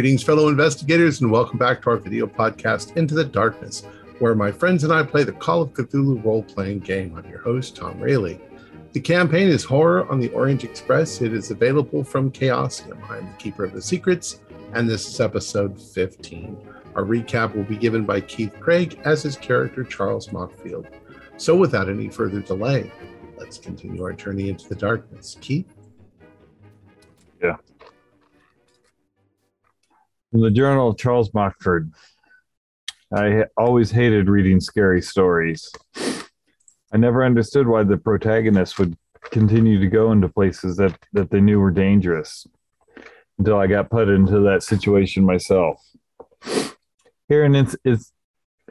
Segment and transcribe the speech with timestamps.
[0.00, 3.82] Greetings, fellow investigators, and welcome back to our video podcast, Into the Darkness,
[4.18, 7.14] where my friends and I play the Call of Cthulhu role playing game.
[7.18, 8.38] I'm your host, Tom Rayleigh.
[8.92, 11.20] The campaign is Horror on the Orient Express.
[11.20, 12.98] It is available from Chaosium.
[13.10, 14.40] I'm the Keeper of the Secrets,
[14.72, 16.56] and this is episode 15.
[16.94, 20.86] Our recap will be given by Keith Craig as his character, Charles Mockfield.
[21.36, 22.90] So, without any further delay,
[23.36, 25.36] let's continue our journey into the darkness.
[25.42, 25.74] Keith?
[27.42, 27.56] Yeah.
[30.30, 31.92] From the Journal of Charles Mockford.
[33.12, 35.68] I always hated reading scary stories.
[36.92, 38.96] I never understood why the protagonists would
[39.32, 42.46] continue to go into places that, that they knew were dangerous
[43.38, 45.84] until I got put into that situation myself.
[47.28, 48.12] Here in it's,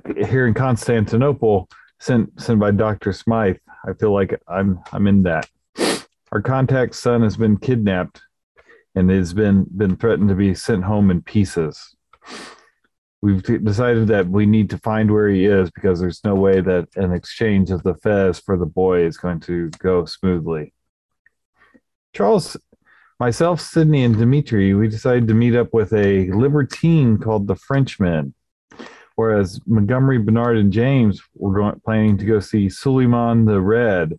[0.06, 1.67] here in Constantinople,
[2.00, 3.12] sent sent by Dr.
[3.12, 5.50] Smythe, I feel like I'm I'm in that.
[6.31, 8.22] Our contact's son has been kidnapped
[8.95, 11.95] and has been been threatened to be sent home in pieces
[13.22, 16.88] we've decided that we need to find where he is because there's no way that
[16.96, 20.73] an exchange of the fez for the boy is going to go smoothly.
[22.14, 22.58] Charles,
[23.20, 28.34] myself, Sydney, and Dimitri, we decided to meet up with a libertine called the Frenchman,
[29.16, 34.18] whereas Montgomery, Bernard, and James were going, planning to go see Suleiman the Red,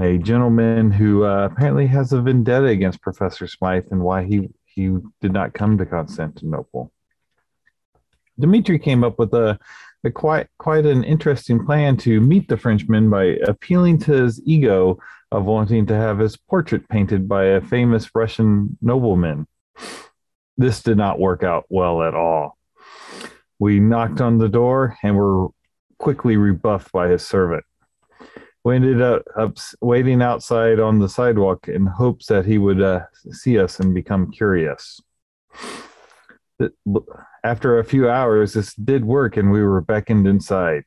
[0.00, 4.96] a gentleman who uh, apparently has a vendetta against Professor Smythe and why he, he
[5.20, 6.92] did not come to Constantinople.
[8.38, 9.58] Dimitri came up with a,
[10.04, 14.98] a quite quite an interesting plan to meet the Frenchman by appealing to his ego
[15.32, 19.46] of wanting to have his portrait painted by a famous Russian nobleman.
[20.56, 22.56] This did not work out well at all.
[23.58, 25.48] We knocked on the door and were
[25.98, 27.64] quickly rebuffed by his servant.
[28.68, 33.58] We ended up, waiting outside on the sidewalk in hopes that he would uh, see
[33.58, 35.00] us and become curious
[37.44, 40.84] after a few hours, this did work and we were beckoned inside.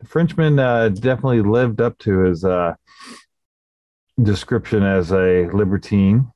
[0.00, 2.74] The Frenchman uh, definitely lived up to his uh,
[4.20, 6.32] description as a libertine.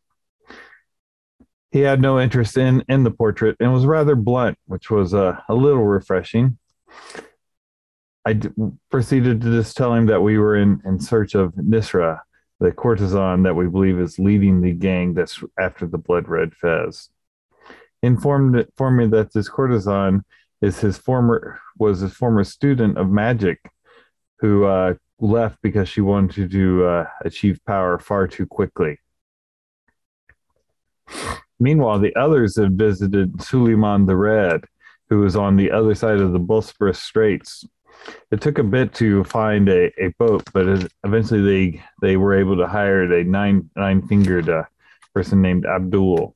[1.71, 5.41] He had no interest in, in the portrait and was rather blunt, which was uh,
[5.49, 6.59] a little refreshing.
[8.27, 8.51] I d-
[8.91, 12.21] proceeded to just tell him that we were in, in search of Nisra,
[12.61, 17.09] the courtesan that we believe is leading the gang that's after the blood red fez
[18.03, 20.25] informed informed me that this courtesan
[20.63, 23.59] is his former was his former student of magic
[24.39, 28.99] who uh, left because she wanted to uh, achieve power far too quickly.
[31.59, 34.65] Meanwhile, the others had visited Suleiman the Red,
[35.09, 37.65] who was on the other side of the Bosporus Straits.
[38.31, 42.57] It took a bit to find a, a boat, but eventually they they were able
[42.57, 44.65] to hire a nine nine fingered uh,
[45.15, 46.35] person named Abdul.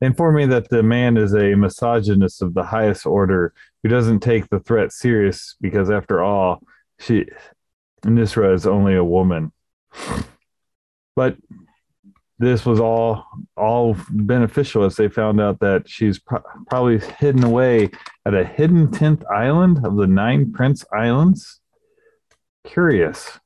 [0.00, 3.52] They inform me that the man is a misogynist of the highest order
[3.82, 6.62] who doesn't take the threat serious because, after all,
[6.98, 7.26] she
[8.04, 9.52] Nisra is only a woman.
[11.14, 11.36] But
[12.38, 13.24] this was all
[13.56, 17.90] all beneficial as they found out that she's pro- probably hidden away
[18.26, 21.60] at a hidden tenth island of the nine Prince Islands.
[22.64, 23.38] Curious.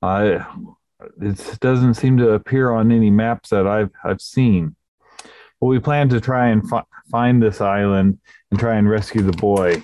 [0.00, 0.46] I
[1.20, 4.74] it doesn't seem to appear on any maps that I've I've seen.
[5.60, 8.18] But we plan to try and fi- find this island
[8.50, 9.82] and try and rescue the boy.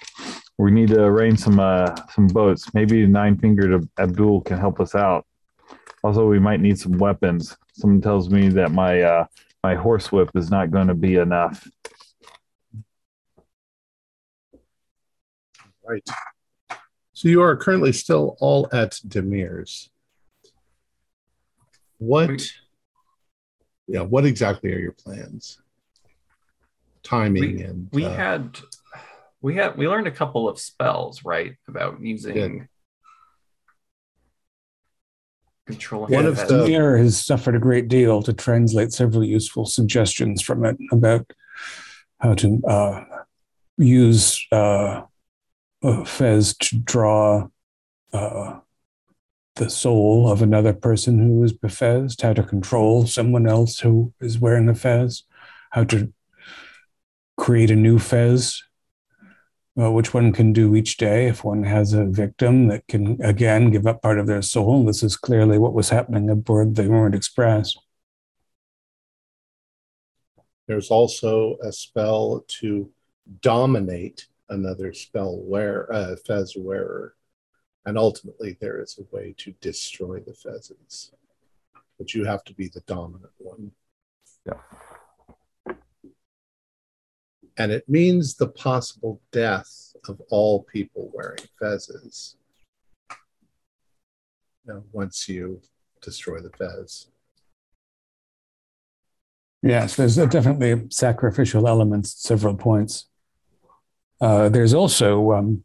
[0.57, 2.73] We need to arrange some uh, some boats.
[2.73, 5.27] Maybe Nine Fingered Abdul can help us out.
[6.03, 7.57] Also, we might need some weapons.
[7.75, 9.27] Someone tells me that my uh,
[9.63, 11.69] my horsewhip is not going to be enough.
[15.87, 16.09] Right.
[17.13, 19.91] So you are currently still all at Demir's.
[21.99, 22.43] What?
[23.87, 24.01] Yeah.
[24.01, 25.59] What exactly are your plans?
[27.05, 28.59] timing we, and we uh, had
[29.41, 32.67] we had we learned a couple of spells right about using
[35.67, 36.49] controlling One of fez.
[36.49, 41.33] the- Demir has suffered a great deal to translate several useful suggestions from it about
[42.21, 43.05] how to uh,
[43.79, 45.03] use uh,
[45.83, 47.49] uh, Fez to draw
[48.13, 48.59] uh,
[49.57, 54.39] the soul of another person who is befezed, how to control someone else who is
[54.39, 55.25] wearing a fez,
[55.71, 56.13] how to
[57.37, 58.63] create a new fez,
[59.81, 63.71] uh, which one can do each day if one has a victim that can again
[63.71, 64.85] give up part of their soul.
[64.85, 67.75] This is clearly what was happening aboard the Orient Express.
[70.67, 72.91] there's also a spell to
[73.41, 77.15] dominate another spell wear uh, fez wearer
[77.87, 81.11] and ultimately there is a way to destroy the fezzes
[81.99, 83.71] but you have to be the dominant one
[87.57, 92.37] and it means the possible death of all people wearing fezzes.
[94.67, 95.61] You know, once you
[96.03, 97.09] destroy the fez.
[99.63, 103.07] Yes, there's definitely sacrificial elements at several points.
[104.21, 105.65] Uh, there's also, um,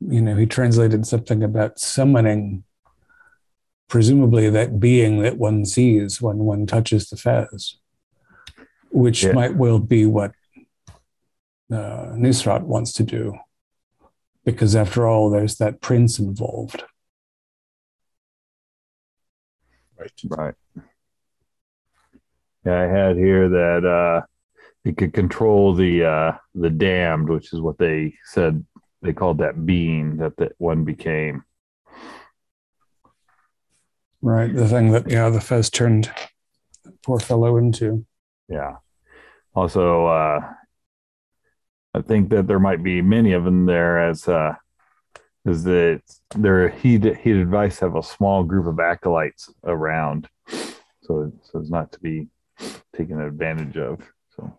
[0.00, 2.64] you know, he translated something about summoning,
[3.88, 7.78] presumably that being that one sees when one touches the fez,
[8.90, 9.32] which Yeah.
[9.32, 10.32] might well be what
[11.72, 13.34] uh, Nisrat wants to do.
[14.44, 16.84] Because after all, there's that prince involved.
[19.98, 20.12] Right.
[20.28, 20.54] Right.
[22.64, 24.26] Yeah, I had here that uh
[24.84, 28.64] he could control the uh the damned, which is what they said
[29.02, 31.44] they called that being that that one became.
[34.22, 34.54] Right.
[34.54, 36.12] The thing that, yeah, the fez turned
[37.02, 38.04] poor fellow into.
[38.48, 38.76] Yeah.
[39.54, 40.52] Also, uh
[41.96, 44.54] I think that there might be many of them there as uh
[45.46, 46.02] is that
[46.34, 50.28] there he'd he'd advise have a small group of acolytes around
[51.02, 52.28] so so as not to be
[52.94, 54.00] taken advantage of.
[54.36, 54.58] So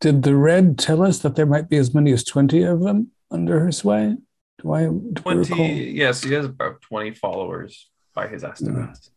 [0.00, 3.12] Did the red tell us that there might be as many as 20 of them
[3.30, 4.16] under her sway?
[4.62, 5.66] Do I, do I 20, recall?
[5.66, 9.10] yes, he has about 20 followers by his estimates.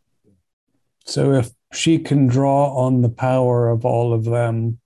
[1.05, 4.79] So if she can draw on the power of all of them,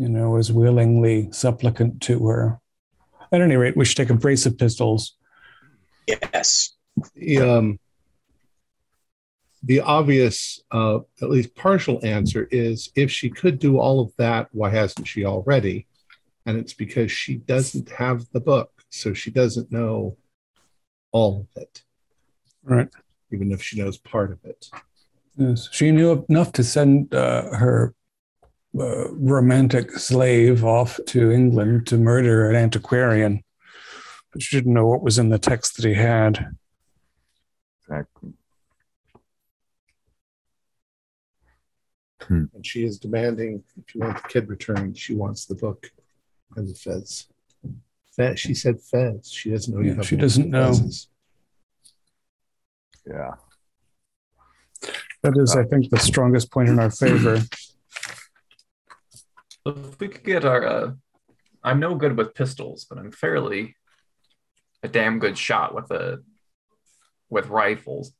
[0.00, 2.58] you know, as willingly supplicant to her.
[3.30, 5.14] At any rate, we should take a brace of pistols.
[6.06, 6.74] Yes.
[7.14, 7.78] The, um,
[9.62, 14.48] the obvious, uh, at least partial answer is if she could do all of that,
[14.52, 15.86] why hasn't she already?
[16.46, 20.16] And it's because she doesn't have the book, so she doesn't know
[21.12, 21.82] all of it,
[22.64, 22.88] Right.
[23.30, 24.70] even if she knows part of it.
[25.36, 25.68] Yes.
[25.70, 27.94] She knew enough to send uh, her
[28.78, 33.42] uh, romantic slave off to England to murder an antiquarian,
[34.32, 36.48] but she didn't know what was in the text that he had.
[37.82, 38.32] exactly.
[42.28, 45.90] And she is demanding, if you want the kid returned, she wants the book
[46.54, 47.26] and the fez.
[48.14, 48.38] Fez.
[48.38, 49.32] She said fez.
[49.32, 50.70] She doesn't know you Yeah, she doesn't know.
[50.70, 51.06] fezzes.
[53.04, 53.32] Yeah.
[55.22, 57.40] That is, I think, the strongest point in our favor.
[59.66, 60.92] So if we could get our, uh,
[61.62, 63.76] I'm no good with pistols, but I'm fairly
[64.82, 66.22] a damn good shot with a
[67.28, 68.12] with rifles.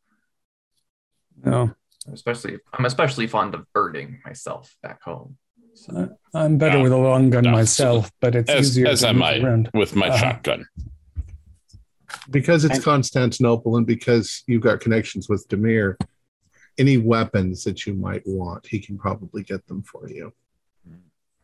[1.43, 1.73] No,
[2.13, 5.37] Especially, I'm especially fond of birding myself back home.
[5.75, 6.83] So, I'm better Yeah.
[6.83, 7.53] with a long gun Yeah.
[7.53, 9.39] myself, but it's As- easier as to am move I.
[9.39, 9.71] around.
[9.75, 10.19] with my Uh-huh.
[10.19, 10.67] shotgun.
[12.29, 15.95] because it's Constantinople and because you've got connections with Demir,
[16.77, 20.33] any weapons that you might want, he can probably get them for you.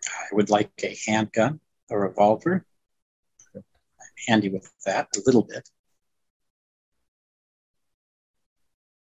[0.08, 1.60] I would like a handgun,
[1.90, 2.64] a revolver.
[3.54, 3.62] I'm
[4.28, 5.68] handy with that a little bit.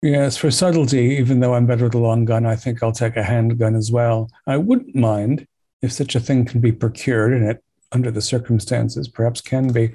[0.01, 3.17] Yes, for subtlety, even though I'm better with a long gun, I think I'll take
[3.17, 4.29] a handgun as well.
[4.47, 5.45] I wouldn't mind
[5.81, 9.93] if such a thing can be procured, and it, under the circumstances, perhaps can be.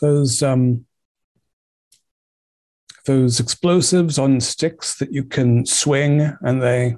[0.00, 0.86] Those um,
[3.04, 6.96] those explosives on sticks that you can swing, and they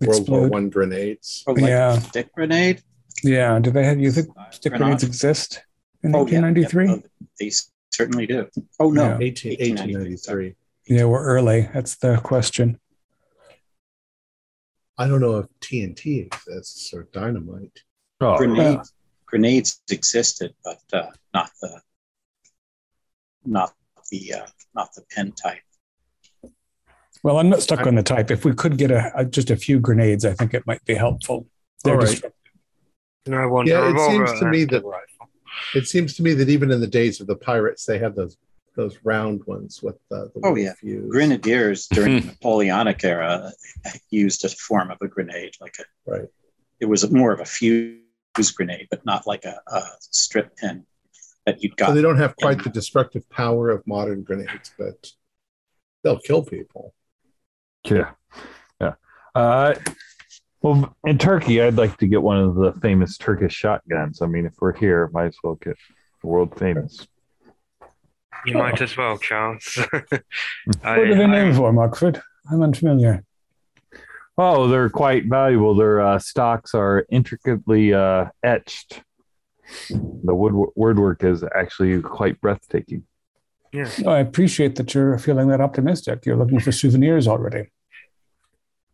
[0.00, 1.44] The World War One grenades.
[1.46, 1.98] Oh, like Yeah.
[1.98, 2.82] stick grenade?
[3.22, 3.58] yeah.
[3.58, 4.00] Do they have?
[4.00, 4.84] You think Uh, stick grenade?
[4.86, 5.62] grenades exist
[6.02, 6.86] in Oh, yeah, 1893?
[6.86, 7.02] yeah, oh,
[7.38, 7.50] they
[7.90, 8.48] certainly do.
[8.80, 9.04] Oh, no.
[9.04, 9.18] Yeah.
[9.20, 10.54] 18, 1893.
[10.86, 11.68] Yeah, we're early.
[11.72, 12.80] That's the question.
[14.98, 17.80] I don't know if TNT exists or dynamite.
[18.20, 18.92] Oh, Grenades,
[19.26, 21.80] grenades existed, but uh, not the
[23.44, 23.72] not
[24.10, 25.62] the uh, not the pen type.
[27.22, 28.30] Well, I'm not stuck on the type.
[28.30, 30.94] If we could get a, a just a few grenades, I think it might be
[30.94, 31.46] helpful.
[31.84, 32.08] They're All right.
[32.08, 32.38] destructive.
[33.26, 35.28] And I want Yeah, it seems to me that- rifle.
[35.74, 38.36] It seems to me that even in the days of the pirates, they had those
[38.74, 40.72] those round ones with uh, the Oh, yeah.
[40.72, 41.06] fuse.
[41.10, 43.52] Grenadiers during the Napoleonic era
[44.08, 46.28] used a form of a grenade, like a Right.
[46.80, 48.00] it was more of a fuse
[48.56, 50.86] grenade, but not like a, a strip pin
[51.44, 55.12] that you'd So they don't have quite the destructive power of modern grenades, but
[56.02, 56.94] they'll kill people.
[57.84, 58.10] Yeah.
[58.80, 58.94] Yeah.
[59.34, 59.74] Uh,
[60.62, 64.22] well, in Turkey, I'd like to get one of the famous Turkish shotguns.
[64.22, 65.76] I mean, if we're here, might as well get
[66.22, 67.06] world famous.
[68.46, 69.78] You might as well, Charles.
[69.78, 70.00] I,
[70.82, 72.20] What are they named for, Markford?
[72.50, 73.24] I'm unfamiliar.
[74.38, 75.74] Oh, they're quite valuable.
[75.74, 79.02] Their uh, stocks are intricately uh, etched.
[79.90, 83.04] The wood wordwork is actually quite breathtaking.
[83.72, 83.90] Yeah.
[84.04, 86.24] Oh, I appreciate that you're feeling that optimistic.
[86.26, 87.70] You're looking for souvenirs already.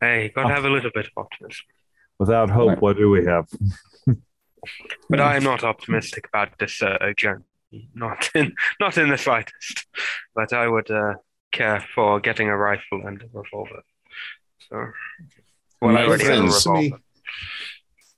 [0.01, 1.65] Hey, gotta have a little bit of optimism.
[2.19, 2.81] Without hope, Right.
[2.83, 3.47] what do we have?
[5.09, 7.45] But I am not optimistic about this uh, journey.
[7.95, 9.87] Not in not in the slightest.
[10.35, 11.15] But I would uh,
[11.53, 13.83] care for getting a rifle and a revolver.
[14.69, 14.87] So,
[15.81, 17.03] well, I already have a friends, to me- revolver.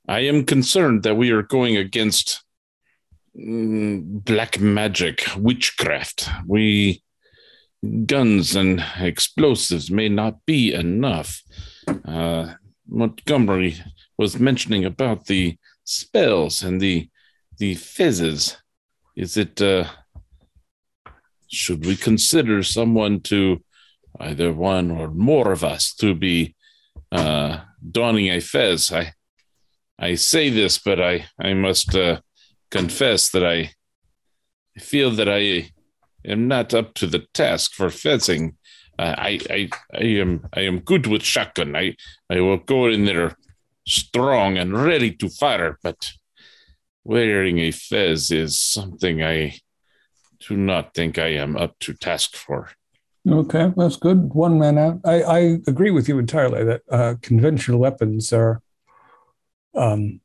[0.09, 2.43] I am concerned that we are going against
[3.35, 6.29] black magic, witchcraft.
[6.47, 7.03] We
[8.05, 11.43] guns and explosives may not be enough.
[12.05, 12.55] Uh,
[12.89, 13.77] Montgomery
[14.19, 17.09] was mentioning about the spells and the
[17.59, 18.57] the fezzes.
[19.17, 19.61] Is it?
[19.61, 19.85] Uh,
[21.53, 23.63] should we consider someone to
[24.21, 26.55] either one or more of us to be
[27.13, 27.59] uh,
[27.91, 28.93] donning a fez?
[28.93, 29.15] I
[29.99, 32.21] I say this, but I I must uh,
[32.71, 33.73] confess that I
[34.79, 35.71] feel that I
[36.25, 38.57] am not up to the task for fencing.
[38.99, 41.75] Uh, I I I am I am good with shotgun.
[41.77, 41.97] I
[42.29, 43.37] I will go in there
[43.87, 46.13] strong and ready to fire, but
[47.05, 49.59] wearing a fez is something I
[50.49, 52.71] do not think I am up to task for.
[53.29, 54.33] Okay, that's good.
[54.33, 55.01] One man out.
[55.05, 58.63] I, I agree with you entirely that uh, conventional weapons are
[59.75, 60.21] um,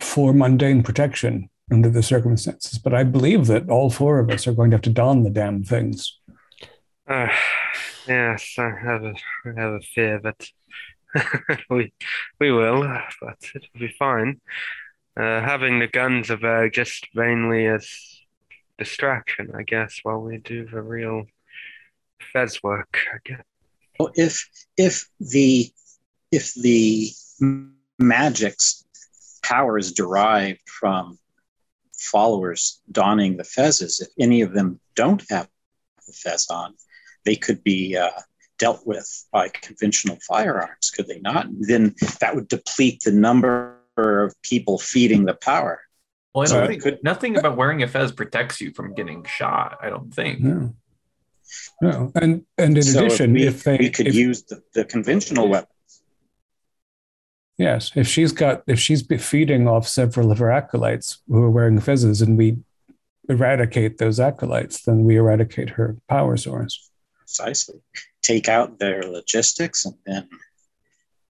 [0.00, 2.78] for mundane protection under the circumstances.
[2.78, 5.30] But I believe that all four of us are going to have to don the
[5.30, 6.18] damn things.
[7.06, 7.28] Uh,
[8.06, 9.14] yes, I have a
[9.46, 10.48] I have a fear that
[11.70, 11.92] we
[12.38, 12.82] we will,
[13.20, 14.40] but it will be fine.
[15.16, 17.88] Uh, having the guns are there just mainly as
[18.78, 21.24] distraction, I guess, while we do the real
[22.32, 22.98] fez work.
[23.12, 23.42] I guess.
[23.98, 25.70] Well, if if the
[26.30, 27.10] if the
[27.98, 28.84] magic's
[29.48, 31.18] power is derived from
[31.96, 35.48] followers donning the fezzes, if any of them don't have
[36.06, 36.74] the fez on,
[37.24, 38.10] they could be uh,
[38.58, 41.46] dealt with by conventional firearms, could they not?
[41.72, 45.80] Then that would deplete the number of people feeding the power.
[46.34, 49.24] Well, I So don't think could- nothing about wearing a fez protects you from getting
[49.24, 49.78] shot.
[49.82, 50.40] I don't think.
[50.40, 50.74] No.
[51.80, 52.12] No.
[52.14, 54.84] And and in so addition, if we, if they we could if- use the, the
[54.84, 55.68] conventional weapon.
[57.58, 61.80] Yes, if she's got if she's feeding off several of her acolytes who are wearing
[61.80, 62.58] fezzes, and we
[63.28, 66.88] eradicate those acolytes, then we eradicate her power source.
[67.18, 67.80] precisely
[68.22, 70.28] take out their logistics and then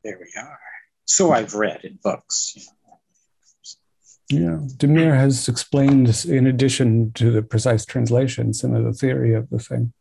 [0.04, 0.58] there we are
[1.04, 2.78] so i've read in books you know.
[4.30, 9.48] Yeah, Demir has explained, in addition to the precise translation, some of the theory of
[9.48, 9.94] the thing.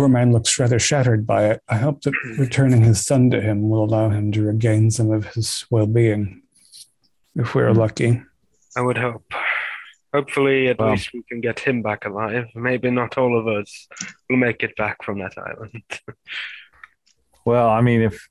[0.00, 1.60] Poor man looks rather shattered by it.
[1.68, 5.26] I hope that returning his son to him will allow him to regain some of
[5.34, 6.40] his well-being,
[7.36, 8.22] if we're lucky.
[8.74, 9.30] I would hope.
[10.14, 12.46] Hopefully, at Well- least we can get him back alive.
[12.54, 13.88] Maybe not all of us
[14.30, 15.82] will make it back from that island.
[17.44, 18.26] Well, I mean, if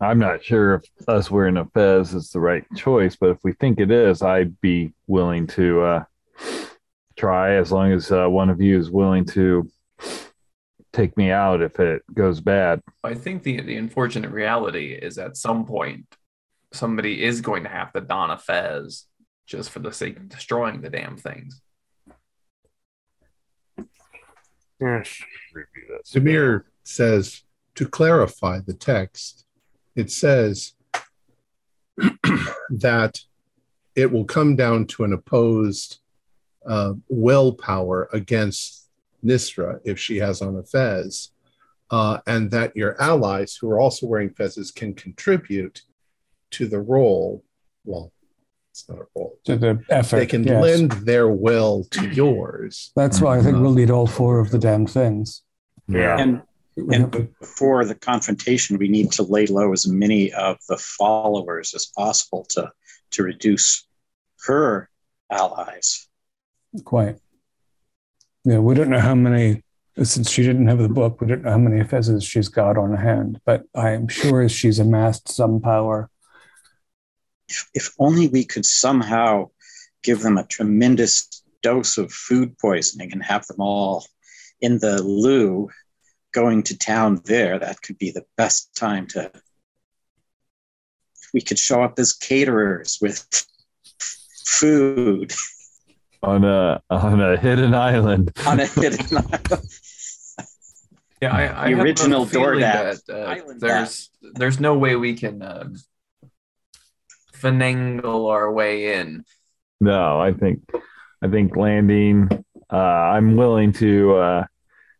[0.00, 3.52] I'm not sure if us wearing a fez is the right choice, but if we
[3.52, 6.04] think it is, I'd be willing to uh,
[7.18, 9.70] try as long as uh, one of you is willing to
[10.92, 12.80] take me out if it goes bad.
[13.04, 16.06] I think the the unfortunate reality is at some point
[16.72, 19.06] somebody is going to have to don a fez
[19.46, 21.60] just for the sake of destroying the damn things.
[24.80, 25.22] yes.
[26.12, 27.42] Demir says
[27.74, 29.44] to clarify the text,
[29.96, 30.74] it says
[32.70, 33.20] that
[33.94, 35.98] it will come down to an opposed
[36.66, 38.79] uh, willpower against
[39.24, 41.30] Nisra if she has on a fez,
[41.90, 45.82] uh, and that your allies who are also wearing fezes can contribute
[46.52, 47.44] to the roll.
[47.84, 48.12] Well,
[48.70, 49.38] it's not a roll.
[49.44, 50.16] To the effort.
[50.16, 50.62] They can yes.
[50.62, 52.92] lend their will to yours.
[52.96, 55.42] That's why I think we'll need all four of the damn things.
[55.88, 56.18] Yeah.
[56.18, 56.42] and
[56.76, 61.74] We And before the confrontation, we need to lay low as many of the followers
[61.74, 62.70] as possible to,
[63.12, 63.86] to reduce
[64.44, 64.88] her
[65.30, 66.08] allies.
[66.84, 67.18] Quite.
[68.44, 69.62] Yeah, we don't know how many,
[70.02, 72.96] since she didn't have the book, we don't know how many fezzes she's got on
[72.96, 76.08] hand, but I am sure she's amassed some power.
[77.48, 79.50] If, if only we could somehow
[80.02, 84.06] give them a tremendous dose of food poisoning and have them all
[84.62, 85.68] in the loo
[86.32, 89.30] going to town there, that could be the best time to.
[91.34, 93.46] We could show up as caterers with
[94.46, 95.34] food
[96.22, 98.32] On a on a hidden island.
[98.46, 99.62] on a hidden island.
[101.22, 105.14] Yeah, I, I The original feeling DoorDash, that uh, Island there's there's no way we
[105.14, 105.76] can um,
[107.34, 109.24] finagle our way in.
[109.80, 110.62] No, I think
[111.22, 112.28] I think landing.
[112.72, 114.46] Uh, I'm willing to uh,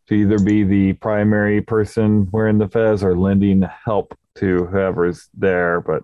[0.09, 5.81] to either be the primary person wearing the fez or lending help to whoever's there.
[5.81, 6.03] But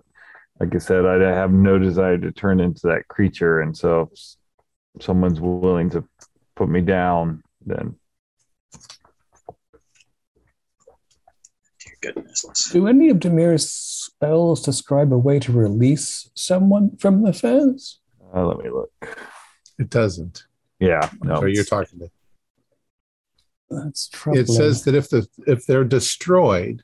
[0.59, 3.61] like I said, I have no desire to turn into that creature.
[3.61, 4.35] And so if
[5.01, 6.03] someone's willing to
[6.55, 7.95] put me down, then
[11.79, 12.69] Dear goodness.
[12.71, 17.99] Do any of Demir's spells describe a way to release someone from the fez?
[18.33, 18.91] uh, let me look.
[19.79, 20.45] It doesn't.
[20.79, 21.39] Yeah, no.
[21.41, 22.09] So you're talking to.
[23.69, 24.43] That's troubling.
[24.43, 26.83] It says that if the if they're destroyed,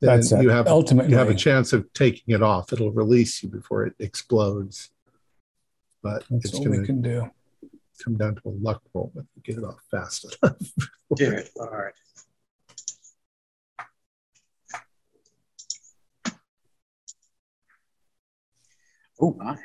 [0.00, 0.42] then That's it.
[0.42, 2.72] you have Ultimately, you have a chance of taking it off.
[2.72, 4.90] It'll release you before it explodes.
[6.06, 7.28] But that's it's all going we to can do.
[8.04, 10.56] come down to a luck roll if you get it off fast enough.
[11.16, 11.94] Dear Lord.
[19.20, 19.56] Oh my.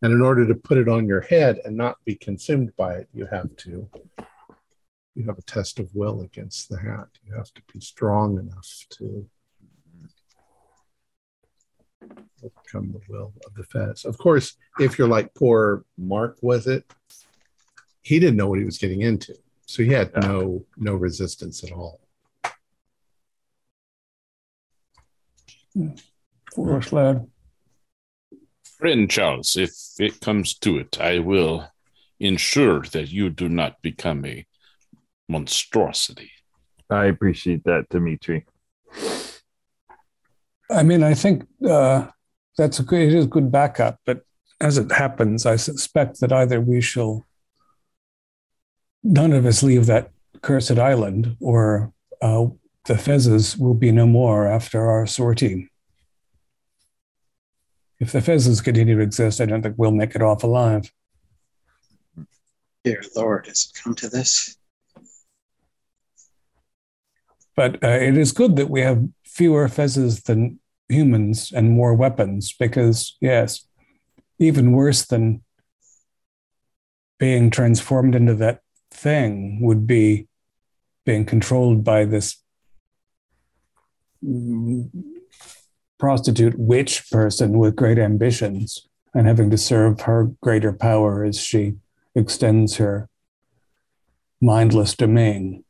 [0.00, 3.08] And in order to put it on your head and not be consumed by it,
[3.12, 3.90] you have to
[5.14, 7.08] you have a test of will against the hat.
[7.26, 9.28] You have to be strong enough to
[12.42, 14.04] overcome the will of the fez.
[14.04, 16.84] Of course, if you're like poor Mark was it,
[18.02, 19.34] he didn't know what he was getting into.
[19.66, 20.20] So he had Yeah.
[20.20, 22.00] no no resistance at all.
[26.54, 27.26] Foolish lad.
[28.78, 31.68] Friend Charles, if it comes to it, I will
[32.20, 34.44] ensure that you do not become a
[35.28, 36.30] monstrosity.
[36.90, 38.44] I appreciate that, Dimitri.
[40.70, 42.08] I mean, I think uh,
[42.56, 44.22] that's a good, it is good backup, but
[44.60, 47.26] as it happens, I suspect that either we shall,
[49.02, 50.10] none of us leave that
[50.42, 52.46] cursed island, or uh,
[52.84, 55.70] the Fezzes will be no more after our sortie.
[57.98, 60.92] If the Fezzes continue to exist, I don't think we'll make it off alive.
[62.84, 64.56] Dear Lord, has it come to this?
[67.54, 70.58] But uh, it is good that we have fewer Fezzes than
[70.92, 73.66] humans and more weapons, because, yes,
[74.38, 75.42] even worse than
[77.18, 80.28] being transformed into that thing would be
[81.04, 82.42] being controlled by this
[85.98, 91.74] prostitute witch person with great ambitions and having to serve her greater power as she
[92.14, 93.08] extends her
[94.40, 95.64] mindless domain.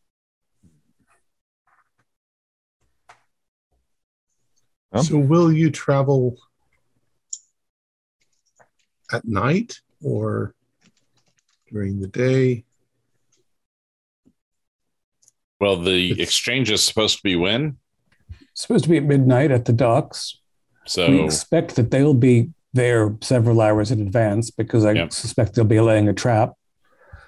[4.92, 5.02] Well.
[5.05, 6.37] So will you travel
[9.12, 10.55] at night or
[11.70, 12.64] during the day?
[15.61, 17.78] Well, the It's- exchange is supposed to be when?
[18.55, 20.38] supposed to be at midnight at the docks.
[20.87, 25.12] So we So expect that they'll be there several hours in advance because I Yep.
[25.12, 26.52] suspect they'll be laying a trap.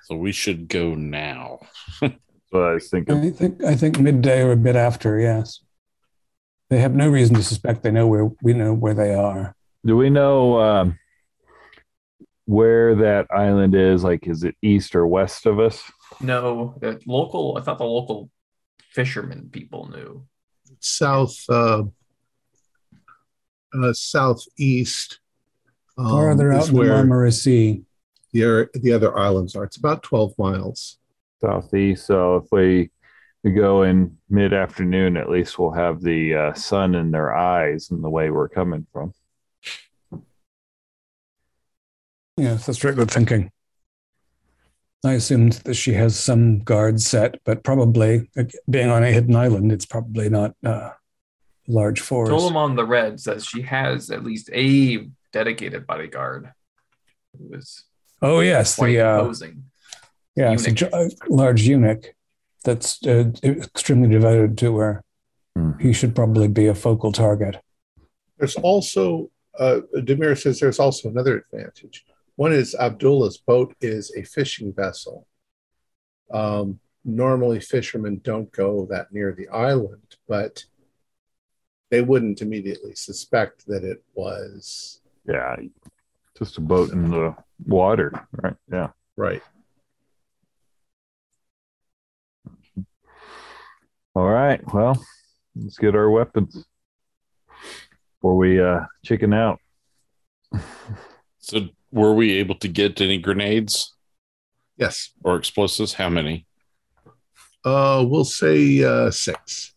[0.02, 1.60] so we should go now.
[2.02, 2.12] That's
[2.50, 3.14] what I was thinking.
[3.16, 5.18] I think I think midday or a bit after.
[5.18, 5.60] Yes,
[6.70, 9.54] they have no reason to suspect they know where we know where they are.
[9.84, 10.98] Do we know um,
[12.46, 14.02] where that island is?
[14.02, 15.82] Like, is it east or west of us?
[16.20, 17.56] No, the local.
[17.58, 18.30] I thought the local
[18.90, 20.24] fishermen people knew.
[20.80, 21.82] South, uh,
[23.74, 25.20] uh, southeast.
[25.98, 27.82] um, Farther out is in the where Marmara Sea.
[28.32, 29.64] the, the other islands are.
[29.64, 30.98] It's about 12 miles.
[31.40, 32.06] Southeast.
[32.06, 32.90] So if we,
[33.44, 37.90] we go in mid afternoon, at least we'll have the uh, sun in their eyes
[37.90, 39.12] and the way we're coming from.
[42.38, 43.52] Yes, that's very good thinking.
[45.04, 48.30] I assumed that she has some guards set, but probably
[48.68, 50.94] being on a hidden island, it's probably not uh, a
[51.68, 52.30] large force.
[52.30, 56.50] Told on the red says she has at least a dedicated bodyguard
[57.38, 57.84] who is
[58.22, 59.64] Oh yes, quite the uh, imposing.
[60.34, 60.76] Yeah, it's a, eunuch.
[60.78, 62.14] gi- a large eunuch
[62.64, 65.04] that's uh, extremely devoted to her.
[65.56, 65.80] Mhm.
[65.80, 67.60] He should probably be a focal target.
[68.38, 72.04] There's also, uh, Demir says there's also another advantage.
[72.36, 75.28] One is Abdullah's boat is a fishing vessel.
[76.32, 80.64] Um, normally, fishermen don't go that near the island, but
[81.90, 85.54] they wouldn't immediately suspect that it was Yeah,
[86.36, 88.10] just a boat in the water,
[88.42, 88.56] right?
[88.72, 88.90] Yeah.
[89.16, 89.42] right.
[94.14, 94.60] All right.
[94.72, 95.04] Well,
[95.56, 96.64] let's get our weapons
[98.20, 99.58] before we uh, chicken out.
[101.46, 103.92] So were we able to get any grenades
[104.78, 105.10] Yes.
[105.22, 105.92] or explosives?
[105.92, 106.46] How many?
[107.62, 109.74] Uh, we'll say uh, six.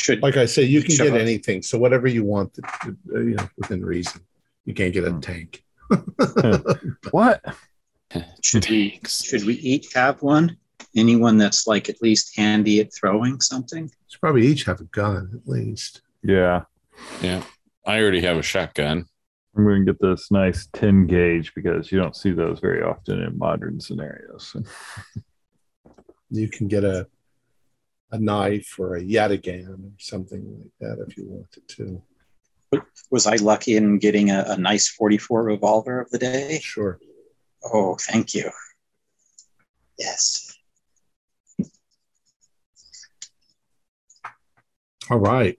[0.00, 1.10] Should Like I say, you can Sure.
[1.10, 1.62] get anything.
[1.62, 4.20] So whatever you want, that, uh, you know, within reason.
[4.64, 5.18] You can't get a Hmm.
[5.18, 5.64] tank.
[7.10, 7.42] What?
[8.44, 10.58] Should we should we each have one?
[10.98, 13.90] Anyone that's like at least handy at throwing something?
[14.08, 16.02] Should probably each have a gun at least.
[16.22, 16.62] Yeah.
[17.22, 17.42] Yeah.
[17.86, 19.06] I already have a shotgun.
[19.56, 23.22] I'm going to get this nice 10 gauge because you don't see those very often
[23.22, 24.56] in modern scenarios.
[26.30, 27.06] You can get a
[28.10, 32.02] a knife or a yatagan or something like that if you wanted to.
[33.10, 36.58] Was I lucky in getting a, a nice 44 revolver of the day?
[36.62, 36.98] Sure.
[37.62, 38.50] Oh, thank you.
[39.98, 40.47] Yes.
[45.10, 45.58] All right.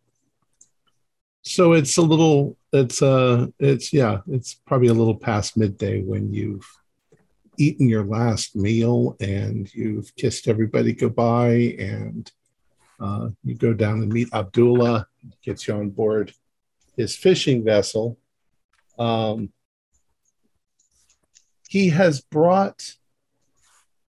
[1.42, 6.32] So it's a little it's uh it's yeah, it's probably a little past midday when
[6.32, 6.68] you've
[7.58, 12.32] eaten your last meal and you've kissed everybody goodbye and
[13.00, 15.08] uh, you go down and meet Abdullah,
[15.44, 16.34] gets you on board
[16.96, 18.20] his fishing vessel.
[19.00, 19.52] Um,
[21.68, 22.96] he has brought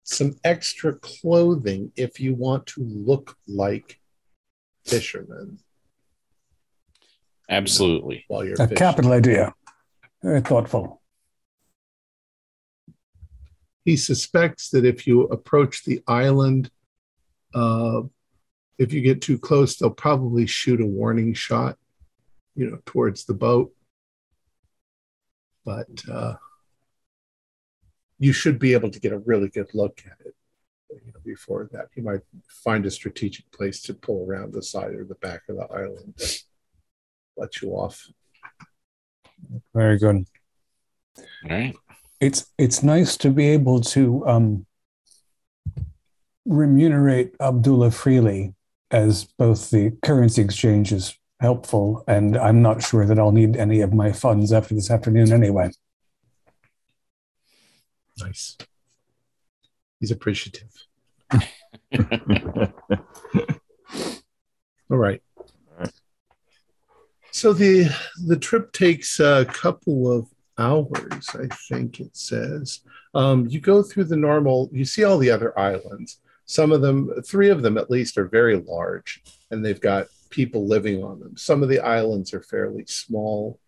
[0.02, 4.00] some extra clothing if you want to look like
[4.88, 5.58] fishermen
[7.48, 8.24] Absolutely.
[8.28, 8.76] while you're A fishing.
[8.76, 9.54] capital idea.
[10.22, 11.00] Very thoughtful.
[13.84, 16.70] he suspects that if you approach the island,
[17.54, 18.02] uh,
[18.76, 21.78] if you get too close, they'll probably shoot a warning shot,
[22.54, 23.72] you know, towards the boat.
[25.64, 26.34] But uh,
[28.18, 30.34] you should be able to get a really good look at it
[30.90, 31.88] you know, before that.
[31.94, 35.56] You might find a strategic place to pull around the side or the back of
[35.56, 36.42] the island, that
[37.36, 38.06] let you off.
[39.74, 40.26] Very good.
[41.16, 41.74] All right.
[42.20, 44.66] It's it's nice to be able to um,
[46.44, 48.54] remunerate Abdullah freely,
[48.90, 53.80] as both the currency exchange is helpful, and I'm not sure that I'll need any
[53.80, 55.70] of my funds after this afternoon anyway.
[58.20, 58.56] Nice.
[60.00, 60.72] He's appreciative.
[64.90, 65.22] All right.
[67.30, 67.94] So the
[68.26, 70.26] the trip takes a couple of
[70.58, 72.80] hours, I think it says.
[73.14, 74.68] Um, you go through the normal.
[74.72, 76.20] You see all the other islands.
[76.46, 80.66] Some of them, three of them at least, are very large, and they've got people
[80.66, 81.36] living on them.
[81.36, 83.58] Some of the islands are fairly small.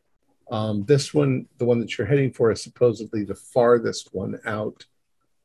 [0.51, 4.85] Um, this one, the one that you're heading for, is supposedly the farthest one out,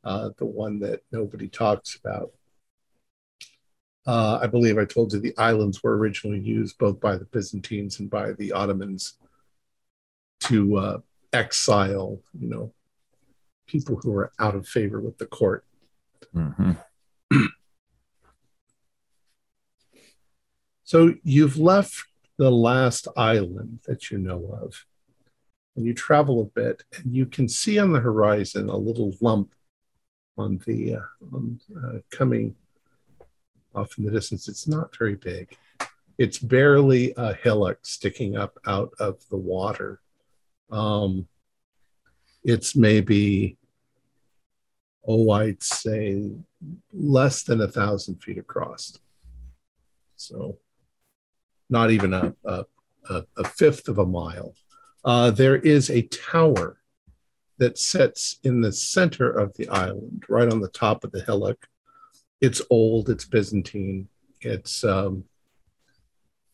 [0.06, 2.32] uh, the one that nobody talks about.
[4.08, 8.00] Uh, I believe I told you the islands were originally used both by the Byzantines
[8.00, 9.18] and by the Ottomans
[10.42, 10.98] to uh,
[11.34, 12.72] exile, you know,
[13.66, 15.66] people who were out of favor with the court.
[16.34, 16.78] Mhm.
[20.88, 22.06] So you've left
[22.38, 24.86] the last island that you know of,
[25.76, 29.56] and you travel a bit, and you can see on the horizon a little lump
[30.38, 32.56] on the uh, on, uh, coming
[33.74, 34.48] off in the distance.
[34.48, 35.56] It's not very big.
[36.18, 40.00] It's barely a hillock sticking up out of the water.
[40.72, 41.28] Um,
[42.44, 43.58] it's maybe,
[45.06, 46.32] oh, I'd say
[46.94, 48.98] less than a thousand feet across.
[50.16, 50.58] So,
[51.70, 52.66] not even a, a,
[53.10, 54.54] a, fifth of a mile.
[55.04, 56.78] Uh, there is a tower
[57.58, 61.68] that sits in the center of the island, right on the top of the hillock.
[62.42, 64.08] It's old, it's Byzantine,
[64.42, 65.24] it's um,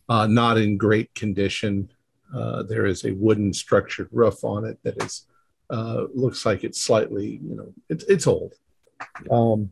[0.07, 1.91] uh, not in great condition.
[2.33, 5.25] Uh, there is a wooden structured roof on it that is
[5.69, 8.53] uh, looks like it's slightly, you know, it's it's old.
[9.31, 9.71] Um,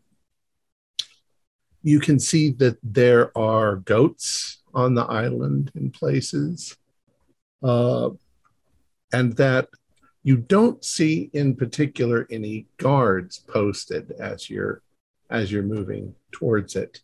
[1.83, 6.75] you can see that there are goats on the island in places,
[7.63, 8.09] uh,
[9.13, 9.69] and that
[10.29, 14.83] you don't see in particular any guards posted as you're
[15.31, 17.01] as you're moving towards it.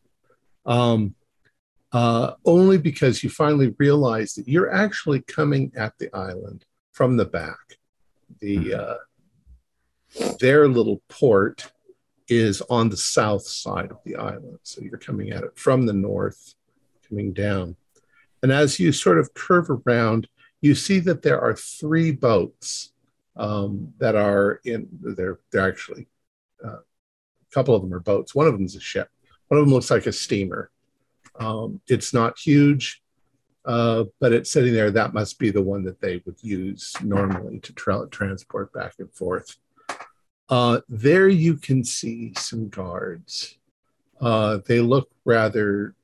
[0.63, 1.15] Um,
[1.91, 7.25] uh, only because you finally realize that you're actually coming at the island from the
[7.25, 7.79] back.
[8.41, 8.97] The uh,
[10.39, 11.71] their little port
[12.27, 15.93] is on the south side of the island, so you're coming at it from the
[15.93, 16.53] north,
[17.09, 17.75] coming down.
[18.43, 20.27] And as you sort of curve around,
[20.61, 22.91] you see that there are three boats
[23.38, 24.88] um, that are in.
[25.02, 26.08] They're they're actually
[26.63, 28.36] uh, a couple of them are boats.
[28.36, 29.10] One of them is a ship.
[29.48, 30.71] One of them looks like a steamer.
[31.39, 33.02] Um, it's not huge,
[33.65, 34.91] uh, but it's sitting there.
[34.91, 39.12] That must be the one that they would use normally to tra- transport back and
[39.13, 39.58] forth.
[40.48, 43.58] Uh, there you can see some guards.
[44.21, 45.95] Uh, they look rather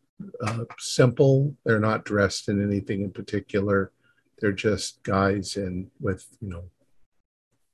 [0.45, 1.55] uh, simple.
[1.63, 3.91] They're not dressed in anything in particular.
[4.39, 6.63] They're just guys in with you know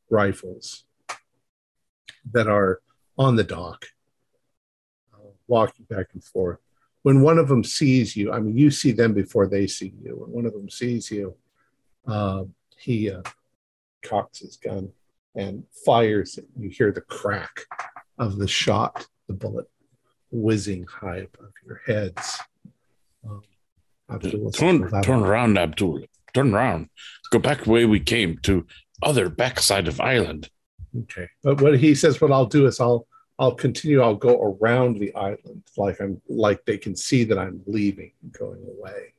[0.10, 0.86] rifles
[2.32, 2.82] that are
[3.18, 3.86] on the dock,
[5.14, 6.60] uh, walking back and forth.
[7.04, 10.16] When one of them sees you, I mean, you see them before they see you.
[10.18, 11.36] When one of them sees you,
[12.08, 12.44] uh,
[12.78, 13.22] he uh,
[14.04, 14.92] cocks his gun
[15.36, 16.46] and fires it.
[16.58, 17.66] You hear the crack
[18.18, 19.70] of the shot, the bullet
[20.32, 22.40] whizzing high above your heads.
[23.28, 23.42] Um,
[24.22, 26.02] says, Turn, turn around, Abdul.
[26.34, 26.90] Turn around.
[27.32, 28.66] Go back the way we came to
[29.04, 30.50] other backside of island.
[31.04, 31.28] Okay.
[31.44, 33.08] But what he says, what I'll do is I'll
[33.40, 34.02] I'll continue.
[34.02, 38.64] I'll go around the island, like I'm like they can see that I'm leaving, going
[38.68, 39.14] away.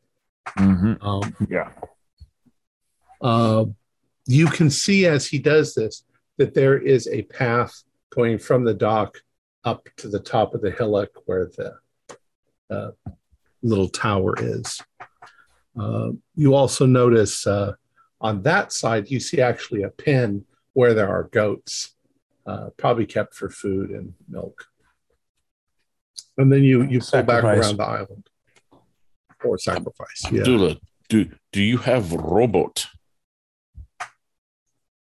[0.56, 0.98] Mhm.
[1.02, 1.70] Um, Yeah.
[3.20, 3.66] uh,
[4.26, 6.04] you can see as he does this
[6.36, 9.18] that there is a path going from the dock
[9.64, 11.74] up to the top of the hillock where the
[12.70, 12.90] uh,
[13.62, 14.80] little tower is.
[15.78, 17.72] Uh, you also notice uh,
[18.20, 21.94] on that side, you see actually a pen where there are goats,
[22.46, 24.66] uh, probably kept for food and milk.
[26.37, 28.28] And then you you pull back around the island
[29.44, 30.24] or sacrifice.
[30.31, 30.40] Yeah.
[30.40, 30.76] Abdullah,
[31.09, 32.87] do do you have robot?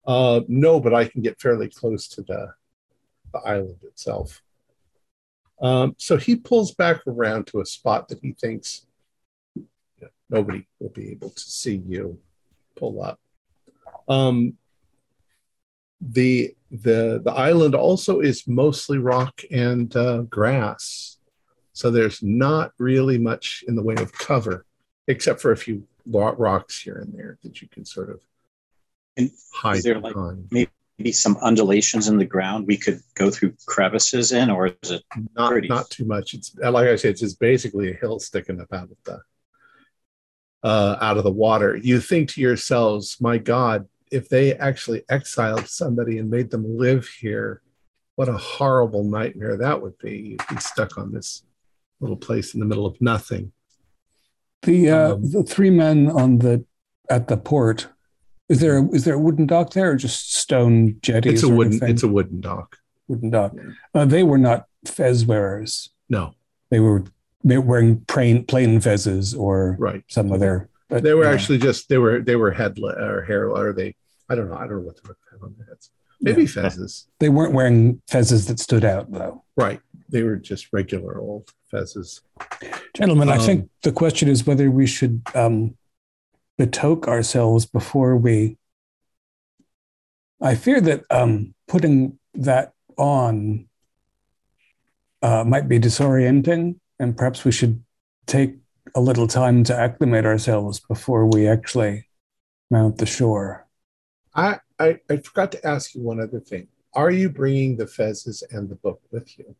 [0.05, 2.53] Uh, no, but I can get fairly close to the,
[3.31, 4.41] the island itself.
[5.61, 8.85] Um, so he pulls back around to a spot that he thinks
[10.29, 12.19] nobody will be able to see you
[12.75, 13.19] pull up.
[14.07, 14.57] Um,
[16.01, 21.17] the the the island also is mostly rock and uh, grass,
[21.71, 24.65] so there's not really much in the way of cover,
[25.07, 28.21] except for a few rocks here and there that you can sort of
[29.15, 30.49] And hide there, like, behind.
[30.51, 35.03] maybe some undulations in the ground we could go through crevices in, or is it
[35.35, 35.69] not pretty.
[35.69, 36.33] not too much.
[36.33, 39.21] It's like I said, it's just basically a hill sticking up out of the
[40.63, 41.75] uh, out of the water.
[41.75, 47.07] You think to yourselves, my God, if they actually exiled somebody and made them live
[47.07, 47.61] here,
[48.15, 50.37] what a horrible nightmare that would be.
[50.39, 51.43] You'd be stuck on this
[51.99, 53.51] little place in the middle of nothing.
[54.61, 56.63] The uh, Um, the three men on the
[57.09, 57.87] at the port.
[58.49, 61.29] Is there a, is there a wooden dock there or just stone jetty?
[61.29, 61.89] It's a wooden anything?
[61.89, 62.77] it's a wooden dock.
[63.07, 63.53] wooden dock.
[63.93, 65.89] Uh, they were not fez wearers.
[66.09, 66.35] No,
[66.69, 67.05] They were
[67.43, 70.03] they were wearing plain plain fezzes or right.
[70.07, 70.69] some other.
[70.89, 71.31] But They were yeah.
[71.31, 73.95] actually just they were they were headless or hair or they
[74.29, 75.89] I don't know I don't know what they have on their heads.
[76.21, 76.47] Maybe Yeah.
[76.47, 77.05] fezzes.
[77.19, 79.43] they weren't wearing fezzes that stood out though.
[79.57, 79.81] Right.
[80.09, 82.21] They were just regular old fezzes.
[82.93, 85.75] Gentlemen, I Um, think the question is whether we should um,
[86.59, 88.57] betoke ourselves before we.
[90.41, 93.67] I fear that um, putting that on
[95.21, 97.83] uh, might be disorienting, and perhaps we should
[98.25, 98.55] take
[98.95, 102.07] a little time to acclimate ourselves before we actually
[102.71, 103.67] mount the shore.
[104.33, 106.67] I, I, I forgot to ask you one other thing.
[106.93, 109.55] Are you bringing the fezzes and the book with you?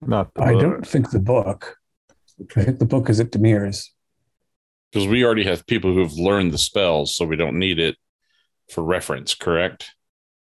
[0.00, 1.76] Not the I don't think the book.
[2.10, 2.64] I Okay.
[2.64, 3.92] think the book is at Demir's.
[4.92, 7.96] Because we already have people who have learned the spells, so we don't need it
[8.70, 9.90] for reference, correct?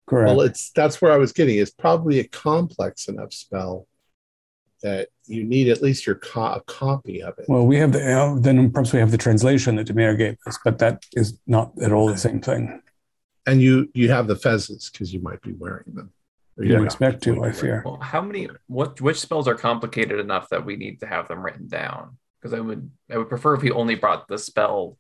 [0.07, 0.29] Correct.
[0.29, 1.59] Well, it's that's where I was getting.
[1.59, 3.87] It's probably a complex enough spell
[4.83, 7.45] that you need at least your co- a copy of it.
[7.49, 10.59] Well, we have the uh, then perhaps we have the translation that Demir gave us,
[10.65, 12.83] but that is not at all the same thing.
[13.47, 16.13] and you you have the fezzes because you might be wearing them.
[16.57, 17.83] Or You might expect to, I fear.
[17.85, 18.49] Well, how many?
[18.67, 19.01] What?
[19.01, 22.17] Which spells are complicated enough that we need to have them written down?
[22.41, 24.97] Because I would, I would prefer if we only brought the spell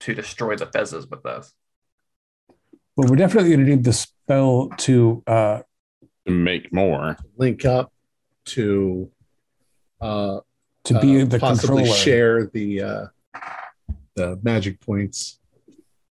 [0.00, 1.52] to destroy the fezzes with us.
[2.96, 5.22] Well, we're definitely going to need the spell to.
[5.26, 5.60] Uh,
[6.26, 7.16] To make more.
[7.36, 7.92] link up
[8.46, 9.10] to
[10.00, 10.40] uh,
[10.84, 11.98] to be uh, the possibly controller.
[11.98, 13.06] share the uh,
[14.16, 15.38] the magic points.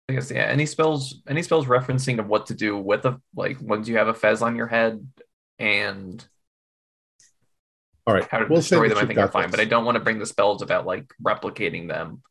[0.10, 0.44] I guess yeah.
[0.44, 1.22] Any spells?
[1.28, 4.42] Any spells referencing of what to do with a like once you have a fez
[4.42, 5.06] on your head
[5.60, 6.26] and
[8.06, 8.98] All right, how to we'll destroy them.
[8.98, 9.52] I think are got fine, this.
[9.52, 12.22] but I don't want to bring the spells about like replicating them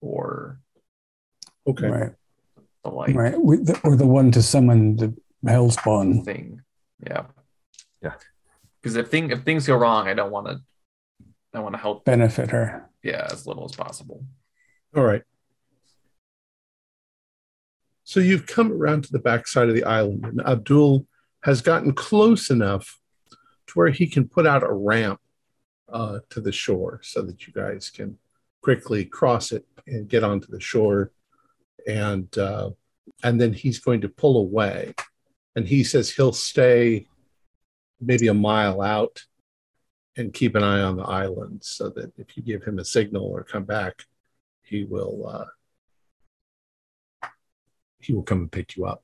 [0.00, 0.60] or
[1.66, 2.12] Okay, Right,
[2.84, 3.38] the like right.
[3.40, 5.14] We, the, or the one to summon the
[5.46, 6.24] hellspawn.
[6.24, 6.60] thing.
[7.06, 7.24] Yeah.
[8.02, 8.14] Yeah.
[8.84, 10.60] Because if thing if things go wrong, I don't want to.
[11.54, 12.04] I want to help.
[12.04, 12.90] benefit her.
[13.02, 14.22] Yeah, as little as possible.
[14.94, 15.22] all right.
[18.02, 21.06] So you've come around to the backside of the island, and Abdul
[21.44, 25.18] has gotten close enough to where he can put out a ramp
[25.90, 28.18] uh, to the shore so that you guys can
[28.60, 31.10] quickly cross it and get onto the shore.
[31.86, 32.70] And uh,
[33.22, 34.92] and then he's going to pull away,
[35.56, 37.06] and he says he'll stay
[38.04, 39.22] maybe a mile out
[40.16, 43.24] and keep an eye on the island so that if you give him a signal
[43.24, 44.02] or come back,
[44.62, 47.28] he will uh,
[47.98, 49.02] he will come and pick you up.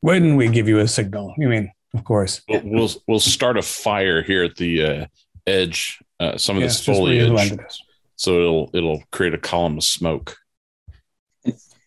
[0.00, 2.42] When we give you a signal, you mean, of course.
[2.48, 5.06] We'll we'll, we'll start a fire here at the uh,
[5.46, 5.98] edge.
[6.20, 7.82] Uh, some of Yes, this just where you foliage,
[8.16, 10.36] so it'll it'll create a column of smoke.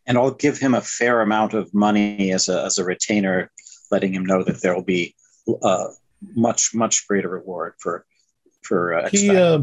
[0.08, 3.52] and I'll give him a fair amount of money as a as a retainer,
[3.91, 5.15] letting him know that there will be
[5.62, 5.88] uh,
[6.36, 8.06] much much greater reward for
[8.64, 9.60] for uh, he uh,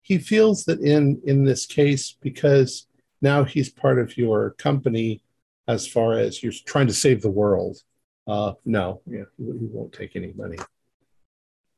[0.00, 2.86] he feels that in in this case because
[3.20, 5.22] now he's part of your company
[5.68, 7.76] as far as you're trying to save the world
[8.28, 10.58] uh no yeah he, he won't take any money.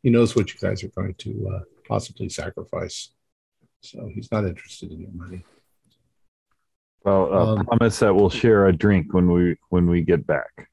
[0.03, 3.11] He knows what you guys are going to uh, possibly sacrifice.
[3.81, 5.43] So he's not interested in your money.
[7.05, 10.69] Well, uh, Um, promise that we'll share a drink when we when we get back.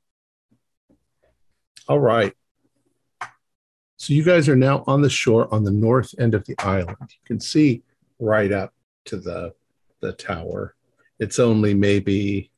[1.88, 2.34] all right
[4.02, 6.98] so you guys are now on the shore on the north end of the island.
[7.00, 7.84] You can see
[8.18, 8.74] right up
[9.06, 9.54] to the
[10.00, 10.74] the tower.
[11.20, 12.50] It's only maybe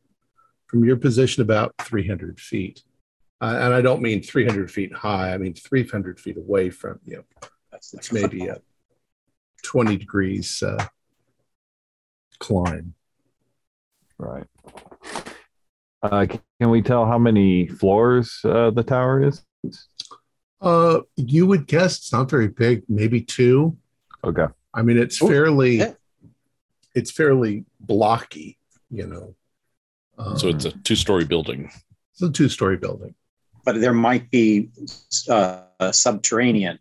[0.67, 2.83] from your position about 300 feet.
[3.41, 7.25] Uh, and i don't mean 300 feet high i mean 300 feet away from you.
[7.73, 8.61] That's it's maybe a
[9.63, 10.85] 20 degrees uh,
[12.39, 12.93] climb.
[14.17, 14.47] Right.
[16.01, 16.25] Uh,
[16.61, 19.43] can we tell how many floors uh, the tower is?
[20.63, 23.75] Uh you would guess it's not very big maybe two
[24.23, 24.45] Okay.
[24.73, 25.93] i mean it's Oh, fairly yeah.
[26.95, 28.57] it's fairly blocky
[28.89, 29.35] you know
[30.17, 31.69] um, So it's a two story building.
[32.13, 33.13] it's a two-story building
[33.65, 34.69] but there might be
[35.29, 36.79] uh, subterranean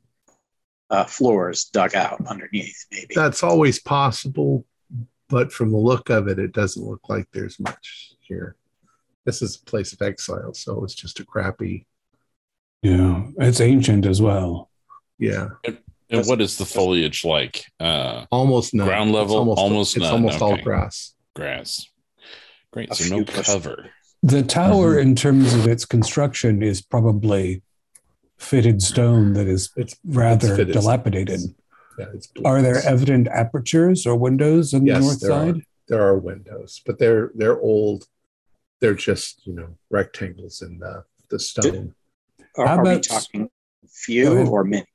[0.90, 3.14] uh, floors dug out underneath, maybe.
[3.14, 4.66] That's always possible,
[5.28, 8.56] but from the look of it, it doesn't look like there's much here.
[9.24, 11.86] This is a place of exile, so it's just a crappy,
[12.82, 14.68] Yeah, it's ancient as well.
[15.18, 15.78] yeah, And
[16.10, 17.64] That's- what is the foliage like?
[17.80, 18.86] Uh, almost none.
[18.86, 19.54] Ground It's level?
[19.54, 21.14] Almost it's none, almost all grass.
[21.34, 21.86] grass.
[22.72, 22.90] Great.
[22.90, 23.46] A So no few bushes.
[23.46, 23.90] cover.
[24.22, 25.08] The tower, Mm-hmm.
[25.08, 27.62] in terms of its construction, is probably
[28.36, 30.74] fitted stone that is It's rather fitted.
[30.74, 31.40] dilapidated.
[31.98, 35.52] yeah, it's Are there evident apertures or windows on Yes, the north there are.
[35.54, 35.62] side?
[35.88, 38.06] there are windows, but they're they're old.
[38.80, 41.94] They're just you know rectangles in the the stone.
[42.58, 43.48] Are, How are we talking
[43.88, 44.86] few or many?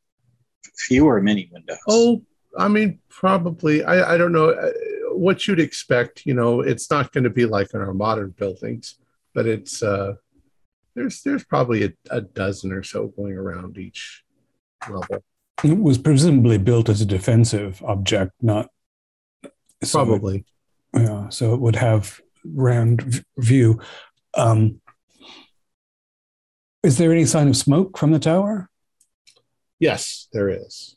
[0.75, 1.77] Few or many windows?
[1.87, 2.21] Oh,
[2.57, 3.83] I mean, probably.
[3.83, 4.71] I, I don't know uh,
[5.13, 6.25] what you'd expect.
[6.25, 8.95] You know, it's not going to be like in our modern buildings,
[9.33, 10.13] but it's uh,
[10.95, 14.23] there's there's probably a, a dozen or so going around each
[14.87, 15.23] level.
[15.63, 18.69] It was presumably built as a defensive object, not
[19.83, 20.45] so it- Probably.
[20.93, 23.79] yeah, so it would have round v- view.
[24.35, 24.81] Um,
[26.83, 28.69] is there any sign of smoke from the tower?
[29.79, 30.95] Yes, there is.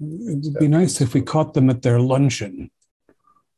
[0.00, 2.70] It would be nice if we caught them at their luncheon,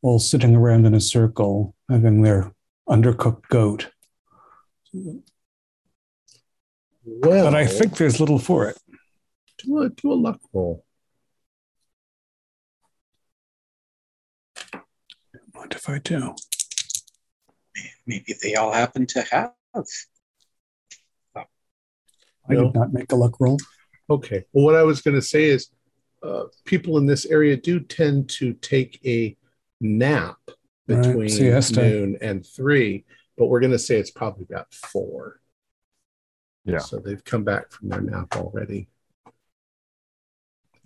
[0.02, 2.52] all sitting around in a circle, having their
[2.88, 3.90] undercooked goat.
[4.92, 5.22] Well,
[7.44, 8.78] But I think there's little for it.
[9.58, 10.84] do a do a luck roll.
[15.52, 16.34] What if I do?
[18.06, 19.52] Maybe they all happen to have.
[22.48, 22.64] I No.
[22.64, 23.58] did not make a luck roll.
[24.08, 24.44] Okay.
[24.52, 25.68] Well, what I was going to say is,
[26.22, 29.36] uh, people in this area do tend to take a
[29.80, 30.38] nap
[30.86, 31.82] between siesta.
[31.82, 33.04] noon and three,
[33.36, 35.40] but we're going to say it's probably about four.
[36.64, 36.78] Yeah.
[36.78, 38.88] So they've come back from their nap already.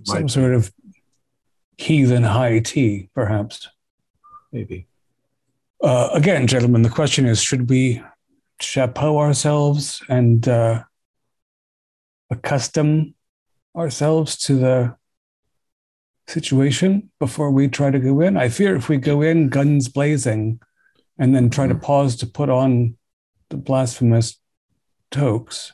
[0.04, 0.72] Some Might sort of
[1.76, 3.68] heathen high tea, perhaps.
[4.52, 4.86] maybe.
[5.82, 8.02] Uh, again, gentlemen, the question is should we
[8.60, 10.82] chapeau ourselves and uh,
[12.30, 13.14] accustom
[13.76, 14.96] ourselves to the
[16.26, 18.36] situation before we try to go in?
[18.36, 20.60] I fear if we go in guns blazing
[21.18, 21.84] and then try to mm-hmm.
[21.84, 22.96] pause to put on
[23.50, 24.38] the blasphemous
[25.10, 25.72] tokes.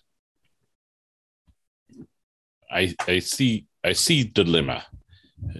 [2.71, 4.85] I I see I see dilemma.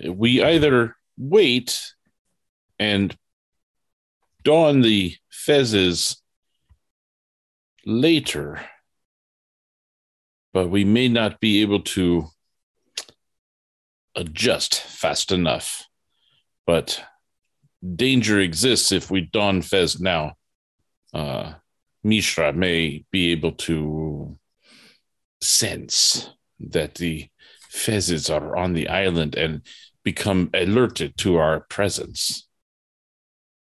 [0.09, 1.95] We either wait
[2.79, 3.17] and
[4.43, 6.17] don the fezzes
[7.85, 8.61] later,
[10.57, 12.29] but we may not be able to
[14.15, 15.85] adjust fast enough.
[16.67, 16.99] But
[17.95, 20.33] danger exists if we don fez now.
[21.13, 21.53] Uh,
[22.03, 24.39] Mishra may be able to
[25.43, 27.29] sense that the
[27.71, 29.61] fezzes are on the island and
[30.05, 32.49] become alerted to our presence.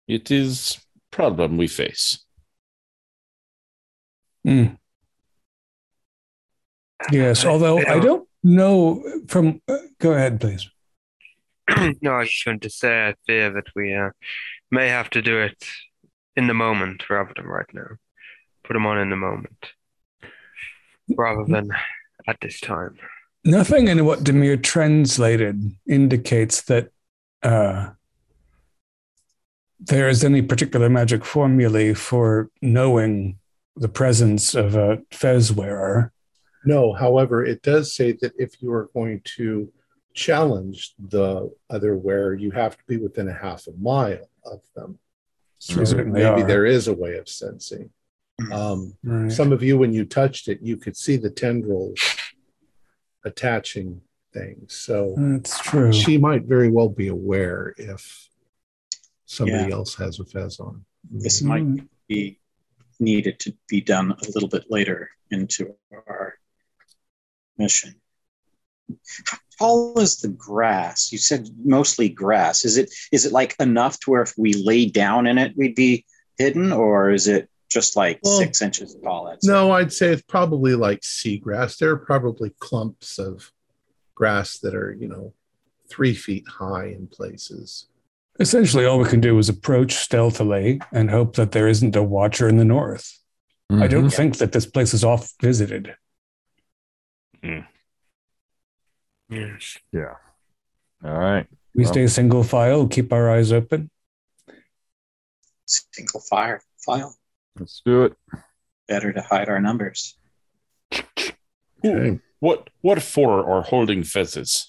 [0.08, 0.80] It is
[1.12, 2.24] problem we face.
[4.46, 4.68] Hmm.
[7.12, 9.62] Yes, although I don't know from.
[9.68, 10.70] Uh, go ahead, please.
[12.02, 14.12] no, I was just going to say I fear that we uh,
[14.72, 15.64] may have to do it
[16.36, 17.98] in the moment rather than right now.
[18.64, 19.72] put them on in the moment,
[21.16, 21.70] rather than
[22.28, 22.98] at this time.
[23.44, 26.90] Nothing in what Demir translated indicates that
[27.44, 27.92] uh,
[29.80, 33.38] there is any particular magic formulae for knowing
[33.76, 36.12] the presence of a fez wearer.
[36.68, 39.72] No, however, it does say that if you are going to
[40.14, 45.00] challenge the other wearer, you have to be within a half a mile of them.
[45.60, 46.48] So We maybe are.
[46.48, 47.90] there is a way of sensing.
[48.52, 49.32] Um, Right.
[49.32, 52.00] some of you, when you touched it, you could see the tendrils
[53.24, 54.02] attaching
[54.34, 54.74] things.
[54.74, 55.94] So That's true.
[55.94, 58.30] she might very well be aware if
[59.26, 59.76] somebody Yeah.
[59.76, 60.84] else has a fez on.
[61.10, 61.66] This might
[62.10, 62.40] be
[63.00, 66.27] needed to be done a little bit later into our
[67.58, 67.96] mission.
[69.26, 71.12] How tall is the grass?
[71.12, 72.64] You said mostly grass.
[72.64, 75.76] Is it is it like enough to where if we lay down in it we'd
[75.76, 76.06] be
[76.38, 79.26] hidden, or is it just like Well, six inches tall?
[79.26, 79.52] That's it?
[79.52, 81.78] No, I'd say it's probably like seagrass.
[81.78, 83.52] There are probably clumps of
[84.16, 85.34] grass that are, you know,
[85.90, 87.88] three feet high in places.
[88.40, 92.48] Essentially, all we can do is approach stealthily and hope that there isn't a watcher
[92.48, 93.20] in the north.
[93.70, 94.14] I don't Mhm.
[94.16, 95.94] think that this place is off visited.
[99.30, 99.78] Yes.
[99.92, 100.16] Yeah.
[101.04, 101.48] All right.
[101.74, 103.90] We Well- stay single file, keep our eyes open.
[105.66, 107.16] single fire file.
[107.60, 108.14] Let's do it.
[108.88, 110.18] Better to hide our numbers.
[111.84, 112.20] Okay.
[112.40, 114.68] What what for are holding fezzes?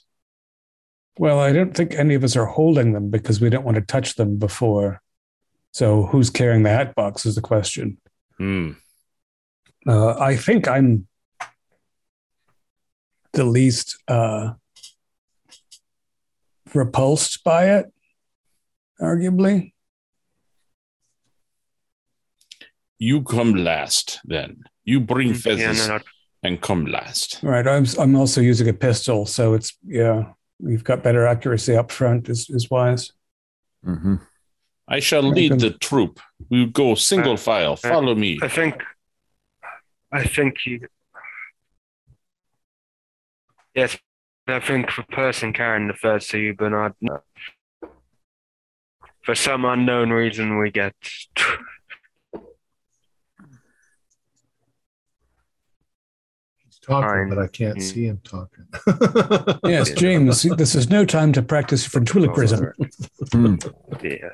[1.18, 3.80] Well, I don't think any of us are holding them because we don't want to
[3.80, 5.00] touch them before.
[5.72, 7.98] So, who's carrying the hat box is the question.
[8.38, 8.72] Hmm.
[9.86, 11.07] Uh, I think I'm
[13.38, 14.52] the least uh,
[16.74, 17.86] repulsed by it,
[19.00, 19.72] arguably.
[22.98, 24.64] You come last then.
[24.84, 26.02] You bring Yeah, fezzes no, no.
[26.42, 27.38] and come last.
[27.42, 27.66] Right.
[27.66, 30.32] I'm I'm also using a pistol, so it's yeah.
[30.60, 32.28] We've got better accuracy up front.
[32.28, 33.12] Is is wise.
[33.84, 34.16] hmm
[34.88, 36.18] I shall lead the troop.
[36.50, 37.76] We go single Uh, file.
[37.76, 38.38] Follow me.
[38.42, 38.74] I think,
[40.10, 40.88] I think you.
[43.78, 43.96] Yes,
[44.48, 46.94] I think the person carrying the fez to you, Bernard.
[47.00, 47.20] no.
[49.22, 50.94] For some unknown reason, we get.
[56.64, 57.28] He's talking, Fine.
[57.28, 57.82] but I can't Mm.
[57.82, 58.66] see him talking.
[59.70, 60.42] Yes, James.
[60.42, 62.72] This is no time to practice ventriloquism.
[64.02, 64.30] Yeah.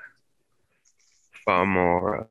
[1.45, 2.28] Far more.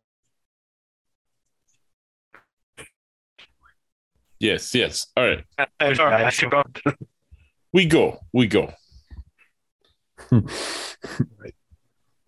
[4.40, 5.08] Yes, yes.
[5.16, 5.44] All right.
[5.80, 6.80] oh, sorry, I forgot.
[7.74, 8.20] We go.
[8.32, 8.72] We go.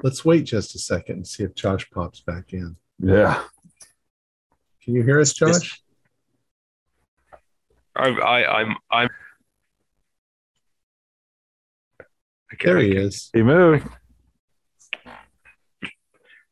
[0.04, 2.76] Let's wait just a second and see if Josh pops back in.
[2.98, 3.44] Yeah.
[4.84, 5.82] Can you hear us, Josh?
[7.96, 9.10] I, I, I'm, I'm.
[12.54, 13.30] Okay, There he could- is.
[13.34, 13.88] He moved.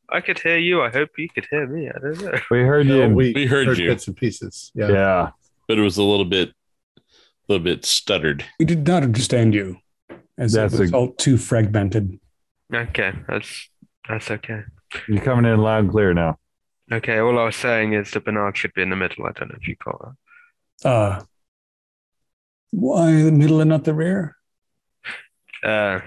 [0.10, 0.84] I could hear you.
[0.84, 1.90] I hope you could hear me.
[1.90, 2.40] I don't know.
[2.52, 2.98] We heard you.
[2.98, 3.88] No, in- we, We heard you.
[3.90, 4.72] bits and pieces.
[4.76, 4.90] Yeah.
[4.92, 5.30] yeah.
[5.68, 6.50] But it was a little bit
[6.98, 7.02] a
[7.48, 8.46] little bit stuttered.
[8.60, 9.78] We did not understand you,
[10.38, 12.20] as That's it was a- all too fragmented.
[12.74, 13.70] Okay, that's
[14.08, 14.62] that's okay.
[15.08, 16.38] You're coming in loud and clear now.
[16.92, 19.26] Okay, all I was saying is the Bernard should be in the middle.
[19.26, 20.16] I don't know if you caught
[20.82, 20.90] that.
[20.90, 21.22] Uh,
[22.72, 24.36] why the middle and not the rear?
[25.64, 25.70] that.
[25.70, 26.02] Uh,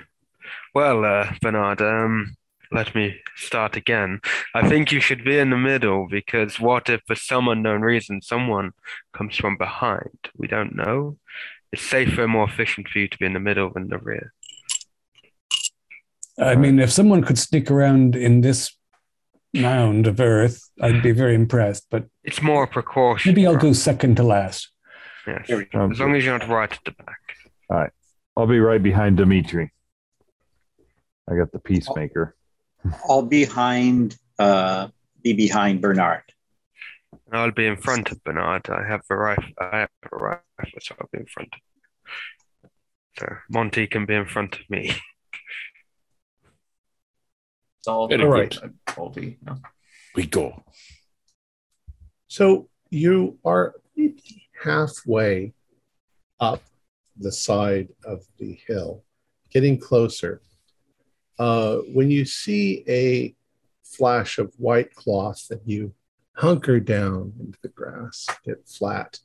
[0.75, 2.37] well, uh, Bernard, um,
[2.73, 4.21] let me start again.
[4.55, 8.23] I think you should be in the middle because what if, for some unknown reason,
[8.23, 8.73] someone
[9.12, 10.19] comes from behind?
[10.37, 11.19] We don't know.
[11.73, 14.33] It's safer and more efficient for you to be in the middle than the rear.
[16.39, 18.71] I mean, if someone could sneak around in this
[19.55, 21.87] mound of earth, I'd be very impressed.
[21.91, 23.31] But It's more a precaution.
[23.31, 24.71] maybe I'll go second to last.
[25.27, 25.47] Yes.
[25.49, 25.91] There we go.
[25.91, 27.19] As long as you're not right at the back.
[27.71, 27.91] All right.
[28.37, 29.73] I'll be right behind Dimitri.
[31.29, 32.37] I got the peacemaker.
[33.09, 34.89] I'll behind uh
[35.22, 36.22] be behind Bernard.
[37.32, 38.68] I'll be in front of Bernard.
[38.70, 39.53] I have a rifle.
[39.59, 41.55] I have a rifle, so I'll be in front.
[43.18, 44.95] So Monty can be in front of me.
[47.78, 48.57] It's all Very All right.
[48.89, 49.39] Faulty.
[49.43, 49.57] No.
[50.14, 50.62] We go.
[52.28, 55.55] So you are maybe halfway
[56.41, 56.62] up
[57.16, 59.05] the side of the hill,
[59.51, 60.43] getting closer.
[61.39, 63.34] Uh, when you see a
[63.84, 65.93] flash of white cloth, and you
[66.34, 69.18] hunker down into the grass, get flat,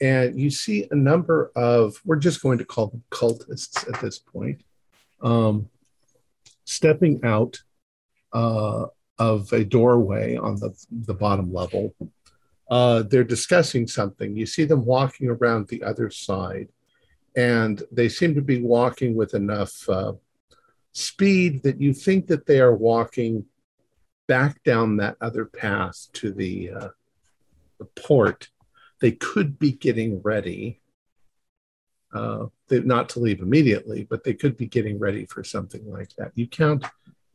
[0.00, 4.18] and you see a number of, we're just going to call them cultists at this
[4.18, 4.62] point,
[5.22, 5.68] um,
[6.64, 7.62] stepping out
[8.32, 8.86] uh,
[9.18, 11.94] of a doorway on the, the bottom level
[12.70, 14.36] Uh, they're discussing something.
[14.36, 16.68] You see them walking around the other side,
[17.36, 20.14] and they seem to be walking with enough uh,
[20.94, 23.44] speed that you think that they are walking
[24.26, 26.88] back down that other path to the uh,
[27.78, 28.48] the port.
[29.00, 30.80] They could be getting ready.
[32.12, 36.14] Uh, they, not to leave immediately, but they could be getting ready for something like
[36.16, 36.30] that.
[36.36, 36.84] You count,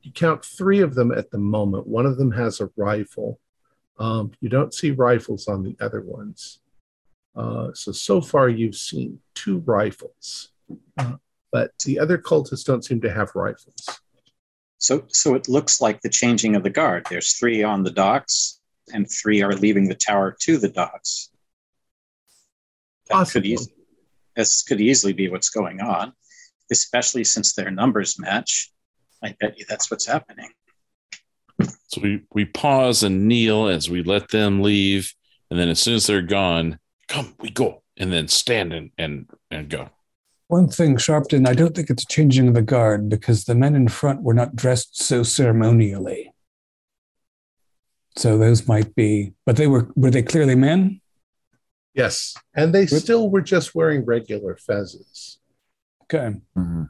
[0.01, 1.85] you count three of them at the moment.
[1.85, 3.39] One of them has a rifle.
[3.99, 6.61] Um, you don't see rifles on the other ones.
[7.35, 10.49] Uh, so so far you've seen two rifles,
[10.97, 11.17] uh,
[11.51, 13.85] but the other cultists don't seem to have rifles.
[14.77, 17.05] So, so it looks like the changing of the guard.
[17.09, 18.59] There's three on the docks,
[18.93, 21.29] and three are leaving the tower to the docks.
[23.07, 23.51] That could Possibly.
[23.53, 23.75] easily,
[24.35, 26.13] this could easily be what's going on,
[26.71, 28.71] especially since their numbers match.
[29.21, 30.49] I bet you that's what's happening.
[31.87, 35.13] So we, we pause and kneel as we let them leave.
[35.49, 37.83] And then as soon as they're gone, come, we go.
[37.97, 39.89] And then stand and, and, and go.
[40.49, 43.75] One thing, Sharpton, I don't think it's a changing of the guard because the men
[43.75, 46.33] in front were not dressed so ceremonially.
[48.15, 51.01] So those might be, but they were, were they clearly men?
[51.93, 52.99] Yes, and they Good.
[53.03, 55.37] still were just wearing regular fezzes.
[56.05, 56.35] Okay.
[56.57, 56.89] Mhm.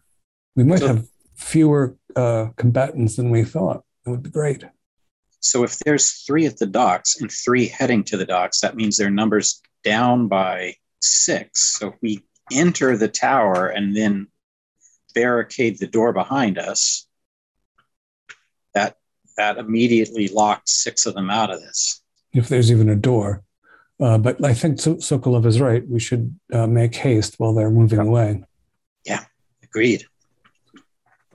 [0.55, 3.84] We might So- have fewer uh, combatants than we thought.
[4.05, 4.64] That would be great.
[5.41, 8.95] So if there's three at the docks and three heading to the docks, that means
[8.95, 11.78] their numbers down by six.
[11.78, 14.28] So if we enter the tower and then
[15.16, 17.08] barricade the door behind us,
[18.74, 18.97] that
[19.38, 22.02] that immediately locks six of them out of this.
[22.34, 23.43] if there's even a door.
[24.00, 25.86] Uh, but I think so- Sokolov is right.
[25.88, 28.43] We should uh, make haste while they're moving away.
[29.06, 29.24] Yeah,
[29.64, 30.06] agreed.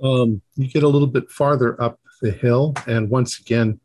[0.03, 3.81] Um, you get a little bit farther up the hill, and once again,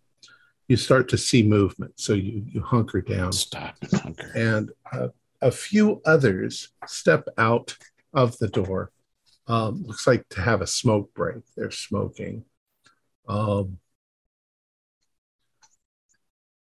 [0.67, 1.93] you start to see movement.
[1.99, 4.31] So you you hunker down, Stop and hunker.
[4.35, 5.07] and uh,
[5.41, 7.77] a few others step out
[8.13, 8.91] of the door.
[9.47, 11.43] Um, looks like to have a smoke break.
[11.55, 12.45] They're smoking.
[13.27, 13.77] Um,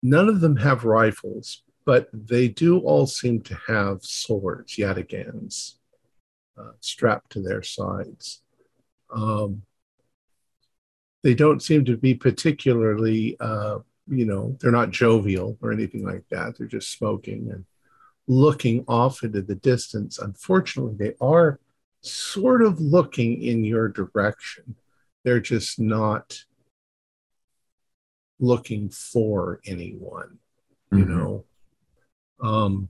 [0.02, 5.74] none of them have rifles, but they do all seem to have swords, yatagans,
[6.58, 8.42] uh, strapped to their sides.
[9.14, 9.62] Um,
[11.22, 16.24] they don't seem to be particularly, uh, you know, they're not jovial or anything like
[16.30, 16.58] that.
[16.58, 17.64] They're just smoking and
[18.36, 20.18] looking off into the distance.
[20.18, 21.60] Unfortunately, they are
[22.00, 24.74] sort of looking in your direction.
[25.24, 26.44] They're just not
[28.40, 30.38] looking for anyone,
[30.90, 31.08] you Mhm.
[31.08, 31.44] know.
[32.40, 32.88] Um,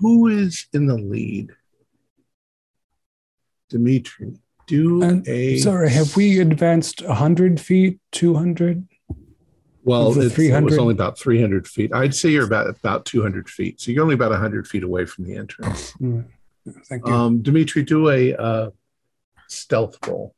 [0.00, 1.54] who is in the lead?
[3.68, 8.86] Dimitri, do And a sorry, have we advanced 100 feet, 200?
[9.86, 11.94] Well, Of it's, it was only about 300 feet.
[11.94, 13.80] I'd say you're about about 200 feet.
[13.80, 15.94] So you're only about 100 feet away from the entrance.
[16.02, 16.24] Mm,
[16.88, 17.14] Thank you.
[17.14, 18.70] Um, Dimitri, do a uh,
[19.46, 20.34] stealth roll.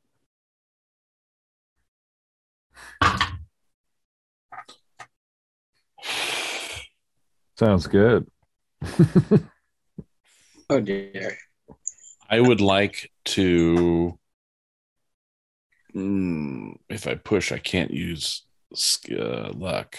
[7.56, 8.28] Sounds good.
[10.70, 11.38] Oh dear.
[12.28, 14.18] I would like to.
[15.94, 18.47] Mm, if I push, I can't use sk-
[19.10, 19.96] uh, luck,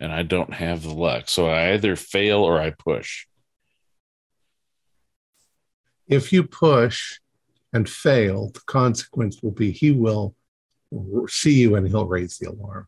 [0.00, 1.28] and I don't have the luck.
[1.28, 3.26] So I either fail or I push.
[6.08, 7.18] If you push
[7.72, 10.34] and fail, the consequence will be he will
[11.28, 12.86] see you and he'll raise the alarm.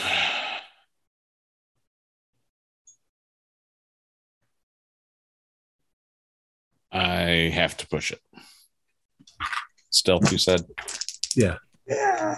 [6.91, 8.21] I have to push it.
[9.89, 10.61] Stealth, you said.
[11.35, 11.57] Yeah.
[11.87, 12.37] Yeah.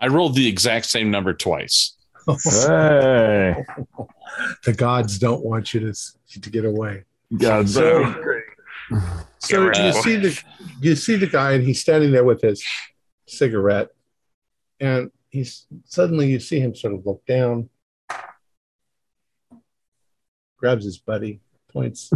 [0.00, 1.94] I rolled the exact same number twice.
[2.26, 2.34] Hey,
[4.64, 7.04] the gods don't want you to, to get away.
[7.36, 8.44] God, So- so great.
[9.38, 9.92] So Get you ready.
[10.02, 10.42] see the
[10.80, 12.62] you see the guy and he's standing there with his
[13.26, 13.88] cigarette,
[14.80, 17.70] and he's suddenly you see him sort of look down,
[20.58, 21.40] grabs his buddy,
[21.72, 22.10] points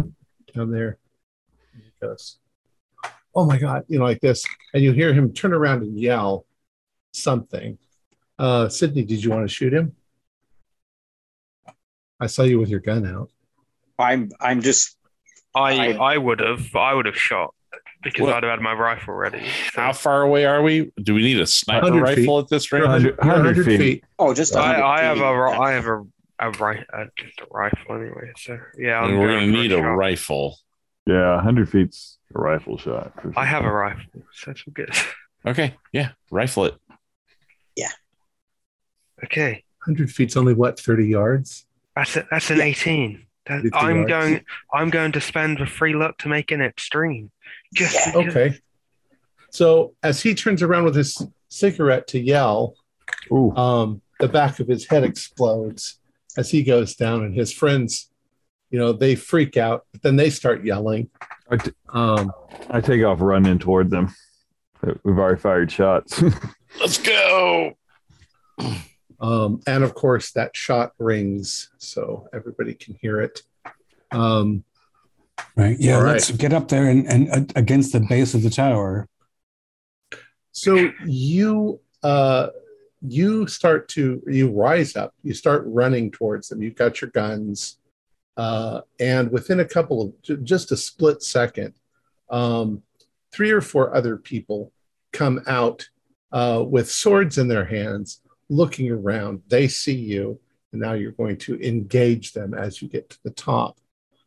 [0.55, 0.99] down there,
[1.73, 2.37] and he goes,
[3.37, 6.45] "Oh my god!" You know, like this, and you hear him turn around and yell
[7.13, 7.77] something.
[8.39, 9.95] Uh, Sydney, did you want to shoot him?
[12.19, 13.29] I saw you with your gun out.
[13.99, 14.97] I'm I'm just
[15.55, 17.53] I I- I would have I would have shot
[18.03, 18.33] because What?
[18.33, 19.43] I'd have had my rifle ready.
[19.73, 20.91] So How far away are we?
[21.01, 22.17] Do we need a sniper 100 feet.
[22.21, 22.87] rifle at this You're rate?
[22.87, 24.03] 100, You're 100 feet.
[24.19, 25.23] oh just a I, hundred I have feet.
[25.23, 26.03] a have a
[26.39, 28.31] a ri- uh, just a rifle anyway.
[28.37, 29.83] So yeah, I'm we're going gonna need a shot.
[29.95, 30.57] rifle.
[31.07, 33.13] Yeah, 100 feet's a rifle shot.
[33.21, 34.03] for I have a rifle,
[34.33, 34.91] so that's all good.
[35.45, 36.75] Okay, yeah, rifle it.
[37.75, 37.91] Yeah.
[39.23, 41.65] Okay, 100 feet's only what, 30 yards?
[41.95, 42.63] that's a, that's an Yeah.
[42.65, 43.25] 18.
[43.47, 44.09] That, I'm yards.
[44.09, 44.45] going.
[44.73, 47.31] I'm going to spend the free luck to make an extreme.
[47.73, 48.13] Just Yeah.
[48.17, 48.59] Okay.
[49.51, 52.75] So as he turns around with his cigarette to yell,
[53.31, 55.99] Ooh, um, the back of his head explodes
[56.35, 58.11] as he goes down, and his friends,
[58.69, 61.09] you know, they freak out, but then they start yelling.
[61.49, 62.31] I, t- Um,
[62.69, 64.13] I take off running toward them.
[65.03, 66.21] We've already fired shots.
[66.79, 67.73] Let's go.
[69.19, 73.41] um, and of course, that shot rings, so everybody can hear it.
[74.11, 74.63] Um,
[75.55, 75.77] Right.
[75.79, 75.97] Yeah.
[75.97, 76.13] All right.
[76.13, 79.07] Let's get up there and, and uh, against the base of the tower.
[80.51, 82.47] so you uh,
[83.07, 86.63] you start to you rise up, you start running towards them.
[86.63, 87.77] You've got your guns,
[88.37, 91.73] uh, and within a couple of ju- just a split second,
[92.29, 92.83] um,
[93.33, 94.71] three or four other people
[95.11, 95.89] come out
[96.31, 99.41] uh, with swords in their hands, looking around.
[99.47, 100.39] They see you,
[100.71, 103.77] and now you're going to engage them as you get to the top.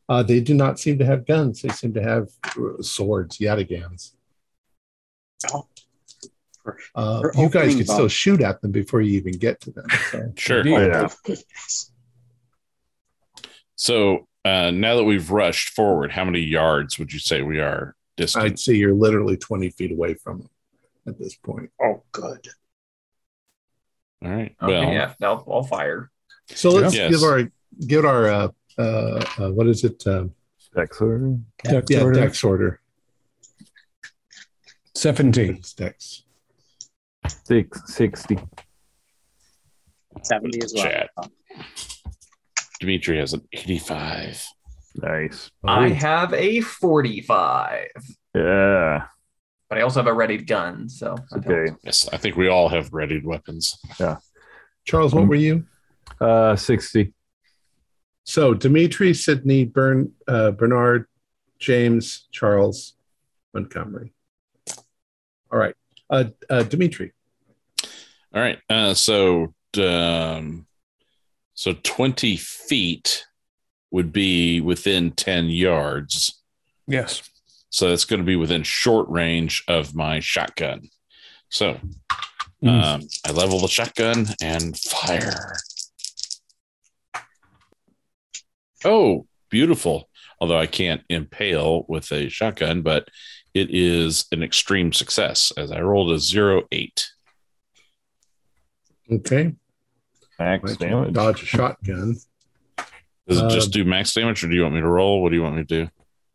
[0.09, 1.63] Uh, they do not seem to have guns.
[1.63, 4.13] They seem to have uh, swords, yatagans.
[5.53, 5.67] Oh.
[6.95, 9.71] Uh, Or you guys opening could still shoot at them before you even get to
[9.71, 9.87] them.
[10.11, 10.33] So.
[10.37, 10.63] Sure.
[10.67, 11.37] Oh, yeah.
[13.81, 17.97] So uh, now that we've rushed forward, how many yards would you say we are
[18.15, 18.45] distant?
[18.45, 20.51] I'd say you're literally 20 feet away from them
[21.07, 21.71] at this point.
[21.83, 22.47] Oh, good.
[24.23, 24.55] All right.
[24.63, 26.11] Okay, well, yeah, I'll, I'll fire.
[26.49, 27.11] So let's Yes.
[27.11, 27.51] give our
[27.87, 30.07] give our uh, uh, uh, what is it?
[30.07, 30.35] Um,
[30.75, 31.39] Dex order.
[31.65, 32.21] Dex yeah, order.
[32.21, 32.81] Dex order.
[34.95, 35.55] 17.
[35.55, 36.25] It's Dex.
[37.45, 38.39] Six, 60.
[40.23, 40.85] 70 as well.
[40.85, 41.11] Chat.
[42.81, 44.45] Dimitri has an 85.
[44.97, 45.51] Nice.
[45.65, 47.87] I have a 45,
[48.35, 49.07] Yeah.
[49.69, 50.89] but I also have a ready gun.
[50.89, 51.73] So that Okay.
[51.85, 53.79] Yes, I think we all have readied weapons.
[54.01, 54.17] Yeah.
[54.85, 55.67] Charles, what were you?
[56.21, 57.13] Uh, 60.
[58.25, 61.07] So Dimitri, Sydney, Bern, uh, Bernard,
[61.59, 62.95] James, Charles,
[63.55, 64.13] Montgomery.
[65.53, 65.75] All right,
[66.09, 67.13] uh, uh, Dimitri.
[68.33, 68.59] All right.
[68.71, 70.67] Uh, so, um,
[71.61, 73.27] so 20 feet
[73.91, 76.41] would be within 10 yards.
[76.87, 77.23] Yes.
[77.69, 80.89] So it's going to be within short range of my shotgun.
[81.51, 81.79] So
[82.63, 82.83] Mm.
[82.83, 85.57] um, I level the shotgun and fire.
[88.83, 90.09] Oh, beautiful.
[90.41, 93.09] Although I can't impale with a shotgun, but
[93.53, 97.11] it is an extreme success as I rolled a zero eight.
[99.13, 99.55] Okay,
[100.41, 101.13] Max Might damage.
[101.15, 102.17] dodge a shotgun.
[103.29, 105.23] Does it Uh, just do max damage or do you want me to roll?
[105.23, 105.91] What do you want me to do?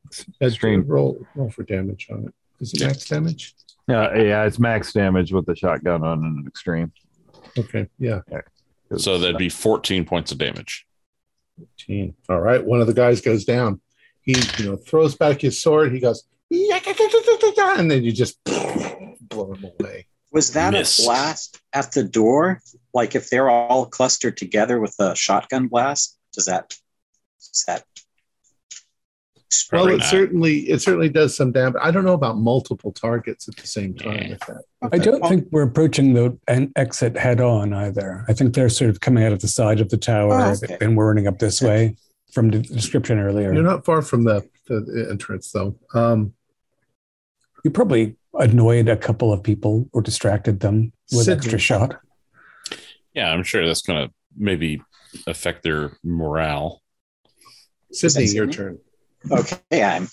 [0.07, 0.87] Extreme Extreme.
[0.87, 2.33] roll roll for damage on it.
[2.61, 3.55] Is it max damage?
[3.87, 6.91] Yeah, yeah, it's max damage with the shotgun on an extreme.
[7.57, 8.21] Okay, yeah.
[8.97, 10.85] So that'd be 14 points of damage.
[11.59, 12.13] 15.
[12.29, 12.63] All right.
[12.63, 13.81] One of the guys goes down.
[14.21, 15.91] He, you know, throws back his sword.
[15.93, 20.07] He goes, and then you just blow him away.
[20.31, 20.99] Was that Miss.
[20.99, 22.61] a blast at the door?
[22.95, 26.69] Like if they're all clustered together with a shotgun blast, does that
[27.39, 27.83] does that
[29.71, 30.05] Well, it not.
[30.07, 31.79] certainly it certainly does some damage.
[31.81, 34.13] I don't know about multiple targets at the same time.
[34.21, 34.29] Yeah.
[34.29, 34.63] With that.
[34.93, 38.25] I don't think we're approaching the an exit head on either.
[38.27, 40.77] I think they're sort of coming out of the side of the tower Oh, okay.
[40.81, 41.95] and we're running up this way
[42.31, 43.53] from the description earlier.
[43.53, 45.75] You're not far from the, the entrance, though.
[45.93, 46.33] Um,
[47.63, 51.37] you probably annoyed a couple of people or distracted them with Sydney.
[51.37, 51.99] extra shot.
[53.15, 54.81] Yeah, I'm sure that's going to maybe
[55.25, 56.81] affect their morale.
[57.91, 58.35] Sydney, Sydney?
[58.35, 58.79] your turn.
[59.31, 59.83] okay?
[59.83, 60.09] I'm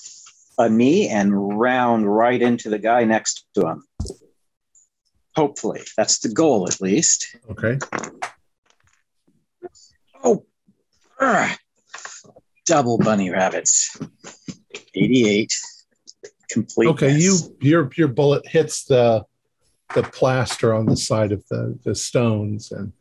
[0.58, 3.84] a knee and round right into the guy next to him.
[5.34, 7.36] Hopefully, that's the goal at least.
[7.50, 7.78] Okay.
[10.22, 10.44] Oh,
[11.20, 11.56] ah.
[12.66, 13.98] double bunny rabbits.
[14.94, 15.52] 88.
[16.50, 16.88] Complete.
[16.88, 17.16] Okay.
[17.16, 19.24] You your your bullet hits the
[19.94, 22.92] the plaster on the side of the the stones and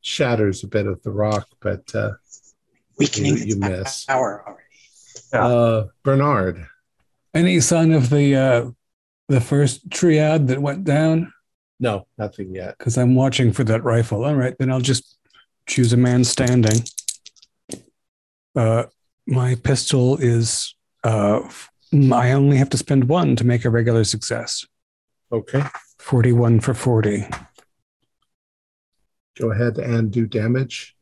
[0.00, 2.12] shatters a bit of the rock, but uh,
[2.98, 4.04] weakening you- you the miss.
[4.04, 4.60] tower already.
[5.32, 6.66] uh, Bernard.
[7.34, 8.70] Any sign of the uh,
[9.28, 11.32] the first triad that went down?
[11.80, 12.78] No, nothing yet.
[12.78, 14.24] Because I'm watching for that rifle.
[14.24, 15.18] All right, then I'll just
[15.66, 16.84] choose a man standing.
[18.54, 18.84] Uh,
[19.26, 20.74] my pistol is.
[21.02, 24.64] Uh, f- I only have to spend one to make a regular success.
[25.32, 25.62] Okay.
[26.04, 27.26] 41 for 40.
[29.40, 30.94] Go ahead and do damage.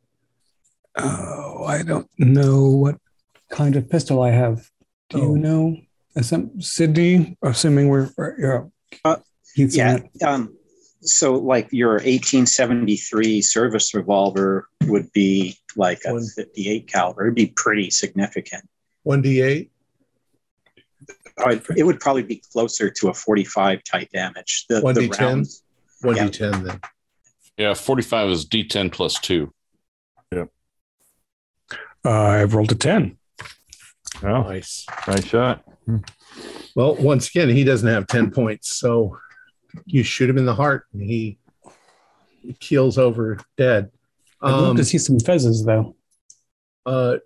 [0.97, 2.95] Oh, I don't know what
[3.51, 4.69] kind of pistol I have.
[5.09, 5.33] Do Oh.
[5.35, 5.77] you know?
[6.17, 8.71] Assum- Sydney, assuming we're, we're- you're
[9.03, 9.17] Uh,
[9.57, 9.99] Yeah.
[10.25, 10.55] Um,
[11.01, 16.25] So, like your 1873 service revolver would be like a One.
[16.25, 17.23] 58 caliber.
[17.23, 18.63] It'd be pretty significant.
[19.05, 19.69] 1d8.
[21.75, 24.65] It would probably be closer to a 45 type damage.
[24.69, 25.19] The, the 1d10?
[25.19, 25.63] rounds,
[26.03, 26.79] 1d10 then.
[27.57, 29.53] Yeah, 45 is D10 plus two.
[32.05, 33.17] Uh, I've rolled a 10.
[34.23, 34.85] Oh, Nice.
[35.07, 35.63] nice shot.
[36.75, 38.75] Well, once again, he doesn't have 10 points.
[38.75, 39.17] So
[39.85, 41.37] you shoot him in the heart and he
[42.59, 43.89] keels over dead.
[44.41, 45.95] I'd love Um, to see some fezzes, though.
[46.85, 47.17] uh,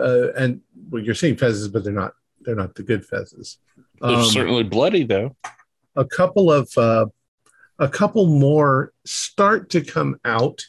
[0.00, 2.14] uh, and well, you're seeing fezzes, but they're not
[2.44, 3.58] they're not the good fezzes.
[4.00, 5.36] They're Um, certainly bloody, though.
[5.96, 7.06] a couple of uh,
[7.78, 10.64] a couple more start to come out,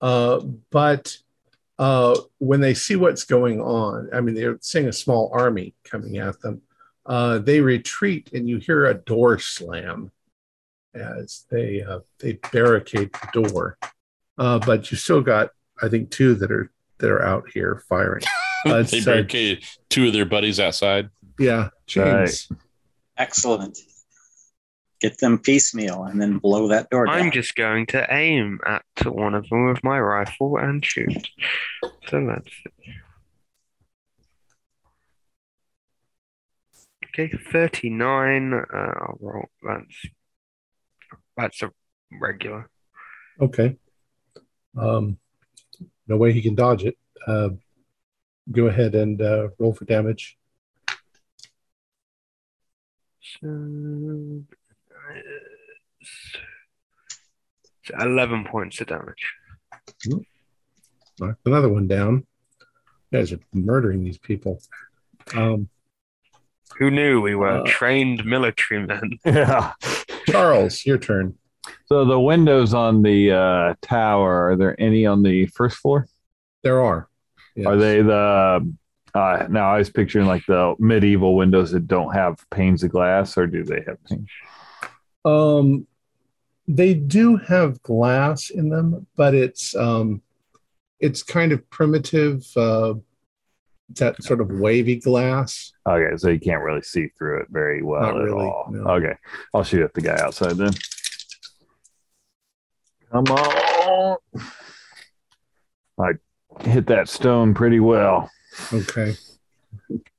[0.00, 0.40] uh,
[0.70, 1.16] but
[1.78, 6.18] uh, when they see what's going on, I mean, they're seeing a small army coming
[6.18, 6.60] at them.
[7.06, 10.10] Uh, they retreat, and you hear a door slam
[10.94, 13.78] as they uh, they barricade the door.
[14.38, 15.50] Uh, but you still got,
[15.82, 18.22] I think, two that are that are out here firing.
[18.66, 21.10] Uh, they so- barricaded two of their buddies outside.
[21.38, 22.48] Yeah, James.
[23.16, 23.78] excellent.
[25.00, 27.14] Get them piecemeal and then blow that door down.
[27.14, 31.26] I'm just going to aim at one of them with my rifle and shoot.
[32.08, 32.94] So that's it.
[37.06, 38.52] Okay, 39.
[38.52, 39.48] Uh, I'll roll.
[39.62, 40.06] That's,
[41.36, 41.70] that's a
[42.20, 42.68] regular.
[43.40, 43.76] Okay.
[44.76, 45.18] Um,
[46.06, 46.96] no way he can dodge it.
[47.26, 47.50] Uh,
[48.50, 50.36] go ahead and uh, roll for damage.
[53.40, 54.42] So,
[57.98, 59.32] 11 points of damage.
[61.18, 62.26] Knock another one down.
[63.10, 64.60] You guys are murdering these people.
[65.34, 65.68] Um,
[66.78, 69.18] Who knew we were Uh, trained military men?
[69.24, 69.72] Yeah.
[70.26, 71.36] Charles, your turn.
[71.86, 76.06] So the windows on the uh, tower, are there any on the first floor?
[76.62, 77.08] There are.
[77.60, 77.66] Yes.
[77.66, 78.74] Are they the
[79.14, 83.36] uh, now I was picturing like the medieval windows that don't have panes of glass,
[83.36, 84.28] or do they have panes?
[85.24, 85.86] Um,
[86.68, 90.22] they do have glass in them, but it's um,
[91.00, 92.46] it's kind of primitive.
[92.56, 92.94] Uh,
[93.96, 95.72] that sort of wavy glass.
[95.84, 98.68] Okay, so you can't really see through it very well Not at really, all.
[98.70, 98.82] no.
[98.84, 99.14] Okay,
[99.52, 100.72] I'll shoot at the guy outside then.
[103.10, 104.16] Come on!
[105.98, 106.12] I
[106.62, 108.30] hit that stone pretty well.
[108.72, 109.16] Okay.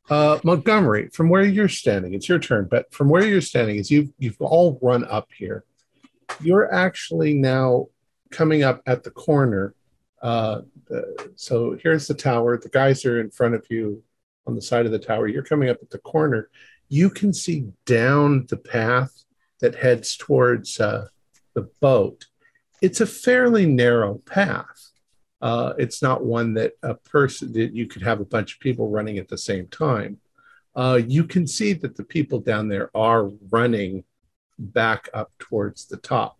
[0.09, 2.67] Uh, Montgomery, from where you're standing, it's your turn.
[2.69, 5.63] But from where you're standing, is you've you've all run up here.
[6.41, 7.87] You're actually now
[8.29, 9.73] coming up at the corner.
[10.21, 12.57] Uh, the, so here's the tower.
[12.57, 14.03] The guys are in front of you
[14.47, 15.27] on the side of the tower.
[15.27, 16.49] You're coming up at the corner.
[16.89, 19.23] You can see down the path
[19.61, 21.07] that heads towards uh,
[21.53, 22.25] the boat.
[22.81, 24.90] It's a fairly narrow path.
[25.41, 28.89] Uh, it's not one that a person that you could have a bunch of people
[28.89, 30.19] running at the same time.
[30.75, 34.03] Uh, you can see that the people down there are running
[34.57, 36.37] back up towards the top,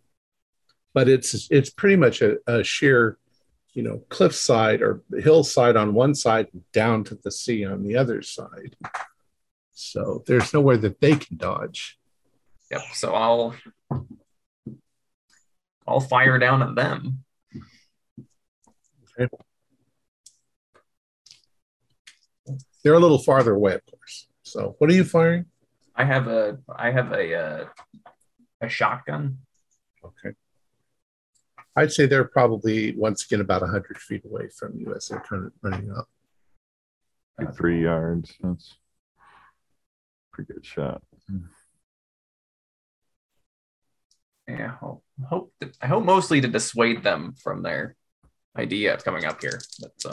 [0.94, 3.18] but it's it's pretty much a, a sheer,
[3.74, 8.22] you know, cliffside or hillside on one side, down to the sea on the other
[8.22, 8.76] side.
[9.72, 11.98] So there's nowhere that they can dodge.
[12.70, 12.82] Yep.
[12.94, 13.54] So I'll
[15.86, 17.24] I'll fire down at them.
[22.82, 24.26] They're a little farther away, of course.
[24.42, 25.46] So what are you firing?
[25.94, 27.64] I have a I have a uh,
[28.60, 29.38] a shotgun.
[30.04, 30.34] Okay.
[31.76, 35.46] I'd say they're probably once again about 100 feet away from you as they're kind
[35.46, 36.08] of running up.
[37.38, 38.34] Like three yards.
[38.42, 38.76] That's
[40.32, 41.02] pretty good shot.
[44.48, 47.96] Yeah, I'll hope that, I hope mostly to dissuade them from their
[48.56, 49.60] idea of coming up here.
[49.80, 50.10] But so,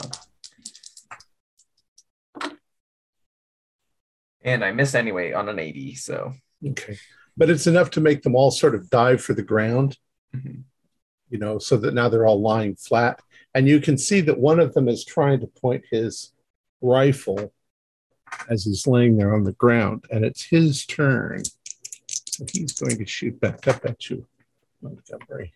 [4.42, 5.94] and I miss anyway on an eighty.
[5.94, 6.34] So
[6.66, 6.98] Okay.
[7.36, 9.98] But it's enough to make them all sort of dive for the ground,
[10.34, 10.64] mhm.
[11.28, 13.20] you know, so that now they're all lying flat.
[13.54, 16.32] And you can see that one of them is trying to point his
[16.80, 17.52] rifle
[18.48, 20.04] as he's laying there on the ground.
[20.10, 21.42] And it's his turn.
[22.28, 24.26] So he's going to shoot back up at you,
[24.82, 25.52] Montgomery.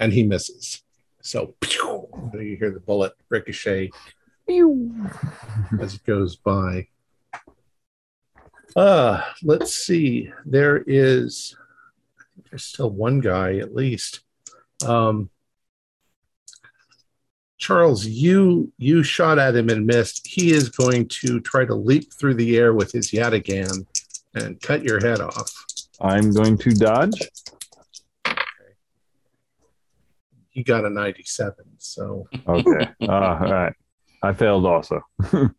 [0.00, 0.82] And he misses.
[1.22, 3.90] So pew, you hear the bullet ricochet
[5.80, 6.88] as it goes by.
[8.74, 10.32] Uh, let's see.
[10.44, 11.56] There is
[12.50, 14.20] there's still one guy at least.
[14.84, 15.30] Um,
[17.58, 20.26] Charles, you you shot at him and missed.
[20.26, 23.86] He is going to try to leap through the air with his yataghan
[24.34, 25.52] and cut your head off.
[26.00, 27.20] I'm going to dodge.
[30.50, 31.54] He got a 97.
[31.78, 32.88] So, Okay.
[33.02, 33.72] uh, all right.
[34.22, 35.00] I failed also.
[35.32, 35.50] all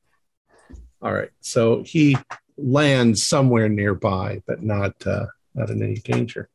[1.02, 1.32] right.
[1.40, 2.18] So he
[2.58, 5.26] lands somewhere nearby, but not uh,
[5.56, 6.50] not in any danger.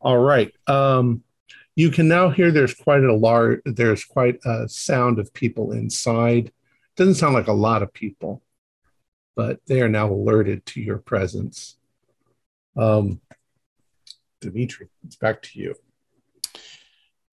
[0.00, 0.52] All right.
[0.66, 1.22] Um,
[1.76, 6.50] you can now hear there's quite a large there's quite a sound of people inside.
[6.96, 8.42] Doesn't sound like a lot of people,
[9.36, 11.76] but they are now alerted to your presence.
[12.76, 13.20] Um,
[14.40, 15.74] Dimitri, it's back to you.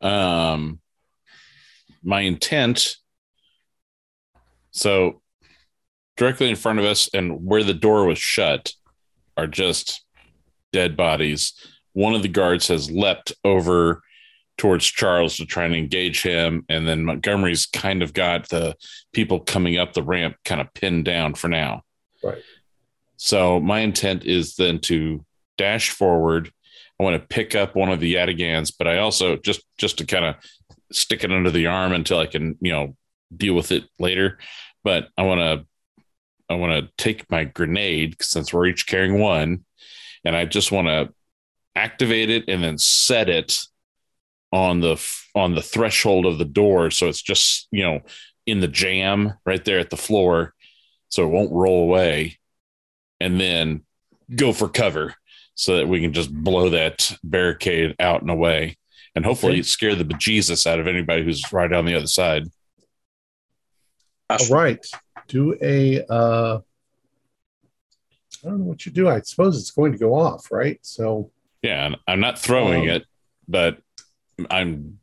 [0.03, 0.79] Um
[2.03, 2.97] my intent
[4.71, 5.21] so
[6.17, 8.73] directly in front of us and where the door was shut
[9.37, 10.03] are just
[10.71, 11.53] dead bodies
[11.93, 14.01] one of the guards has leapt over
[14.57, 18.75] towards charles to try and engage him and then montgomery's kind of got the
[19.13, 21.81] people coming up the ramp kind of pinned down for now
[22.23, 22.41] Right.
[23.17, 25.25] so my intent is then to
[25.57, 26.51] dash forward
[27.03, 30.05] I want to pick up one of the Yatagans, but I also just just to
[30.05, 30.35] kind of
[30.91, 32.95] stick it under the arm until I can, you know,
[33.35, 34.39] deal with it later.
[34.85, 35.65] But I want to
[36.49, 39.65] I want to take my grenade since we're each carrying one,
[40.23, 41.13] and I just want to
[41.75, 43.57] activate it and then set it
[44.53, 45.03] on the
[45.35, 47.99] on the threshold of the door, so it's just you know
[48.45, 50.53] in the jam right there at the floor,
[51.09, 52.39] so it won't roll away,
[53.19, 53.81] and then
[54.33, 55.15] go for cover
[55.55, 58.77] so that we can just blow that barricade out and away
[59.15, 62.43] and hopefully scare the bejesus out of anybody who's right on the other side.
[64.29, 64.83] All right.
[65.27, 66.59] Do a uh
[68.43, 69.07] I don't know what you do.
[69.07, 70.79] I suppose it's going to go off, right?
[70.81, 71.31] So
[71.61, 73.05] Yeah, I'm not throwing Um, it,
[73.47, 73.77] but
[74.49, 74.99] I'm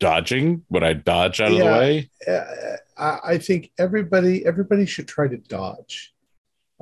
[0.00, 0.64] dodging.
[0.70, 2.10] Would I dodge out of the way?
[2.26, 6.12] uh, I, I think everybody everybody should try to dodge.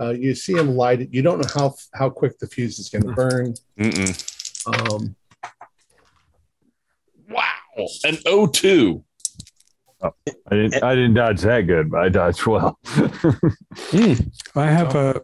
[0.00, 1.08] Uh, you see him light it.
[1.12, 3.54] You don't know how how quick the fuse is going to burn.
[4.66, 5.14] Um,
[7.30, 9.02] Wow, an O2.
[10.02, 10.10] I
[10.50, 10.82] didn't.
[10.82, 12.78] I didn't dodge that good, but I dodged well.
[14.54, 15.20] I have a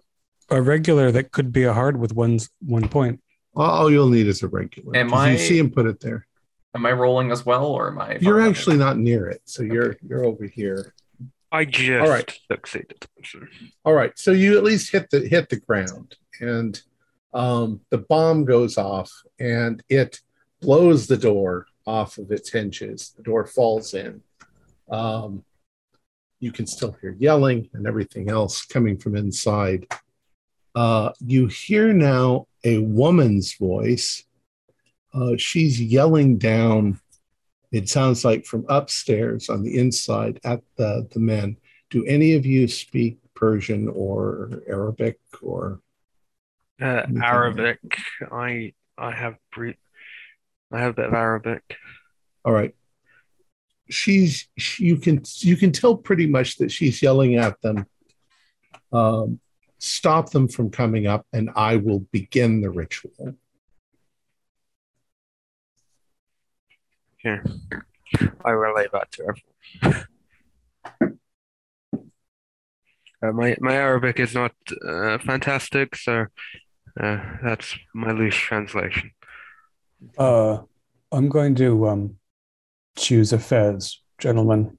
[0.51, 3.21] a regular that could be a hard with one one point.
[3.57, 4.97] all you'll need is a regular.
[4.97, 6.27] Am 'cause I- You see him put it there.
[6.75, 8.19] Am I rolling as well, or am I?
[8.21, 10.93] You're actually not near it, so you're you're over here.
[11.55, 12.39] I just All right.
[12.51, 13.07] succeeded.
[13.85, 16.83] All right, so you at least hit the hit the ground, and
[17.33, 20.19] um, the bomb goes off, and it
[20.61, 23.13] blows the door off of its hinges.
[23.17, 24.21] The door falls in.
[24.91, 25.45] Um,
[26.41, 29.87] you can still hear yelling and everything else coming from inside.
[30.75, 34.25] Uh, you hear now a woman's voice.
[35.13, 36.99] Uh, she's yelling down.
[37.75, 41.57] It sounds like from upstairs on the inside at the, the men.
[41.91, 45.81] Do any of you speak Persian or Arabic or
[46.81, 47.81] Uh, like- Arabic.
[48.31, 49.81] I I have bre-
[50.71, 51.63] I have a bit of Arabic.
[52.45, 52.75] all right?
[53.91, 57.87] She's she, you can you can tell pretty much that she's yelling at them.
[58.93, 59.41] Um,
[59.79, 63.35] stop them from coming up, and I will begin the ritual.
[67.25, 67.43] Here,
[68.45, 69.35] I relay that to
[69.83, 71.19] everyone.
[73.23, 74.53] Uh, my my Arabic is not
[74.87, 76.27] uh, fantastic, so
[77.01, 79.11] uh, that's my loose translation.
[80.19, 80.59] Uh,
[81.11, 82.17] I'm going to um,
[82.99, 84.77] choose a fez, gentlemen.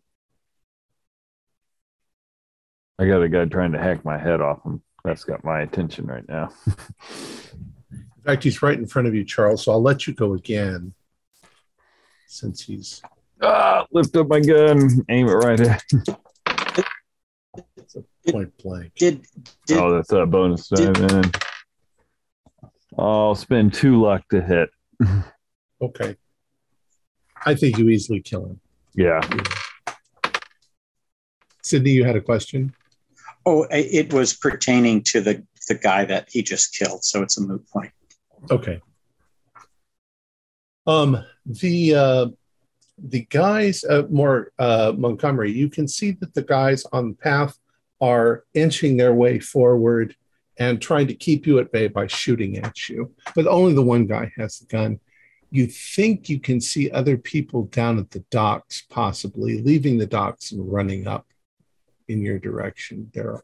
[3.00, 4.84] I got a guy trying to hack my head off him.
[5.04, 6.52] That's got my attention right now.
[7.92, 9.64] In fact, he's right in front of you, Charles.
[9.64, 10.94] So I'll let you go again,
[12.28, 13.02] since he's
[13.42, 15.84] ah, lift up my gun, aim it right at.
[15.92, 16.86] Did,
[18.30, 18.94] point blank.
[18.96, 19.26] did,
[19.68, 21.32] did Oh, that's a bonus die, did- man.
[22.98, 24.70] I'll spend two luck to hit.
[25.82, 26.16] Okay,
[27.46, 28.60] I think you easily kill him.
[28.96, 29.20] Yeah.
[31.64, 32.74] Sydney, you had a question.
[33.46, 37.42] oh, it was pertaining to the the guy that he just killed, so it's a
[37.42, 37.92] moot point.
[38.52, 38.80] Okay.
[40.88, 42.28] Um, the uh,
[42.98, 47.58] the guys, uh, more uh, Montgomery, you can see that the guys on the path
[48.02, 50.16] are inching their way forward
[50.58, 53.14] and trying to keep you at bay by shooting at you.
[53.36, 55.00] But only the one guy has the gun.
[55.52, 60.52] You think you can see other people down at the docks, possibly leaving the docks
[60.52, 61.26] and running up
[62.08, 63.12] in your direction.
[63.14, 63.42] They're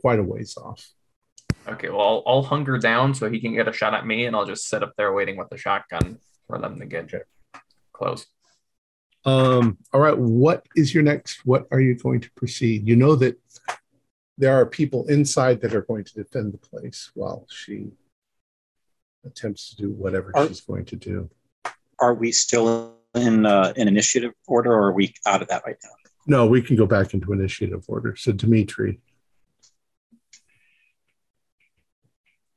[0.00, 0.88] quite a ways off.
[1.68, 4.34] Okay, well, I'll, I'll hunger down so he can get a shot at me, and
[4.34, 6.18] I'll just sit up there waiting with the shotgun
[6.48, 7.12] for them to get
[7.92, 8.26] close.
[9.24, 11.44] Um, all right, what is your next?
[11.44, 12.88] What are you going to proceed?
[12.88, 13.38] You know that
[14.38, 17.88] there are people inside that are going to defend the place while she
[19.24, 21.30] attempts to do whatever Are- she's going to do.
[22.00, 25.76] Are we still in uh, in initiative order, or are we out of that right
[25.82, 25.90] now?
[26.26, 28.14] No, we can go back into initiative order.
[28.16, 29.00] So Dimitri,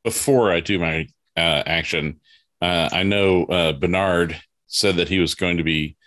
[0.03, 2.19] Before I do my uh, action,
[2.61, 5.97] uh, I know uh, Bernard said that he was going to be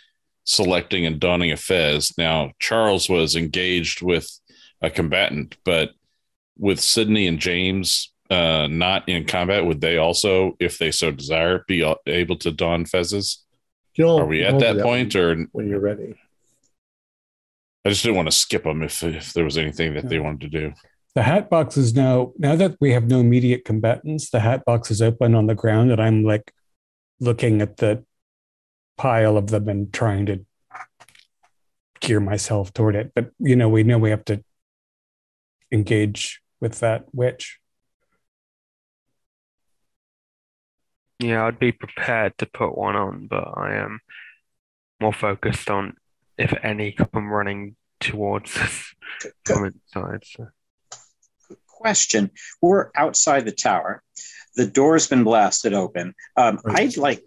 [0.44, 2.16] selecting and donning a fez.
[2.16, 4.28] Now, Charles was engaged with
[4.80, 5.90] a combatant, but
[6.58, 11.64] with Sydney and James uh, not in combat, would they also, if they so desire,
[11.66, 13.38] be able to don fezzes?
[13.94, 16.14] you know, Are we at that point, when, or when you're ready?
[17.84, 20.40] I just didn't want to skip them if if there was anything that they wanted
[20.40, 20.72] to do.
[21.14, 24.90] The hat box is now now that we have no immediate combatants, the hat box
[24.90, 26.52] is open on the ground, and I'm like
[27.20, 28.04] looking at the
[28.96, 30.44] pile of them and trying to
[32.00, 33.12] gear myself toward it.
[33.14, 34.42] But you know, we know we have to
[35.70, 37.58] engage with that witch.
[41.20, 44.00] Yeah, I'd be prepared to put one on, but I am
[45.00, 45.94] more focused on
[46.36, 48.94] if any come running towards us
[49.44, 50.24] from inside.
[50.24, 50.48] So.
[51.88, 52.30] Question:
[52.62, 54.02] We're outside the tower.
[54.56, 56.14] The door's been blasted open.
[56.34, 56.78] Um, Right.
[56.80, 57.22] I'd like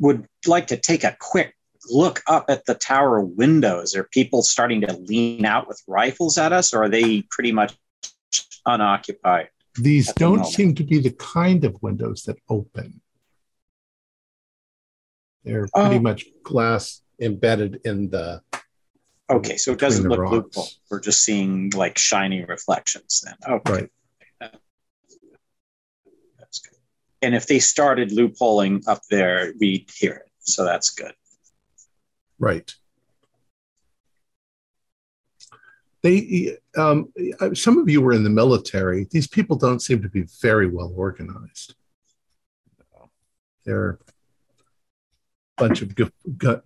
[0.00, 1.54] would like to take a quick
[1.88, 3.94] look up at the tower windows.
[3.94, 7.76] Are people starting to lean out with rifles at us, or are they pretty much
[8.66, 9.50] unoccupied?
[9.80, 13.00] These the don't seem to be the kind of windows that open.
[15.44, 16.00] They're pretty Oh.
[16.00, 18.42] much glass embedded in the.
[19.28, 20.32] Okay, so it doesn't look rocks.
[20.32, 20.68] loophole.
[20.90, 23.34] We're just seeing like shiny reflections then.
[23.48, 23.72] Okay.
[23.72, 23.90] Right.
[26.38, 26.78] That's good.
[27.22, 30.30] And if they started loopholing up there, we'd hear it.
[30.40, 31.12] So that's good.
[32.38, 32.72] Right.
[36.02, 37.12] They, um,
[37.54, 39.08] some of you were in the military.
[39.10, 41.74] These people don't seem to be very well organized.
[43.64, 44.12] They're a
[45.56, 45.94] bunch of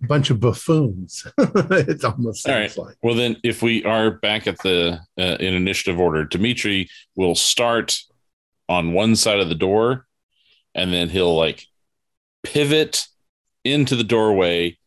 [0.01, 1.25] bunch of buffoons.
[1.37, 2.95] it almost All sounds like.
[3.01, 7.97] Well, then, if we are back at the uh, in initiative order, Dimitri will start
[8.69, 10.05] on one side of the door,
[10.75, 11.65] and then he'll like
[12.43, 13.05] pivot
[13.63, 14.77] into the doorway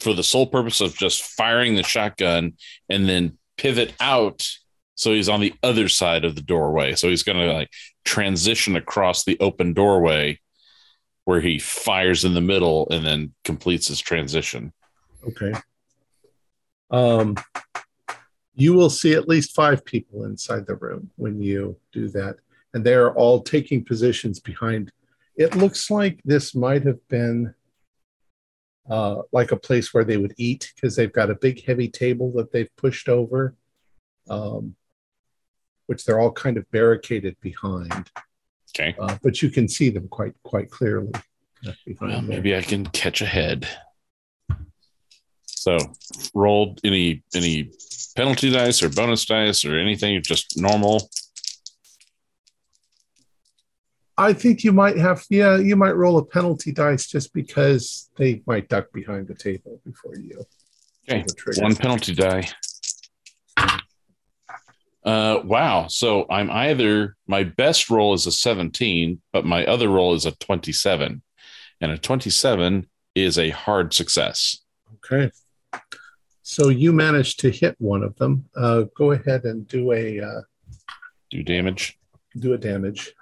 [0.00, 2.54] for the sole purpose of just firing the shotgun,
[2.88, 4.46] and then pivot out
[4.98, 6.96] so he's on the other side of the doorway.
[6.96, 7.70] So he's going to like
[8.04, 10.40] transition across the open doorway
[11.28, 14.72] where he fires in the middle and then completes his transition.
[15.26, 15.52] Okay.
[16.90, 17.36] Um,
[18.54, 22.36] you will see at least five people inside the room when you do that,
[22.72, 24.90] and they are all taking positions behind.
[25.36, 27.54] It looks like this might have been
[28.88, 32.32] uh, like a place where they would eat because they've got a big heavy table
[32.36, 33.54] that they've pushed over,
[34.30, 34.76] um,
[35.88, 38.10] which they're all kind of barricaded behind.
[38.74, 38.94] Okay.
[38.98, 41.12] Uh, but you can see them quite quite clearly.
[42.00, 43.66] Well, maybe I can catch a head.
[45.46, 45.76] So,
[46.34, 47.72] rolled any any
[48.16, 51.10] penalty dice or bonus dice or anything, just normal.
[54.16, 58.42] I think you might have, yeah, you might roll a penalty dice just because they
[58.48, 60.44] might duck behind the table before you.
[61.08, 61.62] Okay, pull the trigger.
[61.62, 62.48] one penalty die.
[65.08, 65.86] Uh, wow.
[65.88, 70.32] So I'm either my best roll is a 17, but my other roll is a
[70.32, 71.22] 27,
[71.80, 74.58] and a 27 is a hard success.
[74.96, 75.30] Okay.
[76.42, 78.44] So you managed to hit one of them.
[78.54, 80.42] Uh, go ahead and do a uh,
[81.30, 81.98] Do damage.
[82.38, 83.14] do a damage.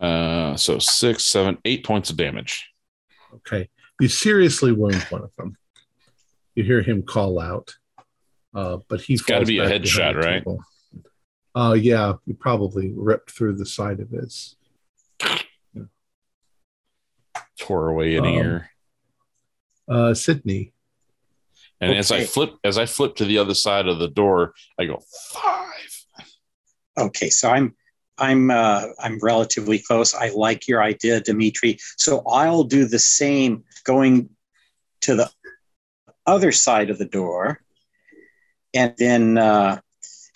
[0.00, 2.70] Uh, so six, seven, eight points of damage.
[3.34, 3.68] Okay.
[4.00, 5.56] You seriously wound one of them.
[6.54, 7.74] You hear him call out,
[8.54, 10.44] uh, but he It's gotta be a headshot, the right?
[11.54, 14.56] Uh, yeah, he probably ripped through the side of his.
[17.58, 18.70] Tore away an Um, ear.
[19.88, 20.72] Uh, Sydney.
[21.80, 24.86] And as I flip, as I flip to the other side of the door, I
[24.86, 25.00] go
[25.32, 26.04] five.
[26.98, 27.74] Okay, so I'm
[28.18, 30.14] I'm uh, I'm relatively close.
[30.14, 31.78] I like your idea, Dimitri.
[31.96, 34.30] So I'll do the same, going
[35.02, 35.30] to the
[36.26, 37.62] other side of the door,
[38.78, 39.80] and then uh,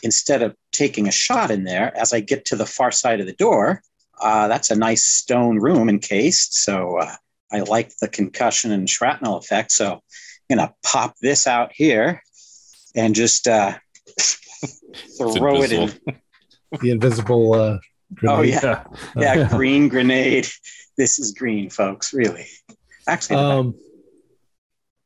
[0.03, 3.26] instead of taking a shot in there, as I get to the far side of
[3.26, 3.82] the door,
[4.20, 6.55] uh, that's a nice stone room encased.
[6.55, 7.14] So uh,
[7.53, 9.70] I like the concussion and shrapnel effect.
[9.70, 12.20] So I'm gonna pop this out here
[12.97, 13.78] and just uh,
[15.18, 15.93] throw it in.
[16.80, 17.78] the invisible uh
[18.24, 18.55] Oh grenade.
[18.55, 18.84] yeah,
[19.16, 20.49] yeah, green grenade.
[20.99, 22.12] This is green, folks.
[22.12, 22.49] Really,
[23.07, 23.76] actually, Um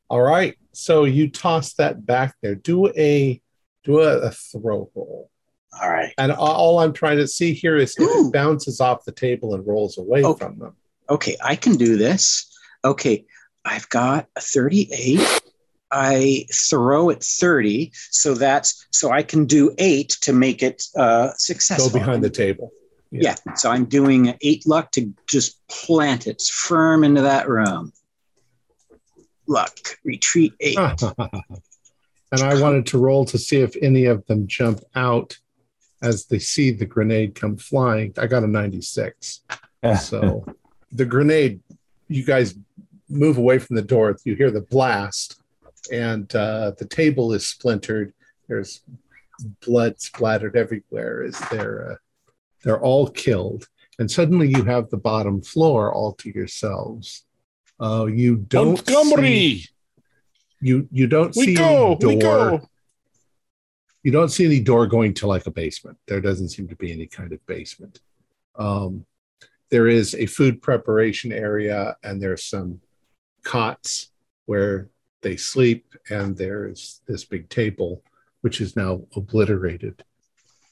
[0.08, 0.56] all right.
[0.76, 2.54] So you toss that back there.
[2.54, 3.40] Do a
[3.82, 5.30] do a, a throw roll.
[5.80, 6.12] All right.
[6.18, 8.28] And all I'm trying to see here is if Ooh.
[8.28, 10.34] it bounces off the table and rolls away Oh.
[10.34, 10.74] from them.
[11.08, 12.46] Okay, I can do this.
[12.84, 13.24] Okay,
[13.64, 15.20] I've got a 38.
[15.90, 21.30] I throw at 30, so that's so I can do eight to make it uh,
[21.78, 22.72] Go behind the table.
[23.12, 23.36] Yeah.
[23.54, 27.92] so I'm doing eight luck to just plant it firm into that room.
[29.48, 30.78] Luck, retreat eight.
[31.02, 35.38] and I wanted to roll to see if any of them jump out
[36.02, 38.12] as they see the grenade come flying.
[38.18, 39.40] I got a 96.
[40.00, 40.44] So
[40.90, 41.60] the grenade,
[42.08, 42.54] you guys
[43.08, 44.16] move away from the door.
[44.24, 45.40] You hear the blast,
[45.92, 48.12] and uh, the table is splintered.
[48.48, 48.82] There's
[49.64, 51.96] blood splattered everywhere as they're uh,
[52.62, 53.68] they're all killed.
[53.98, 57.24] And suddenly you have the bottom floor all to yourselves.
[57.80, 59.64] Uh, you don't see, Montgomery,
[60.60, 62.08] you you don't we see go, any door.
[62.08, 62.68] we go.
[64.02, 65.98] You don't see any door going to like a basement.
[66.06, 68.00] There doesn't seem to be any kind of basement.
[68.54, 69.04] Um,
[69.70, 72.80] there is a food preparation area, and there's some
[73.42, 74.10] cots
[74.46, 74.88] where
[75.22, 78.02] they sleep, and there's this big table,
[78.42, 80.04] which is now obliterated.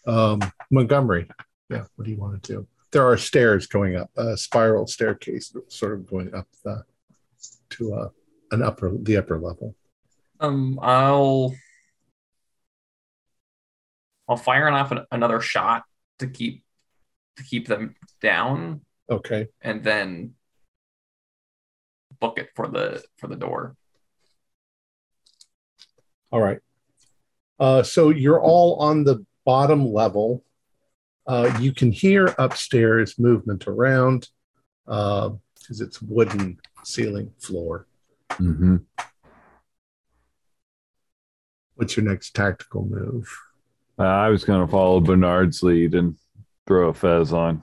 [0.07, 0.41] Um,
[0.71, 1.29] Montgomery,
[1.69, 2.67] yeah, what do you want to do?
[2.93, 6.85] There are stairs going up, a spiral staircase, sort of going up the,
[7.79, 8.11] to a,
[8.55, 9.75] an upper, the upper level.
[10.41, 11.55] Um, I'll
[14.29, 15.85] I'll fire off an, another shot
[16.19, 16.65] to keep
[17.37, 19.49] to keep them down, Okay.
[19.61, 20.35] and then
[22.21, 23.77] book it for the for the door.
[26.33, 26.59] All right.
[27.61, 30.45] Uh, so you're all on the bottom level.
[31.27, 34.29] Uh, you can hear upstairs movement around
[34.87, 37.87] because it's wooden ceiling floor.
[38.33, 38.77] hmm
[41.77, 43.29] What's your next tactical move?
[43.99, 46.17] Uh, I was going to follow Bernard's lead and
[46.67, 47.63] throw a fez on.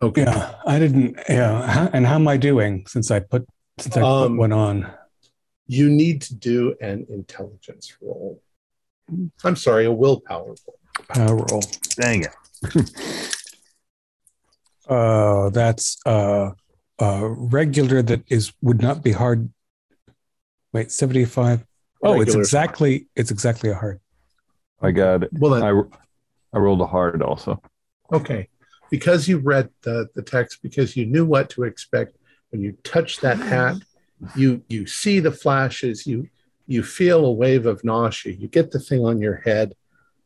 [0.00, 0.22] Okay.
[0.22, 1.18] Yeah, I didn't.
[1.28, 3.46] Yeah, how, and how am I doing since I put
[3.78, 4.90] since I Um, put one on?
[5.66, 8.42] You need to do an intelligence roll.
[9.42, 10.78] I'm sorry, a willpower roll.
[11.08, 11.62] Power roll.
[11.96, 13.30] Dang it.
[14.86, 16.50] Uh, that's uh,
[17.00, 18.02] uh, regular.
[18.02, 19.50] That is would not be hard.
[20.72, 21.64] Wait, seventy five.
[22.02, 23.08] Oh, it's exactly.
[23.16, 24.00] It's exactly a hard.
[24.82, 25.30] I got it.
[25.32, 27.62] Well, then, I, I rolled a hard also.
[28.12, 28.48] Okay.
[28.90, 32.16] Because you read the, the text, because you knew what to expect
[32.50, 33.76] when you touch that hat,
[34.36, 36.28] you you see the flashes, you
[36.66, 39.74] you feel a wave of nausea, you get the thing on your head.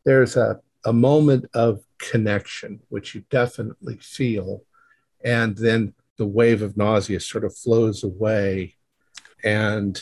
[0.05, 4.63] There's a, a moment of connection, which you definitely feel.
[5.25, 8.77] And then the wave of nausea sort of flows away.
[9.43, 10.01] And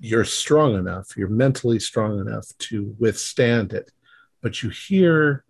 [0.00, 3.90] you're strong enough, you're mentally strong enough to withstand it.
[4.42, 5.44] But you hear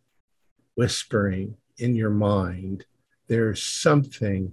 [0.74, 2.84] whispering in your mind
[3.28, 4.52] there's something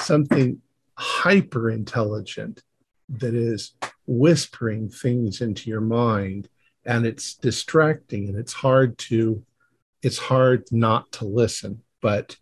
[0.00, 0.60] something
[0.96, 2.62] hyper intelligent
[3.08, 3.74] that is
[4.06, 6.48] whispering things into your mind
[6.84, 9.42] and it's distracting and it's hard to
[10.02, 12.36] it's hard not to listen but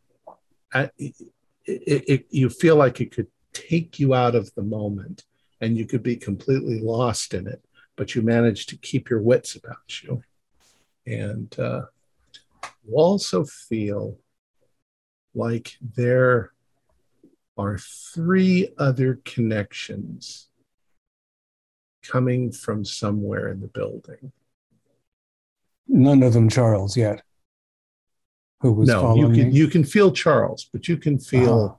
[1.69, 5.25] it, it, you feel like it could take you out of the moment
[5.61, 7.65] and you could be completely lost in it
[7.97, 10.23] but you manage to keep your wits about you
[11.07, 11.83] and uh,
[12.87, 14.19] you also feel
[15.35, 16.53] like there
[17.57, 20.49] are three other connections
[22.03, 24.33] coming from somewhere in the building.
[25.89, 27.23] None of them Charles yet.
[28.61, 29.55] Who was no, you can me?
[29.57, 31.79] you can feel Charles, but you can feel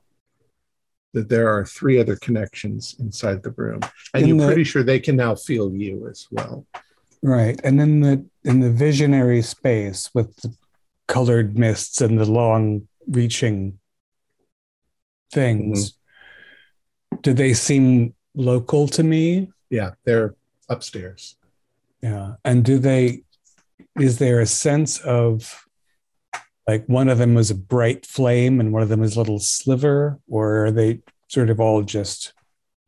[1.12, 3.80] that there are three other connections inside the room,
[4.14, 6.66] and In you're the- pretty sure they can now feel you as well.
[7.22, 7.60] Right.
[7.62, 10.54] And in the in the visionary space with the
[11.06, 13.78] colored mists and the long reaching
[15.32, 15.94] things,
[17.22, 19.50] do they seem local to me?
[19.68, 20.34] Yeah, they're
[20.68, 21.36] upstairs.
[22.02, 22.36] Yeah.
[22.44, 23.24] And do they
[23.98, 25.66] is there a sense of
[26.70, 29.40] like one of them was a bright flame and one of them was a little
[29.40, 32.32] sliver, or are they sort of all just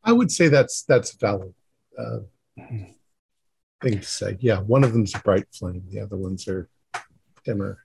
[0.05, 1.53] I would say that's that's valid
[1.97, 2.19] uh,
[3.81, 4.37] thing to say.
[4.39, 6.69] Yeah, one of them's a bright flame, the other ones are
[7.43, 7.79] dimmer.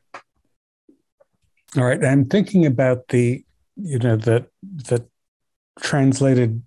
[1.76, 3.44] All right, I'm thinking about the,
[3.76, 5.04] you know, the the
[5.80, 6.62] translated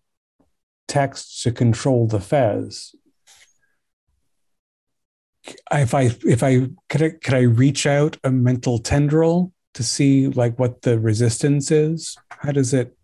[0.88, 2.95] text to control the fez.
[5.72, 10.28] If I if I could I could I reach out a mental tendril to see
[10.28, 12.18] like what the resistance is?
[12.30, 12.96] How does it?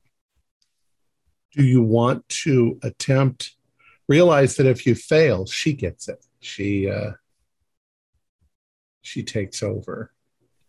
[1.54, 3.56] Do you want to attempt?
[4.08, 6.24] Realize that if you fail, she gets it.
[6.40, 7.12] She uh,
[9.02, 10.12] she takes over.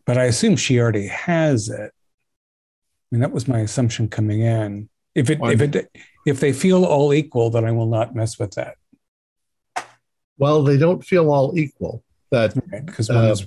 [0.06, 1.92] But I assume she already has it.
[1.92, 4.88] I mean, that was my assumption coming in.
[5.14, 5.90] If it, if it,
[6.26, 8.76] if they feel all equal, then I will not mess with that.
[10.38, 12.02] Well, they don't feel all equal.
[12.30, 12.54] That
[12.86, 13.46] Because one uh, is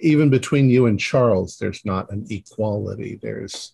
[0.00, 3.18] even between you and Charles, there's not an equality.
[3.22, 3.72] There's,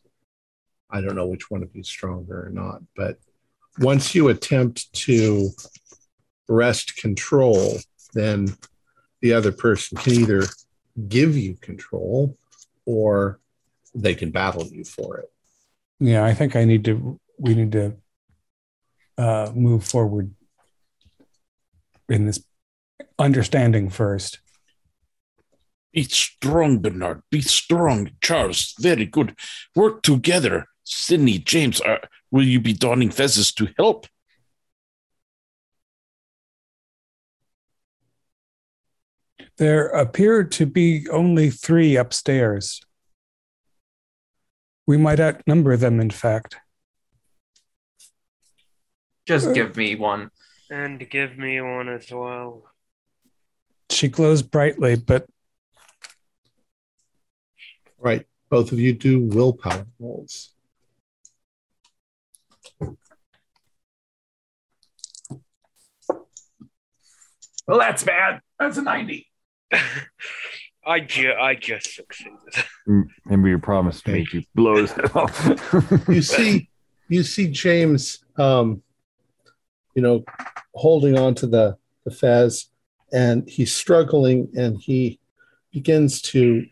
[0.91, 3.19] I don't know which one of you is stronger or not, but
[3.79, 5.51] once you attempt to
[6.49, 7.79] wrest control,
[8.15, 8.55] then
[9.21, 10.45] the other person can either
[11.09, 12.37] give you control
[12.85, 13.41] or
[13.95, 15.31] they can battle you for it.
[16.01, 17.19] Yeah, I think I need to.
[17.39, 17.97] We need to
[19.17, 20.33] uh, move forward
[22.09, 22.43] in this
[23.19, 24.41] understanding first.
[25.93, 27.23] Be strong, Bernard.
[27.31, 28.11] Be strong.
[28.21, 29.35] Charles, very good.
[29.75, 30.67] Work together.
[30.85, 31.99] Sydney, James, uh,
[32.31, 34.07] will you be donning fezzes to help?
[39.57, 42.81] There appear to be only three upstairs.
[44.87, 46.57] We might outnumber them, in fact.
[49.27, 50.31] Just give me one.
[50.71, 52.71] And give me one as well.
[53.91, 55.27] She glows brightly, but
[58.01, 58.27] Right.
[58.49, 60.51] Both of you do willpower rolls.
[67.67, 68.41] Well, that's bad.
[68.59, 69.27] That's a 90.
[70.87, 72.35] I, ju- I just succeeded.
[73.27, 76.09] Maybe you promised to me you blows it off.
[76.09, 76.71] you see
[77.11, 78.83] you see james um
[79.95, 80.25] you know
[80.75, 82.71] holding on to the the fez
[83.13, 85.19] and he's struggling and he
[85.73, 86.67] begins to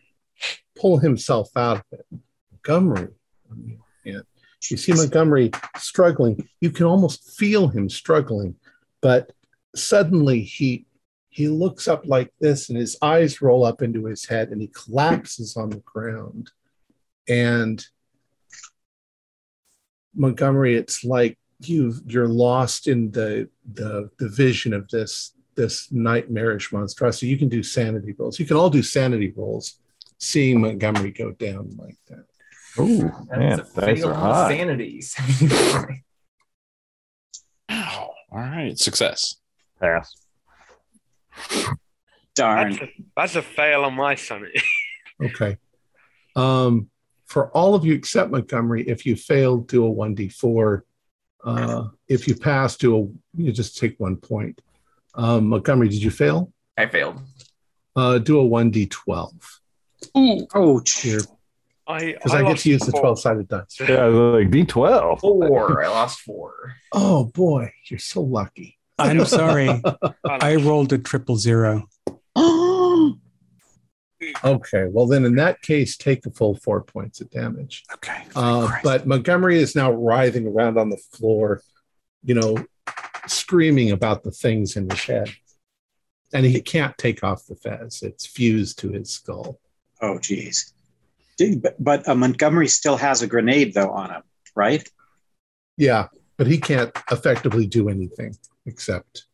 [0.75, 2.05] pull himself out of it.
[2.51, 3.13] Montgomery
[3.51, 4.25] on the other hand,
[4.69, 6.47] you see montgomery struggling.
[6.61, 8.55] You can almost feel him struggling
[9.01, 9.31] but
[9.75, 10.85] suddenly he
[11.29, 14.67] he looks up like this and his eyes roll up into his head and he
[14.67, 16.49] collapses on the ground.
[17.29, 17.85] And
[20.15, 26.71] Montgomery, it's like you you're lost in the the the vision of this this nightmarish
[26.71, 27.27] monstrosity.
[27.27, 28.39] You can do sanity rolls.
[28.39, 29.79] You can all do sanity rolls,
[30.19, 32.25] seeing Montgomery go down like that.
[32.77, 34.55] oh man, That's a dice are high.
[34.55, 35.15] Sanities.
[37.69, 38.09] Ow.
[38.31, 38.77] All right.
[38.79, 39.35] Success.
[39.81, 40.15] Pass.
[42.35, 42.71] Darn.
[42.71, 44.61] That's a, that's a fail on my sanity.
[45.19, 45.57] Okay.
[46.35, 46.91] Um,
[47.25, 50.85] for all of you except Montgomery, if you fail, do a one d four.
[51.43, 54.61] Uh, if you pass, do a you just take one point.
[55.17, 56.53] Um, Montgomery, did you fail?
[56.77, 57.21] I failed.
[57.95, 59.59] Uh, do a one d twelve.
[60.13, 61.19] Oh, Here,
[61.87, 63.77] I because I, get to use the twelve sided dice.
[63.79, 65.19] Yeah, like D12.
[65.19, 65.83] Four.
[65.83, 66.75] I lost four.
[66.93, 68.77] Oh boy, you're so lucky.
[68.99, 69.81] I'm sorry.
[70.29, 71.87] I rolled a triple zero.
[74.43, 77.83] Okay, well then in that case, take the full four points of damage.
[77.93, 78.23] Okay.
[78.35, 81.61] Uh, but Montgomery is now writhing around on the floor,
[82.23, 82.57] you know,
[83.29, 85.29] screaming about the things in his head,
[86.33, 89.59] and he can't take off the fez; it's fused to his skull.
[90.01, 90.73] Oh, geez.
[91.37, 94.23] Dude, But, but uh, Montgomery still has a grenade, though, on him,
[94.55, 94.87] right?
[95.77, 98.35] Yeah, but he can't effectively do anything
[98.65, 99.25] except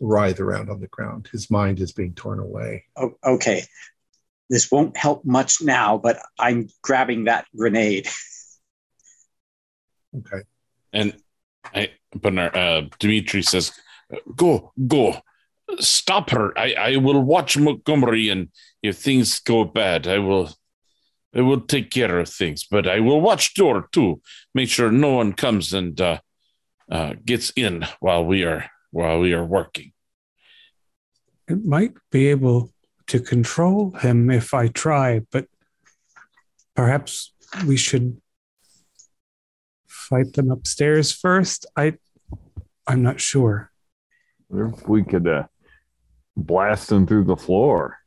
[0.00, 1.28] writhe around on the ground.
[1.30, 2.84] His mind is being torn away.
[2.96, 3.64] Oh, okay.
[4.48, 8.08] This won't help much now, but I'm grabbing that grenade.
[10.16, 10.42] Okay.
[10.92, 11.16] And
[11.64, 13.72] I, Bernard, uh, Dimitri says,
[14.36, 15.20] "Go, go,
[15.78, 16.56] stop her.
[16.58, 18.48] I, I will watch Montgomery, and
[18.82, 20.50] if things go bad, I will,
[21.34, 22.66] I will take care of things.
[22.68, 24.20] But I will watch door too.
[24.54, 26.18] Make sure no one comes and uh,
[26.90, 29.92] uh, gets in while we are while we are working."
[31.48, 32.72] It might be able
[33.08, 35.46] to control him if I try, but
[36.76, 37.32] perhaps
[37.66, 38.20] we should
[40.10, 41.64] fight them upstairs first.
[41.76, 41.94] I
[42.86, 43.70] I'm not sure.
[44.52, 45.44] If we could uh,
[46.36, 47.98] blast them through the floor.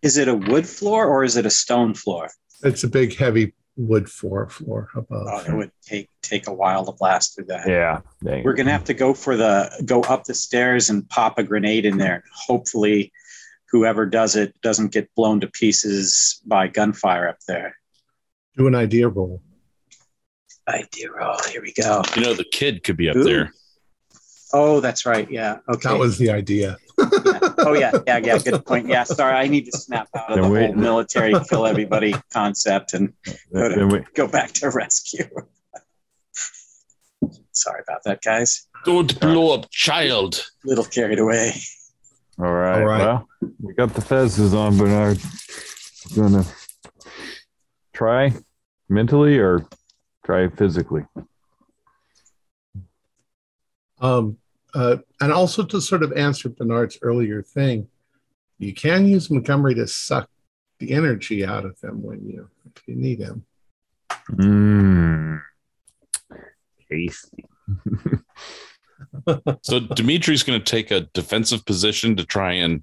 [0.00, 2.30] Is it a wood floor or is it a stone floor?
[2.62, 5.26] It's a big, heavy wood floor floor above.
[5.28, 7.68] Oh, it would take take a while to blast through that.
[7.68, 8.00] Yeah.
[8.22, 8.44] dang.
[8.44, 11.84] We're gonna have to go for the go up the stairs and pop a grenade
[11.84, 12.22] in there.
[12.32, 13.12] Hopefully,
[13.70, 17.76] whoever does it doesn't get blown to pieces by gunfire up there.
[18.56, 19.42] Do an idea roll.
[20.68, 21.36] Idea roll.
[21.50, 22.02] Here we go.
[22.16, 23.24] You know, the kid could be up Ooh.
[23.24, 23.52] there.
[24.52, 25.30] Oh, that's right.
[25.30, 25.58] Yeah.
[25.68, 25.88] Okay.
[25.90, 26.76] That was the idea.
[26.98, 27.04] Yeah.
[27.58, 28.38] Oh yeah, yeah, yeah.
[28.38, 28.86] Good point.
[28.86, 29.04] Yeah.
[29.04, 32.94] Sorry, I need to snap out of the Then we- whole military kill everybody concept
[32.94, 33.12] and
[33.52, 35.24] go, Then we- to, go back to rescue.
[37.52, 38.66] Sorry about that, guys.
[38.84, 40.46] Don't blow up, child.
[40.64, 41.52] Little carried away.
[42.38, 42.80] All right.
[42.80, 42.98] All right.
[43.00, 43.28] Well,
[43.62, 45.18] we got the fezzes on, Bernard.
[46.10, 46.44] You gonna
[47.94, 48.32] try
[48.88, 49.66] mentally or
[50.26, 51.04] try physically?
[54.00, 54.36] Um,
[54.74, 57.88] uh, and also to sort of answer Bernard's earlier thing,
[58.58, 60.28] you can use Montgomery to suck
[60.78, 63.46] the energy out of him when you if you need him.
[64.30, 65.40] Mmm.
[66.90, 67.44] Tasty.
[69.62, 72.82] So Dimitri's going to take a defensive position to try and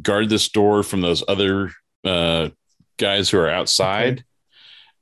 [0.00, 1.70] guard this door from those other
[2.04, 2.50] uh,
[2.98, 4.24] guys who are outside,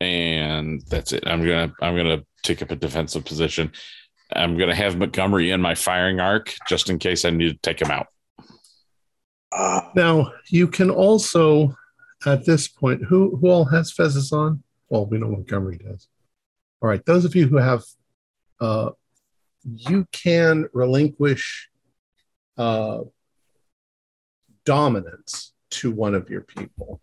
[0.01, 1.25] and that's it.
[1.27, 3.73] I'm gonna I'm gonna take up a defensive position.
[4.35, 7.81] I'm gonna have Montgomery in my firing arc just in case I need to take
[7.81, 8.07] him out.
[9.51, 11.75] Uh, Now you can also,
[12.27, 14.63] at this point, who who all has fezzes on?
[14.89, 16.09] Well, we know Montgomery does.
[16.81, 17.83] All right, those of you who have,
[18.61, 18.91] uh,
[19.65, 21.69] you can relinquish
[22.57, 23.01] uh,
[24.65, 27.01] dominance to one of your people.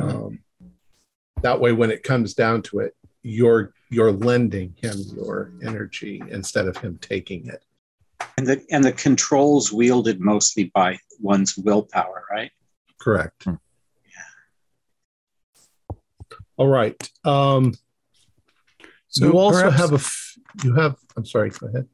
[0.00, 0.40] Um,
[1.42, 6.66] that way, when it comes down to it, you're you're lending him your energy instead
[6.66, 7.62] of him taking it.
[8.38, 12.50] and the and the controls wielded mostly by one's willpower, right?
[13.00, 13.44] Correct.
[13.44, 13.54] Hmm.
[16.56, 16.96] All right.
[17.24, 17.74] Um,
[19.08, 19.96] So you also perhaps- have a.
[19.96, 20.96] F- you have.
[21.16, 21.50] I'm sorry.
[21.50, 21.88] Go ahead.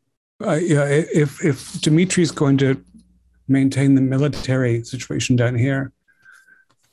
[0.45, 2.83] Uh, yeah, i- if if Dimitri's going to
[3.49, 5.93] maintain the military situation down here,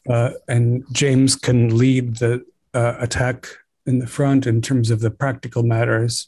[0.09, 3.47] uh, and James can lead the uh, attack
[3.85, 6.27] in the front in terms of the practical matters,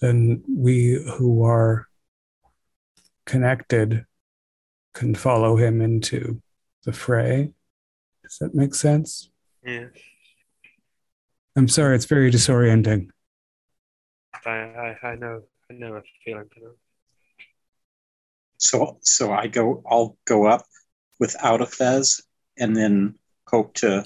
[0.00, 1.88] then we who are
[3.24, 4.04] connected
[4.92, 6.40] can follow him into
[6.84, 7.52] the fray.
[8.22, 9.30] Does that make sense?
[9.64, 9.86] Yeah,
[11.56, 13.08] I'm sorry, it's very disorienting.
[14.44, 16.76] I, I, I know, I know a feeling for that.
[18.58, 20.64] So so I go I'll go up
[21.18, 22.22] without a fez
[22.58, 23.14] and then
[23.46, 24.04] hope to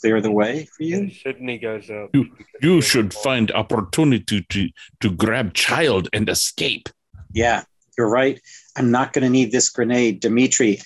[0.00, 1.10] clear the way for you.
[1.10, 2.10] Sydney goes up.
[2.14, 2.26] You
[2.60, 4.68] you should find opportunity to
[5.00, 6.88] to grab child and escape.
[7.32, 7.64] Yeah,
[7.96, 8.40] you're right.
[8.76, 10.80] I'm not going to need this grenade, Dimitri.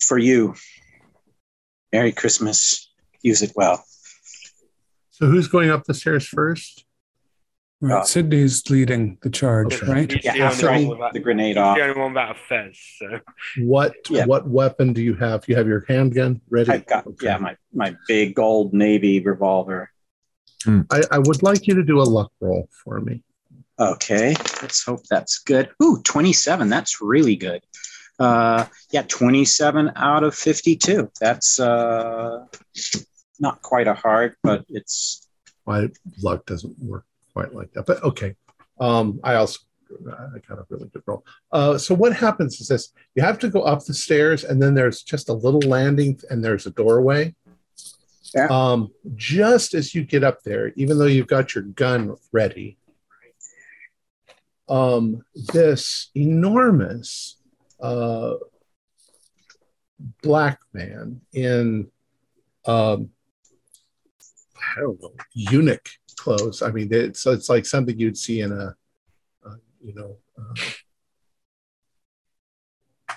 [0.00, 0.54] For you.
[1.92, 2.90] Merry Christmas.
[3.22, 3.82] Use it well.
[5.10, 6.83] So who's going up the stairs first?
[7.84, 9.92] Right, Uh, Sydney's leading the charge, Okay.
[9.92, 10.10] right?
[10.10, 11.76] He's Yeah, the after only I one without, the grenade he's off.
[11.76, 12.78] the only one without a fez.
[12.98, 13.20] So
[13.58, 14.24] What Yeah.
[14.24, 15.44] what weapon do you have?
[15.48, 16.70] You have your handgun ready.
[16.72, 17.26] I've got Okay.
[17.26, 19.90] yeah, my my big Colt Navy revolver.
[20.66, 23.22] I, I would like you to do a luck roll for me.
[23.78, 25.68] Okay, let's hope that's good.
[25.82, 26.70] Ooh, 27.
[26.70, 27.62] That's really good.
[28.18, 31.10] Uh, yeah, 27 out of 52.
[31.20, 32.46] That's uh,
[33.38, 35.28] not quite a hard, but it's
[35.66, 35.90] My
[36.22, 37.04] luck doesn't work
[37.34, 38.34] quite like that, but okay.
[38.80, 39.60] Um, I also
[40.10, 41.24] I got a really good roll.
[41.52, 44.74] Uh, so what happens is this: you have to go up the stairs, and then
[44.74, 47.34] there's just a little landing, and there's a doorway.
[48.34, 48.46] Yeah.
[48.46, 52.78] Um, just as you get up there, even though you've got your gun ready,
[54.68, 57.36] um, this enormous
[57.80, 58.34] uh,
[60.22, 61.90] black man in
[62.66, 63.10] um,
[64.76, 66.62] I don't know eunuch clothes.
[66.62, 68.74] I mean, it's it's like something you'd see in a,
[69.46, 70.62] uh, you know, uh,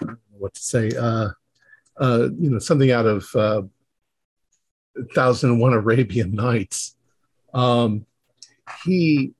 [0.01, 1.29] know what to say, uh,
[1.97, 3.61] uh, you know, something out of uh,
[5.15, 6.95] Thousand and One Arabian Nights.
[7.53, 8.05] Um,
[8.85, 9.33] he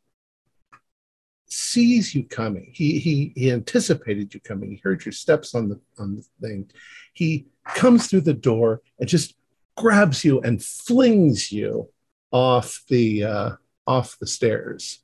[1.48, 2.72] sees you coming.
[2.74, 4.72] He, he he anticipated you coming.
[4.72, 6.70] He heard your steps on the on the thing.
[7.14, 9.36] He comes through the door and just
[9.76, 11.90] grabs you and flings you
[12.32, 13.50] off the uh,
[13.86, 15.00] off the stairs.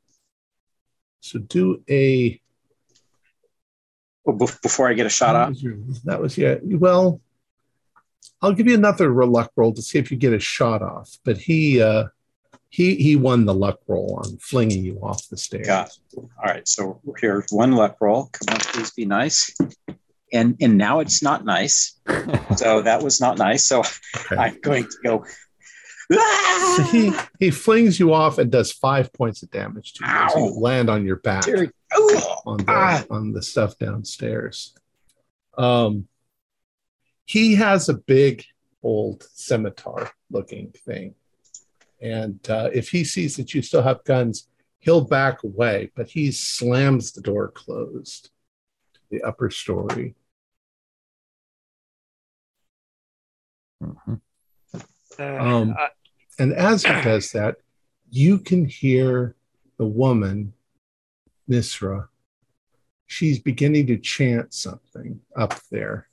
[1.22, 2.40] So do a
[4.28, 5.62] oh, before I get a shot that off.
[5.62, 6.56] your, that was yeah.
[6.64, 7.22] Well,
[8.41, 11.18] I'll give you another luck roll to see if you get a shot off.
[11.24, 12.06] But he uh,
[12.70, 15.68] he he won the luck roll on flinging you off the stairs.
[15.68, 18.30] Got All right, so here's one luck roll.
[18.34, 19.56] Come on, please be nice.
[20.34, 22.00] And and now it's not nice.
[22.58, 23.66] So that was not nice.
[23.66, 23.80] So
[24.16, 24.36] Okay.
[24.36, 25.26] I'm going to go.
[26.11, 30.11] So "Ah!" he he flings you off and does five points of damage to you.
[30.11, 31.47] as you land on your back.
[32.45, 33.03] On the Ah.
[33.09, 34.73] on the stuff downstairs.
[35.57, 36.07] Um,
[37.25, 38.43] he has a big
[38.81, 41.15] old scimitar looking thing,
[42.01, 44.49] and uh, if he sees that you still have guns,
[44.80, 45.91] he'll back away.
[45.95, 48.30] But he slams the door closed
[48.95, 50.15] to the upper story.
[53.81, 54.21] Mhm.
[55.19, 55.90] Uh, Um, I-
[56.40, 57.57] And as he does that,
[58.10, 59.35] you can hear
[59.77, 60.53] the woman,
[61.49, 62.07] Nisra,
[63.07, 66.07] she's beginning to chant something up there.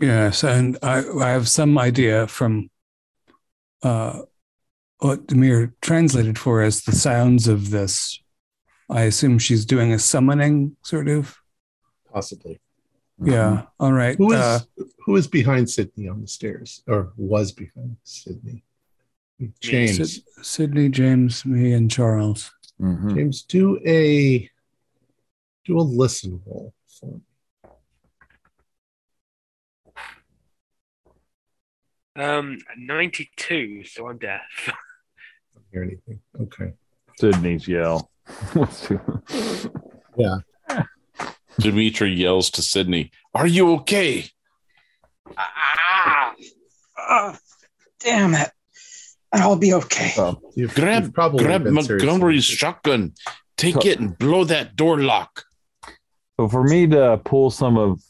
[0.00, 2.70] Yes, and I, I have some idea from
[3.82, 4.22] uh,
[4.98, 8.18] what Demir translated for as the sounds of this.
[8.90, 11.36] I assume she's doing a summoning, sort of.
[12.12, 12.60] Possibly.
[13.20, 13.66] Yeah.
[13.80, 14.16] All right.
[14.16, 14.60] Who is Uh,
[15.04, 18.64] who is behind Sydney on the stairs, or was behind Sydney?
[19.60, 19.96] James.
[19.96, 22.52] Syd- Sydney, James, me, and Charles.
[22.80, 23.14] Mhm.
[23.14, 24.48] James, do a
[25.64, 27.20] do a listen roll for me.
[32.14, 34.40] Um, 92, so I'm deaf.
[34.68, 34.72] I
[35.54, 36.20] don't hear anything.
[36.40, 36.72] Okay.
[37.18, 38.10] Sydney's yell.
[41.58, 44.26] Dimitri yells to Sydney, Are you okay?
[45.36, 46.34] Ah,
[46.98, 47.38] ah,
[48.00, 48.50] damn it.
[49.32, 50.12] I'll be okay.
[50.18, 53.14] Oh, You've, Grab you've probably grab been seriously Montgomery's shotgun.
[53.56, 55.44] Take it and blow that door lock.
[56.36, 58.02] So for me to pull some of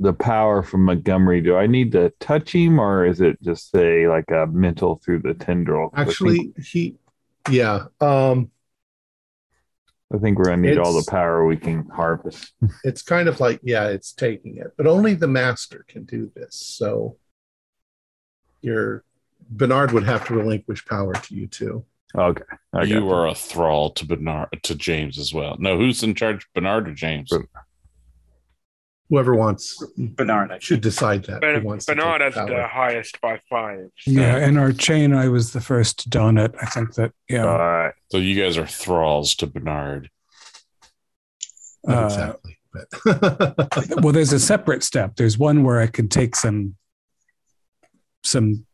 [0.00, 4.08] the power from Montgomery, do I need to touch him or is it just say
[4.08, 5.90] like a mental through the tendril?
[5.94, 6.96] Actually, he,
[7.50, 7.86] yeah.
[8.00, 8.50] Um,
[10.12, 12.52] I think we're gonna need all the power we can harvest.
[12.84, 16.54] it's kind of like yeah it's taking it but only the master can do this
[16.54, 17.16] so
[18.62, 19.04] your
[19.50, 21.84] bernard would have to relinquish power to you too
[22.16, 22.42] Okay.
[22.84, 25.56] You are a thrall to Bernard to James as well.
[25.58, 26.46] No, who's in charge?
[26.54, 27.30] Bernard or James?
[29.10, 29.24] Bernard.
[29.26, 32.48] whoever wants Bernard, I should decide that who Ben- wants Bernard has power.
[32.48, 33.90] the highest by five.
[33.98, 36.54] so- Yeah, in our chain, I was the first to don it.
[36.60, 37.44] I think that yeah.
[37.46, 37.94] All right.
[38.10, 40.10] So you guys are thralls to Bernard.
[41.84, 45.16] Not Uh, exactly but well, there's a separate step.
[45.16, 46.74] There's one where I could take some
[48.22, 48.66] some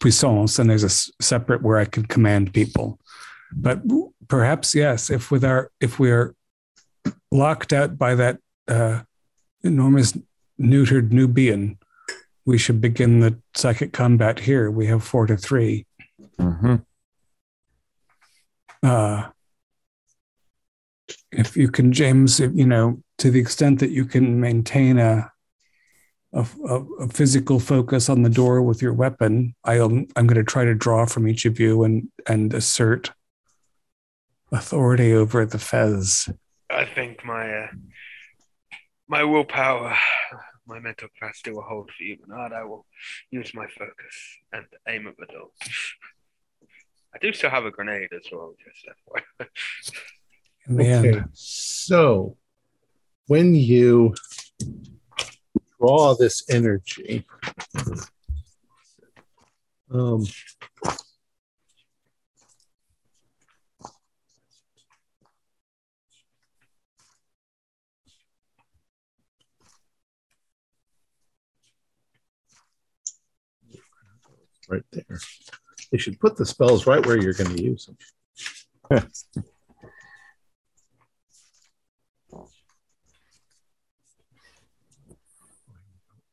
[0.00, 2.98] puissance, and there's a s- separate where I could command people.
[3.52, 3.80] But
[4.28, 6.34] perhaps yes, if with our if we're
[7.32, 8.38] locked out by that
[8.68, 9.00] uh,
[9.62, 10.16] enormous
[10.60, 11.78] neutered Nubian,
[12.44, 14.70] we should begin the psychic combat here.
[14.70, 15.86] We have four to three.
[16.38, 16.76] hmm
[18.82, 19.28] uh,
[21.32, 25.30] if you can, James, if, you know, to the extent that you can maintain a,
[26.32, 30.44] a, a, a physical focus on the door with your weapon, I'll, I'm going to
[30.44, 33.12] try to draw from each of you and, and assert
[34.52, 36.28] authority over the Fez.
[36.70, 37.68] I think my uh,
[39.10, 39.96] my willpower,
[40.68, 42.52] my mental capacity will hold for you, Bernard.
[42.52, 42.86] I will
[43.32, 45.48] use my focus and aim at the door.
[47.12, 49.46] I do still have a grenade as well, just FYI.
[50.68, 52.36] In the okay end, so
[53.26, 54.14] when you
[55.78, 57.26] draw this energy
[59.92, 60.24] um
[74.70, 75.18] right there.
[75.90, 77.88] They should put the spells right where you're going to use
[78.90, 79.08] them.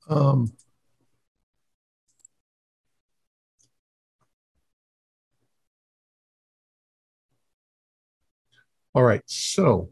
[0.10, 0.54] Um,
[8.94, 9.22] all right.
[9.26, 9.90] So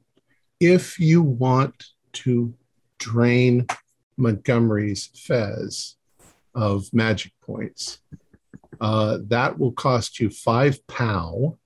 [0.59, 2.53] if you want to
[2.97, 3.67] drain
[4.17, 5.97] Montgomery's Fez
[6.53, 7.99] of magic points,
[8.81, 11.57] uh, that will cost you five POW.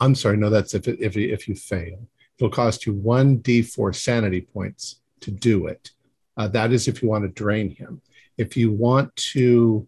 [0.00, 2.08] I'm sorry, no, that's if, if, if you fail.
[2.38, 5.90] It'll cost you one D4 sanity points to do it.
[6.36, 8.00] Uh, that is if you want to drain him.
[8.38, 9.86] If you want to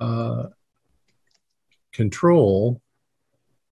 [0.00, 0.46] uh,
[1.92, 2.80] control,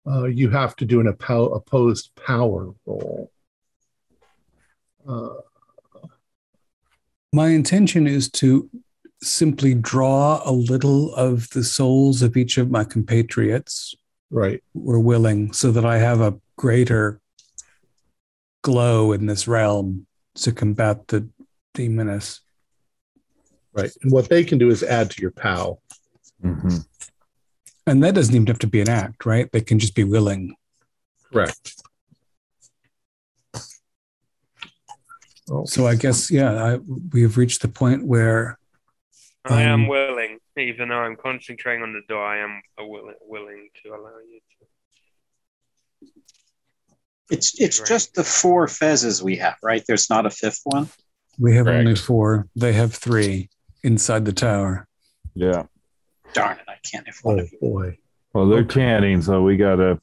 [0.05, 3.31] uh, you have to do an oppo- opposed power roll.
[5.07, 5.35] Uh,
[7.33, 8.69] my intention is to
[9.21, 13.95] simply draw a little of the souls of each of my compatriots
[14.29, 14.63] right.
[14.73, 17.19] were willing so that I have a greater
[18.61, 21.27] glow in this realm to combat the
[21.73, 22.41] demoness.
[23.73, 23.91] Right.
[24.01, 25.79] And what they can do is add to your POW.
[26.41, 26.77] hmm
[27.85, 29.51] And that doesn't even have to be an act, right?
[29.51, 30.55] They can just be willing.
[31.31, 31.81] Correct.
[35.49, 36.79] Oh, So I guess, yeah, I,
[37.13, 38.59] we've reached the point where
[39.49, 42.23] I am Um, willing, even though I'm concentrating on the door.
[42.25, 46.07] I am a willing, willing to allow you to.
[47.29, 47.87] It's it's Right.
[47.87, 49.83] just the four fezzes we have, right?
[49.87, 50.89] There's not a fifth one.
[51.39, 51.79] we have Correct.
[51.81, 52.47] only four.
[52.55, 53.49] They have three
[53.83, 54.87] inside the tower.
[55.35, 55.63] Yeah.
[56.33, 57.59] Darn it, I can't if one oh of you.
[57.59, 57.97] boy.
[58.33, 58.75] Well, they're Okay.
[58.75, 59.99] chanting, so we gotta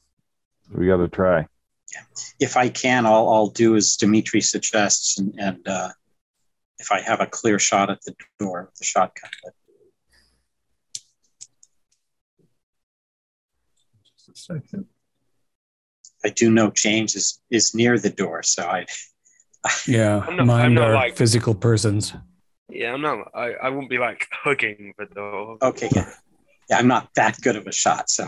[0.71, 1.39] we gotta try.
[1.93, 2.01] Yeah.
[2.39, 5.89] if I can, all I'll do as Dimitri suggests, and, and uh,
[6.79, 9.29] if I have a clear shot at the door with the shotgun.
[14.03, 14.85] Just a second.
[16.23, 18.85] I do know James is is near the door, so I
[19.87, 22.13] Yeah, I'm not- I'm not are like- physical persons.
[22.69, 23.29] Yeah, I'm not.
[23.33, 25.57] I, I won't be like hugging the door.
[25.61, 25.89] okay.
[25.95, 26.11] Yeah,
[26.69, 28.23] yeah, I'm not that good of a shot, so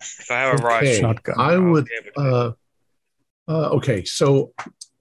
[0.00, 1.34] If I have a right Shotgun.
[1.38, 1.84] I I'll would.
[1.86, 2.52] be able to- Uh,
[3.52, 4.52] uh, okay, so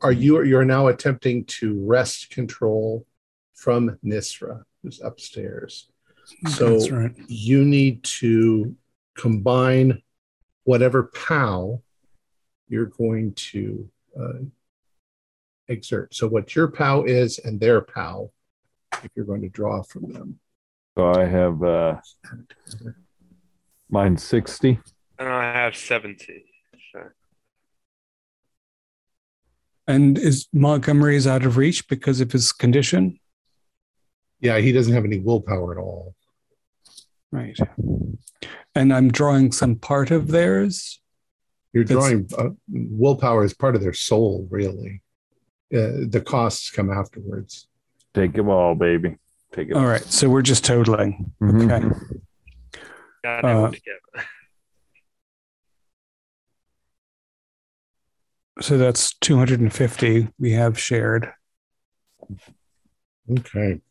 [0.01, 3.05] are you you're now attempting to wrest control
[3.53, 5.89] from Nisra, who's upstairs?
[6.49, 7.15] So That's right.
[7.27, 8.75] you need to
[9.17, 10.03] combine
[10.65, 11.81] whatever POW
[12.67, 14.39] you're going to uh,
[15.69, 16.13] exert.
[16.13, 18.31] So what your POW is and their POW,
[19.03, 20.39] if you're going to draw from them.
[20.97, 21.95] So I have uh,
[23.89, 24.79] mine 60.
[25.19, 26.45] and I have seventy.
[26.91, 27.03] So
[29.87, 33.19] And is Montgomery's out of reach because of his condition?
[34.41, 36.13] Yeah, he doesn't have any willpower at all.
[37.31, 37.57] Right.
[38.75, 40.99] And I'm drawing some part of theirs.
[41.73, 45.01] You're drawing uh, willpower is part of their soul, really.
[45.73, 47.67] Uh, the costs come afterwards.
[48.13, 49.17] Take it all, baby.
[49.53, 50.03] Take it All right.
[50.03, 51.31] So we're just totaling.
[51.41, 51.71] Mhm.
[51.71, 52.81] Okay.
[53.23, 53.71] yeah, they're Uh,
[58.59, 61.31] So that's 250 we have shared.
[63.29, 63.81] Okay.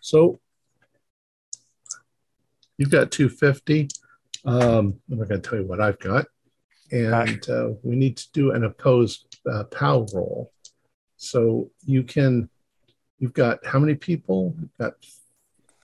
[0.00, 0.40] So
[2.76, 3.88] you've got 250.
[4.44, 6.26] Um, I'm not going to tell you what I've got.
[6.90, 10.52] And uh, we need to do an opposed uh, POW roll.
[11.16, 12.48] So you can,
[13.18, 14.54] you've got how many people?
[14.58, 14.94] You've got,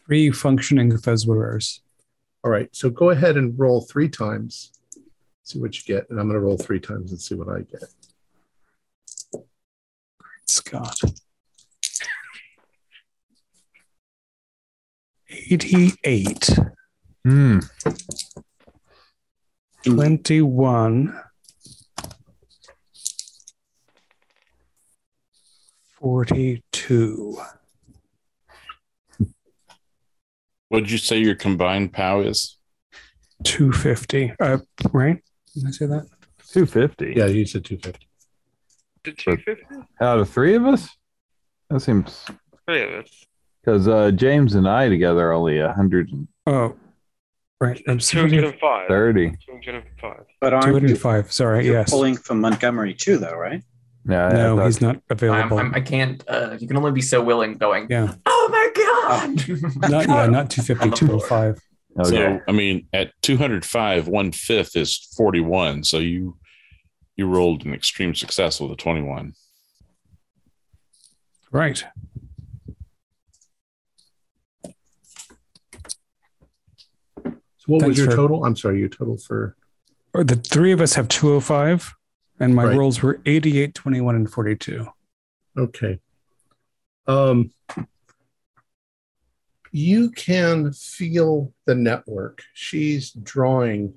[0.07, 1.81] Three functioning fez wearers.
[2.45, 2.69] all right.
[2.73, 4.73] So go ahead and roll three times,
[5.45, 6.11] see what you get.
[6.11, 7.85] And I'm going to roll three times and see what I get.
[10.19, 10.99] Great Scott.
[15.31, 16.51] 88,
[17.25, 17.59] Hmm.
[19.85, 21.21] 21,
[26.05, 27.41] 42.
[30.69, 32.59] What did you say your combined POW is?
[33.45, 34.35] 250.
[34.41, 34.59] Uh,
[34.93, 35.23] right?
[35.55, 36.07] Did I say that?
[36.53, 37.15] 250.
[37.17, 38.07] Yeah, you said 250.
[39.05, 39.65] The two fifty.
[40.01, 40.89] Out of three of us?
[41.71, 42.25] That seems
[42.67, 43.25] Three of us.
[43.63, 46.27] because uh, James and I together are only 130.
[46.47, 46.75] Oh,
[47.61, 47.83] right.
[47.87, 48.89] I'm Two hundred 200, and five.
[48.89, 48.95] Two
[49.53, 50.25] hundred and five.
[50.41, 51.33] but aren't you 205.
[51.33, 51.67] Sorry.
[51.67, 51.91] you're Yes.
[51.91, 53.63] pulling from Montgomery too, though, right?
[54.09, 55.59] Yeah, I No, thought- he's not I'm, available.
[55.59, 56.23] I'm, I can't.
[56.29, 57.55] Uh, you can only be so willing.
[57.55, 57.87] Going.
[57.91, 58.15] Yeah.
[58.27, 59.91] Oh my god!
[59.91, 61.21] Not, yeah, not 250, On the floor.
[61.21, 61.61] 205.
[62.01, 62.11] Okay.
[62.11, 65.85] So I mean, at 205, one fifth is 41.
[65.85, 66.37] So you
[67.17, 69.35] you rolled an extreme success with a 21.
[71.53, 71.85] Right.
[77.25, 77.33] So
[77.67, 78.45] what Thanks was your for- total?
[78.45, 79.57] I'm sorry, your total for
[80.13, 81.93] Or the three of us have 205,
[82.39, 82.77] and my Right.
[82.77, 84.87] rolls were 88, 21, and 42.
[85.57, 85.99] Okay.
[87.09, 87.51] Um,
[89.75, 92.45] you can feel the network.
[92.53, 93.95] She's drawing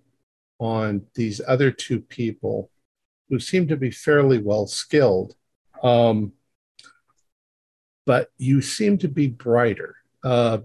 [0.57, 2.71] on these other two people
[3.29, 5.35] who seem to be fairly well skilled.
[5.83, 6.33] Um,
[8.07, 9.97] but you seem to be brighter.
[10.23, 10.59] Uh,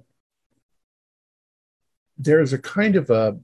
[2.16, 3.36] there's a kind of a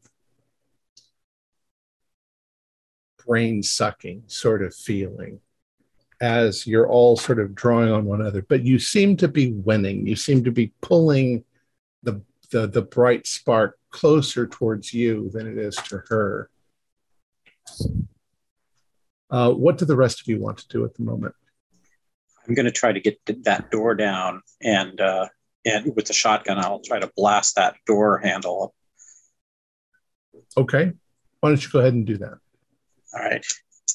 [3.26, 5.40] brain sucking sort of feeling
[6.22, 10.06] as you're all sort of drawing on one another, but you seem to be winning.
[10.06, 11.44] You seem to be pulling
[12.50, 16.50] the the, bright spark closer towards you than it is to her.
[19.30, 21.34] Uh, what do the rest of you want to do at the moment?
[22.46, 25.28] I'm going to try to get that door down, and uh,
[25.64, 28.72] and with the shotgun, I'll try to blast that door handle up.
[30.56, 30.92] Okay,
[31.40, 32.38] why don't you go ahead and do that?
[33.14, 33.44] All right.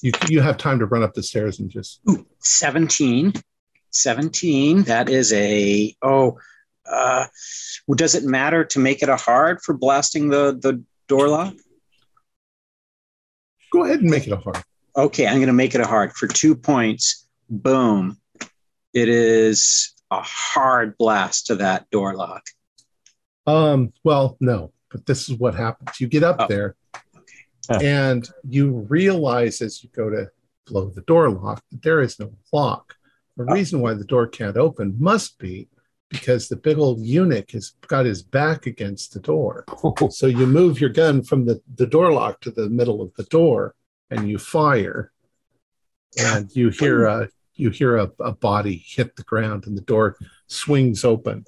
[0.02, 2.00] You you have time to run up the stairs and just
[2.40, 3.32] 17
[3.90, 6.38] 17 that is a oh
[6.90, 7.26] uh
[7.96, 11.54] does it matter to make it a hard for blasting the the door lock
[13.72, 14.62] go ahead and make it a hard.
[14.96, 18.16] okay i'm going to make it a hard for two points boom
[18.92, 22.42] it is a hard blast to that door lock
[23.46, 26.00] Um, well, no, but this is what happens.
[26.00, 26.76] You get up Oh, there
[27.70, 27.86] okay.
[28.00, 30.30] and you realize as you go to
[30.66, 32.94] blow the door lock that there is no lock.
[33.36, 33.52] The Oh.
[33.52, 35.68] reason why the door can't open must be
[36.14, 39.64] because the big old eunuch has got his back against the door.
[40.10, 43.24] So you move your gun from the, the door lock to the middle of the
[43.24, 43.74] door
[44.10, 45.10] and you fire.
[46.18, 50.16] and you hear a you hear a, a body hit the ground, and the door
[50.48, 51.44] swings open.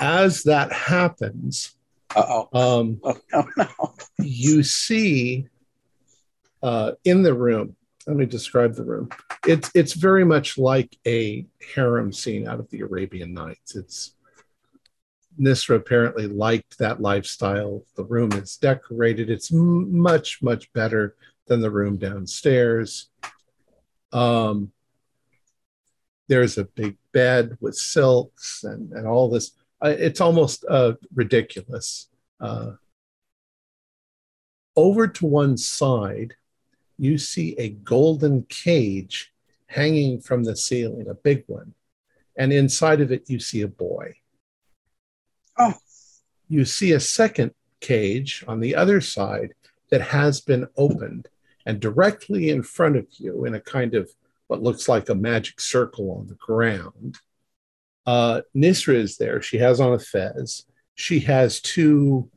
[0.00, 1.76] As that happens,
[2.16, 2.48] Uh-oh.
[2.80, 3.94] um, Oh, no, no.
[4.18, 5.46] you see
[6.62, 7.76] uh, in the room.
[8.08, 9.10] Let me describe the room.
[9.46, 11.44] It's it's very much like a
[11.74, 13.76] harem scene out of the Arabian Nights.
[13.76, 14.14] It's
[15.38, 17.84] Nisra apparently liked that lifestyle.
[17.96, 19.28] The room is decorated.
[19.28, 21.16] It's m- much much better
[21.48, 23.10] than the room downstairs.
[24.10, 24.72] Um,
[26.28, 29.50] there's a big bed with silks and and all this.
[29.84, 32.08] Uh, it's almost uh, ridiculous.
[32.40, 32.70] Uh,
[34.76, 36.36] over to one side,
[36.98, 39.32] you see a golden cage
[39.66, 41.74] hanging from the ceiling, a big one.
[42.36, 44.14] And inside of it, you see a boy.
[45.58, 45.74] Oh.
[46.48, 49.54] You see a second cage on the other side
[49.90, 51.28] that has been opened.
[51.66, 54.10] And directly in front of you, in a kind of
[54.46, 57.18] what looks like a magic circle on the ground,
[58.06, 59.42] uh, Nisra is there.
[59.42, 60.64] She has on a fez.
[60.94, 62.30] She has two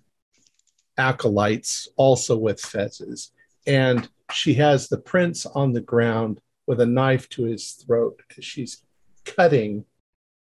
[0.98, 3.30] acolytes also with fezzes.
[3.66, 8.22] And she has the prince on the ground with a knife to his throat.
[8.40, 8.84] She's
[9.26, 9.86] cutting,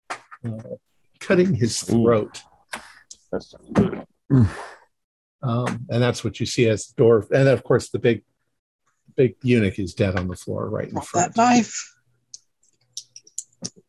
[0.09, 0.75] uh,
[1.19, 2.41] cutting his throat.
[5.43, 7.25] Um, and that's what you see as the door.
[7.31, 8.23] And of course, the big,
[9.15, 11.35] big eunuch is dead on the floor right in Not front.
[11.35, 11.95] that knife.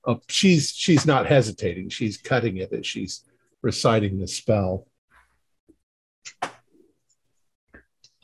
[0.05, 1.89] Oh, she's she's not hesitating.
[1.91, 3.25] She's cutting it as she's
[3.63, 4.87] reciting the spell.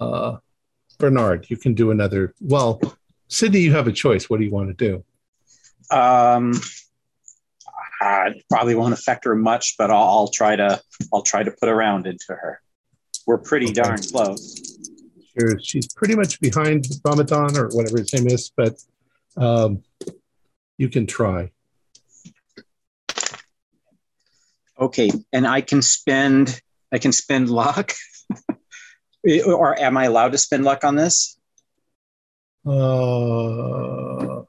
[0.00, 0.38] Uh,
[0.98, 2.34] Bernard, you can do another.
[2.40, 2.80] Well,
[3.28, 4.28] Sydney, you have a choice.
[4.28, 5.96] What do you want to do?
[5.96, 6.52] Um,
[8.00, 10.80] I probably won't affect her much, but I'll, I'll try to.
[11.12, 12.60] I'll try to put a round into her.
[13.26, 13.74] We're pretty Okay.
[13.74, 14.76] darn close.
[15.38, 18.82] Sure, she's pretty much behind Ramadan or whatever his name is, but
[19.36, 19.82] um,
[20.78, 21.50] you can try.
[24.80, 26.60] Okay, and I can spend.
[26.92, 27.92] I can spend luck.
[29.24, 31.38] or am I allowed to spend luck on this?
[32.66, 34.42] Uh,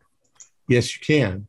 [0.68, 1.48] yes, you can.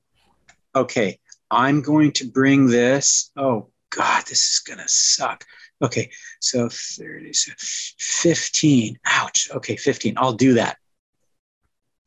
[0.74, 1.18] Okay,
[1.50, 3.30] I'm going to bring this.
[3.36, 5.44] Oh God, this is gonna suck.
[5.82, 6.10] Okay,
[6.40, 7.52] so 30, so
[7.98, 8.98] 15.
[9.06, 9.48] Ouch.
[9.52, 10.14] Okay, 15.
[10.18, 10.76] I'll do that.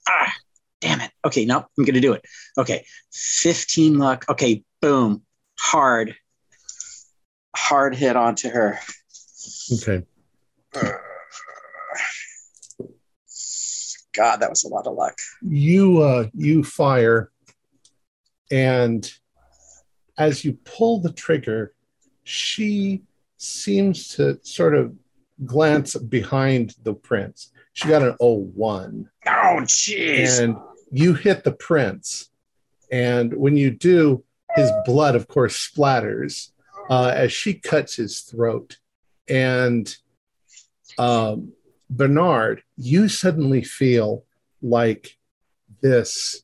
[0.08, 0.32] Ah,
[0.80, 1.12] damn it.
[1.26, 2.24] Okay, no, I'm gonna do it.
[2.58, 4.26] Okay, 15 luck.
[4.30, 5.24] Okay, boom.
[5.60, 6.16] Hard.
[7.56, 8.80] Hard hit onto her.
[9.74, 10.04] Okay.
[14.16, 15.18] God, that was a lot of luck.
[15.42, 17.32] you uh you fire
[18.52, 19.12] and
[20.18, 21.74] as you pull the trigger
[22.24, 23.02] she
[23.38, 24.94] seems to sort of
[25.46, 30.40] glance behind the prince she got an 01 Oh, jeez.
[30.42, 30.56] and
[30.92, 32.30] you hit the prince
[32.92, 34.24] and when you do
[34.56, 36.52] his blood of course splatters
[36.90, 38.78] uh, as she cuts his throat
[39.28, 39.98] and
[40.98, 41.52] um,
[41.90, 44.24] bernard you suddenly feel
[44.62, 45.18] like
[45.82, 46.44] this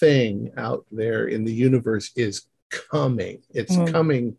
[0.00, 3.92] thing out there in the universe is coming it's Mm.
[3.92, 4.36] coming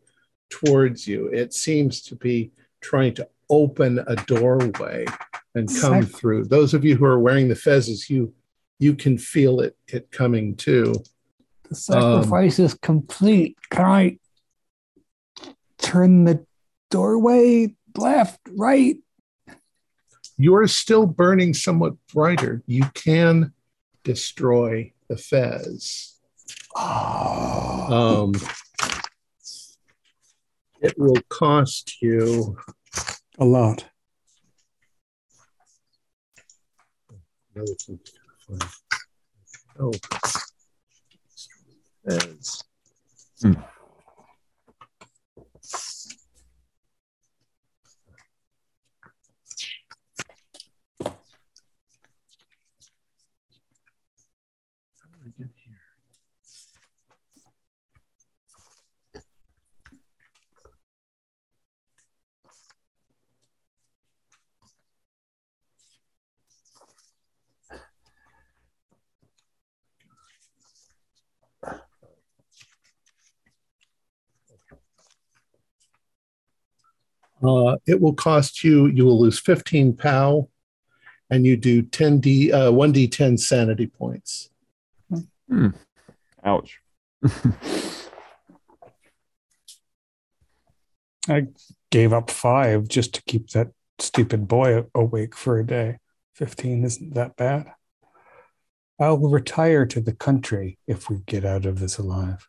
[0.49, 2.51] towards you it seems to be
[2.81, 5.05] trying to open a doorway
[5.55, 8.33] and come Sac- through those of you who are wearing the fezzes you
[8.79, 10.93] you can feel it it coming too
[11.69, 13.57] The sacrifice is complete.
[13.71, 14.19] Can I
[15.77, 16.45] turn the
[16.91, 18.95] doorway left, right?
[20.37, 23.51] You're still burning somewhat brighter you can
[24.03, 26.13] destroy the fez
[26.75, 28.33] Oh, um
[30.81, 32.57] it will cost you
[33.39, 33.85] a lot.
[37.55, 38.11] another thing to
[38.47, 38.63] find.
[39.79, 39.91] oh
[42.07, 42.63] Fez.
[43.41, 43.53] Hmm.
[77.43, 80.49] Uh, it will cost you, you will lose 15 POW
[81.29, 84.49] and you do 10D, uh, 1D10 sanity points.
[86.43, 86.79] Ouch.
[91.29, 91.47] I
[91.91, 93.67] gave up five just to keep that
[93.99, 95.97] stupid boy awake for a day.
[96.35, 97.73] 15 isn't that bad.
[98.99, 102.47] I'll retire to the country if we get out of this alive.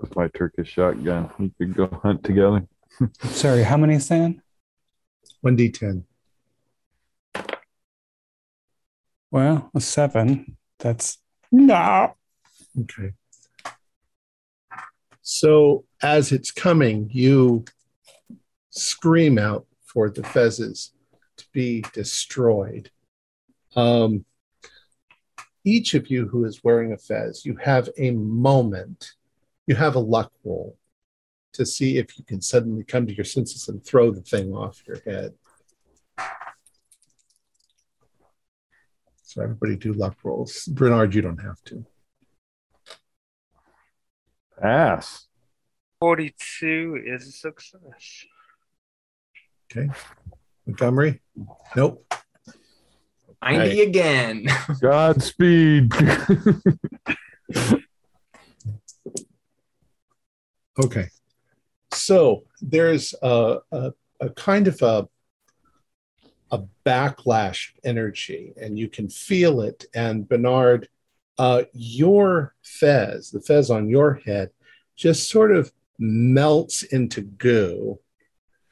[0.00, 2.66] With my Turkish shotgun, we could go hunt together.
[3.22, 4.42] Sorry, how many San?
[5.44, 6.04] 1d10.
[9.30, 10.56] Well, a seven.
[10.78, 11.18] That's
[11.50, 12.14] no.
[12.78, 13.12] Okay.
[15.22, 17.64] So as it's coming, you
[18.70, 20.90] scream out for the fezzes
[21.36, 22.90] to be destroyed.
[23.74, 24.24] Um,
[25.64, 29.12] each of you who is wearing a fez, you have a moment,
[29.66, 30.76] you have a luck roll
[31.52, 34.82] to see if you can suddenly come to your senses and throw the thing off
[34.86, 35.34] your head.
[39.22, 40.66] So everybody do luck rolls.
[40.66, 41.84] Bernard, you don't have to.
[44.60, 45.26] Pass.
[46.00, 48.24] 42 is a success.
[49.70, 49.88] Okay.
[50.66, 51.20] Montgomery?
[51.74, 52.04] Nope.
[53.42, 54.46] 90 again.
[54.80, 55.92] Godspeed.
[60.78, 61.08] Okay.
[62.04, 65.08] So there's a, a, a kind of a,
[66.50, 69.86] a backlash energy, and you can feel it.
[69.94, 70.88] And Bernard,
[71.38, 74.50] uh, your fez, the fez on your head,
[74.96, 78.00] just sort of melts into goo.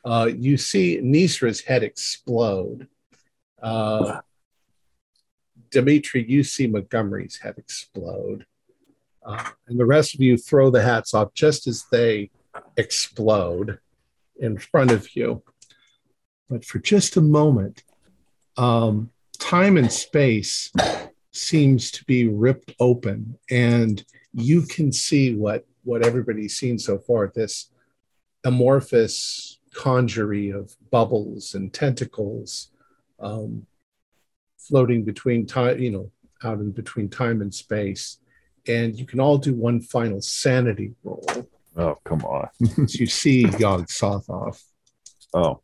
[0.05, 2.89] Uh, you see Nisra's head explode.
[3.63, 4.21] Uh,
[5.71, 8.45] Dimitri, you see Montgomery's head explode.
[9.25, 12.31] Uh, and the rest of you throw the hats off just as they
[12.81, 13.79] explode
[14.39, 15.43] in front of you.
[16.49, 17.85] But for just a moment,
[18.57, 20.73] um, time and space
[21.33, 27.33] seems to be ripped open, and you can see what what everybody's seen so far.
[27.35, 27.71] This
[28.45, 32.71] amorphous conjury of bubbles and tentacles
[33.21, 33.67] um,
[34.59, 36.11] floating between time, you know,
[36.43, 38.19] out in between time and space.
[38.67, 41.25] And you can all do one final sanity roll.
[41.77, 42.49] Oh, come on.
[42.61, 44.63] you see Yog Sothoth.
[45.35, 45.61] Oh.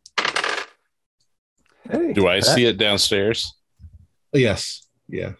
[1.89, 3.53] Hey, Do I that- see it downstairs?
[4.33, 5.33] Oh, yes, yeah.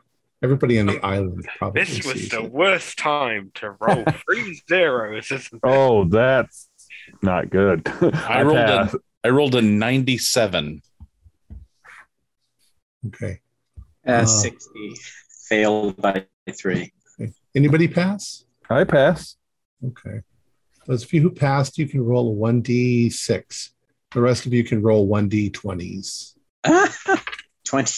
[0.43, 2.51] Everybody on the island probably This was the it.
[2.51, 5.59] worst time to roll three zeros, isn't it?
[5.63, 6.69] Oh, that's
[7.21, 7.87] not good.
[8.01, 10.81] I rolled a- I rolled a 97.
[13.07, 13.39] Okay.
[14.07, 14.69] Uh, Uh, 60
[15.49, 16.93] failed by three.
[17.55, 18.45] Anybody pass?
[18.69, 19.35] I pass.
[19.85, 20.21] Okay.
[20.87, 23.69] Those of you who passed, you can roll a 1d6.
[24.13, 26.33] The rest of you can roll 1d20s.
[27.65, 27.93] 20.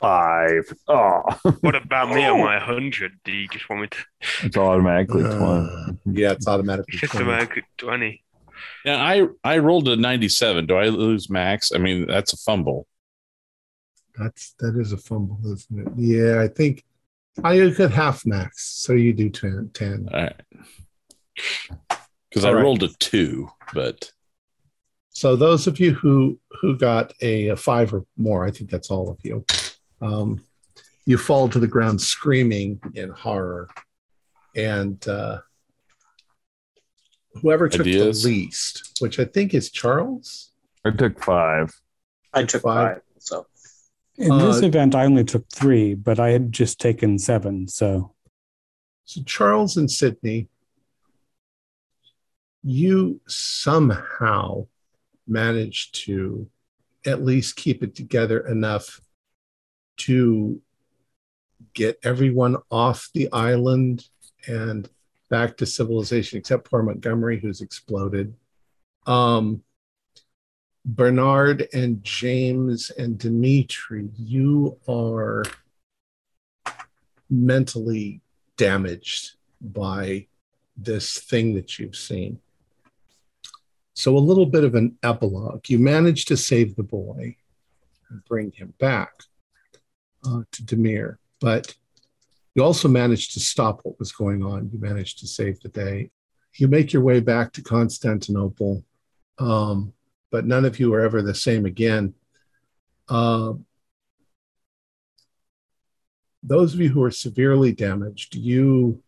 [0.00, 0.72] Five.
[0.86, 1.22] Oh,
[1.60, 3.12] What about me on my 100?
[3.24, 3.98] Do you just want me to
[4.46, 5.98] it's automatically Uh, 20.
[6.20, 7.26] yeah, it's automatically just 20.
[7.26, 7.48] about
[7.78, 8.22] 20?
[8.84, 10.66] Yeah, I I rolled a 97.
[10.66, 11.70] Do I lose max?
[11.72, 12.86] I mean, that's a fumble.
[14.16, 15.92] That's that is a fumble, isn't it?
[15.96, 16.84] Yeah, I think
[17.44, 19.70] I could half max, so you do 10.
[19.74, 20.08] 10.
[20.12, 20.40] All right.
[22.28, 22.62] Because I All right.
[22.62, 24.10] rolled a two, but
[25.10, 28.90] So those of you who who got a, a five or more, I think that's
[28.90, 29.44] all of you.
[30.00, 30.44] Um,
[31.06, 33.68] you fall to the ground screaming in horror,
[34.54, 35.38] and uh,
[37.34, 38.22] whoever took Ideas?
[38.22, 40.52] the least, which I think is Charles.
[40.84, 41.72] I took five.
[42.34, 42.96] I took Five.
[42.96, 43.02] five.
[43.18, 43.46] So
[44.18, 47.68] In this Uh, event, I only took three, but I had just taken seven.
[47.68, 48.14] So
[49.04, 50.48] So Charles and Sydney,
[52.62, 54.66] you somehow
[55.26, 56.48] managed to
[57.06, 59.00] at least keep it together enough
[59.96, 60.60] to
[61.74, 64.08] get everyone off the island
[64.46, 64.88] and
[65.28, 68.34] back to civilization, except for Montgomery, who's exploded.
[69.06, 69.62] Um,
[70.84, 75.44] Bernard and James and Dimitri, you are
[77.28, 78.22] mentally
[78.56, 80.26] damaged by
[80.76, 82.40] this thing that you've seen.
[83.98, 85.68] So, a little bit of an epilogue.
[85.68, 87.34] You managed to save the boy
[88.08, 89.10] and bring him back
[90.24, 91.74] uh, to Demir, but
[92.54, 94.70] you also managed to stop what was going on.
[94.72, 96.12] You managed to save the day.
[96.54, 98.84] You make your way back to Constantinople,
[99.40, 99.92] um,
[100.30, 102.14] but none of you are ever the same again.
[103.08, 103.54] Uh,
[106.44, 109.02] those of you who are severely damaged, you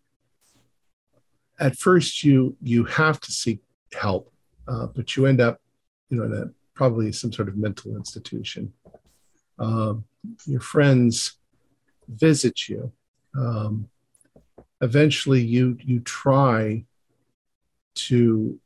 [1.60, 3.60] at first you you have to seek
[3.92, 4.32] help,
[4.70, 5.60] uh, but you end up,
[6.10, 8.72] you know, in a, probably some sort of mental institution.
[9.59, 10.05] Um,
[10.47, 11.36] your friends
[12.09, 12.92] visit you.
[13.36, 13.88] Um,
[14.80, 16.84] eventually, you you try
[17.94, 18.59] to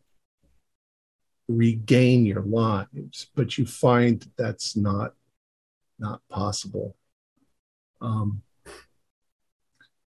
[1.48, 5.14] regain your lives, but you find that that's not
[5.98, 6.96] not possible.
[8.00, 8.42] Um,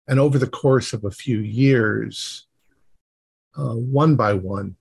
[0.07, 2.48] and over the course of a few years,
[3.57, 4.76] uh, one by one,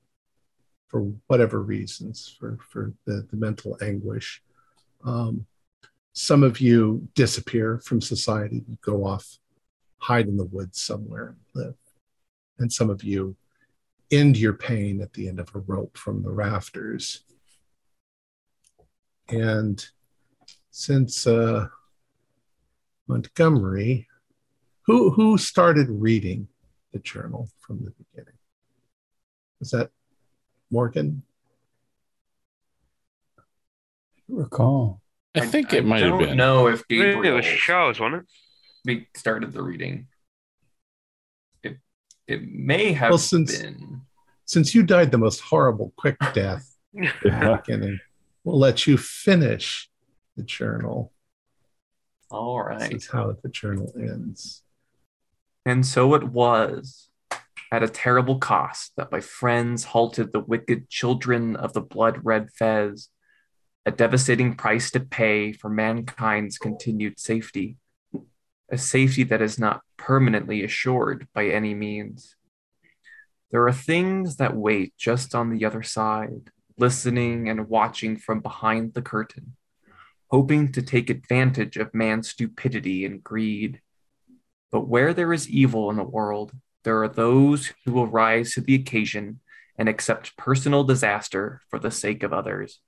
[0.95, 4.41] for whatever reasons, for, for the, the mental anguish,
[5.05, 5.45] um,
[6.13, 9.39] some of you disappear from society, you go off,
[9.99, 11.75] hide in the woods somewhere, live.
[12.61, 13.35] And some of you
[14.13, 17.25] end your pain at the end of a rope from the rafters.
[19.29, 19.85] And
[20.71, 21.67] since uh,
[23.09, 24.07] Montgomery,
[24.83, 26.47] who who started reading
[26.93, 28.39] the journal from the beginning?
[29.59, 29.91] Was that
[30.71, 31.23] Morgan?
[34.29, 35.01] Recall.
[35.35, 36.37] I think it might have don't been.
[36.37, 38.29] know if It was Charles, wasn't it?
[38.85, 40.07] we started the reading.
[41.63, 41.79] It
[42.27, 44.03] it may have Well, since- been.
[44.47, 47.57] Since you died the most horrible quick death at the Yeah.
[47.57, 47.99] beginning,
[48.45, 49.91] we'll let you finish
[50.37, 51.13] the journal.
[52.31, 52.91] All right.
[52.93, 54.63] This is how the journal ends.
[55.65, 57.09] And so it was,
[57.75, 62.51] at a terrible cost, that my friends halted the wicked children of the blood red
[62.53, 63.09] fez,
[63.85, 67.77] a devastating price to pay for mankind's continued safety,
[68.71, 72.37] a safety that is not permanently assured by any means.
[73.51, 78.95] There are things that wait just on the other side, listening and watching from behind
[78.95, 79.57] the curtain,
[80.31, 83.81] hoping to take advantage of man's stupidity and greed.
[84.71, 86.53] But where there is evil in the world,
[86.85, 89.41] there are those who will rise to the occasion
[89.77, 92.81] and accept personal disaster for the sake of others.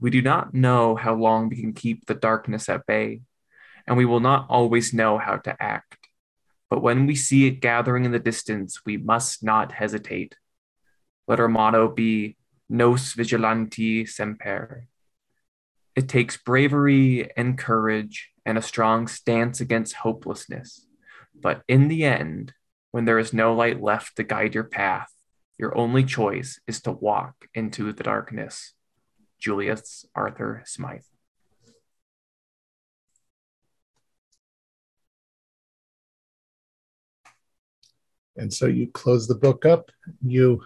[0.00, 3.22] We do not know how long we can keep the darkness at bay,
[3.86, 5.96] and we will not always know how to act.
[6.70, 10.36] But when we see it gathering in the distance, we must not hesitate.
[11.26, 12.36] Let our motto be
[12.68, 14.86] Nos Vigilanti Semper.
[15.96, 20.86] It takes bravery and courage and a strong stance against hopelessness.
[21.34, 22.52] But in the end,
[22.90, 25.12] when there is no light left to guide your path,
[25.58, 28.74] your only choice is to walk into the darkness.
[29.38, 31.02] Julius Arthur Smythe.
[38.36, 39.90] And so you close the book up,
[40.24, 40.62] you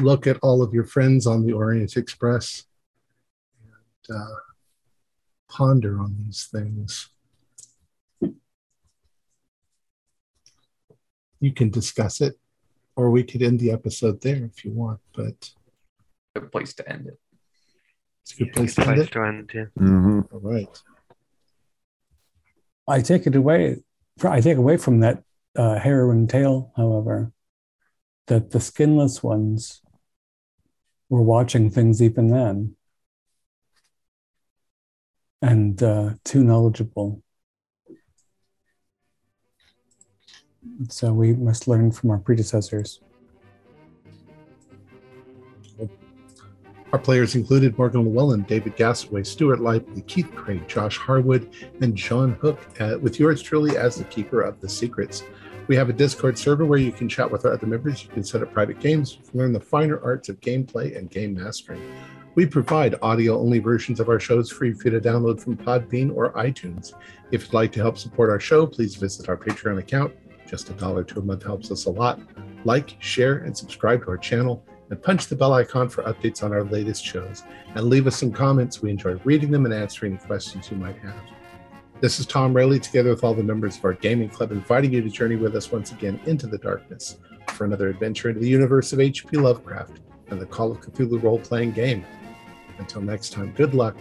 [0.00, 2.64] look at all of your friends on the Orient Express
[4.08, 4.34] and uh,
[5.48, 7.10] ponder on these things.
[11.42, 12.38] You can discuss it,
[12.94, 15.50] or we could end the episode there if you want, but
[16.36, 17.18] a Good place to end it.
[18.22, 19.12] it's a good place to end Place it.
[19.12, 19.64] to end, yeah.
[19.76, 20.32] Mhm.
[20.32, 20.82] All right.
[22.86, 23.82] I take it away.
[24.22, 25.24] I take away from that
[25.56, 27.32] uh, heroine tale, however,
[28.28, 29.82] that the skinless ones
[31.08, 32.76] were watching things even then,
[35.42, 37.20] and uh, too knowledgeable.
[40.88, 43.00] So we must learn from our predecessors.
[46.92, 52.32] Our players included Morgan Llewellyn, David Gasaway, Stuart Lively, Keith Craig, Josh Harwood, and John
[52.34, 55.24] Hook, uh, with yours truly as the keeper of the secrets.
[55.68, 58.04] We have a Discord server where you can chat with our other members.
[58.04, 61.80] You can set up private games, learn the finer arts of gameplay and game mastering.
[62.34, 66.14] We provide audio only versions of our shows free for you to download from Podbean
[66.14, 66.92] or iTunes.
[67.30, 70.12] If you'd like to help support our show, please visit our Patreon account.
[70.52, 72.20] Just a dollar to a month helps us a lot.
[72.66, 76.52] Like, share, and subscribe to our channel and punch the bell icon for updates on
[76.52, 77.42] our latest shows.
[77.74, 78.82] And leave us some comments.
[78.82, 81.22] We enjoy reading them and answering questions you might have.
[82.02, 85.00] This is Tom Rayleigh, together with all the members of our gaming club, inviting you
[85.00, 87.16] to journey with us once again into the darkness
[87.48, 89.38] for another adventure into the universe of H.P.
[89.38, 92.04] Lovecraft and the Call of Cthulhu role playing game.
[92.76, 93.96] Until next time, good luck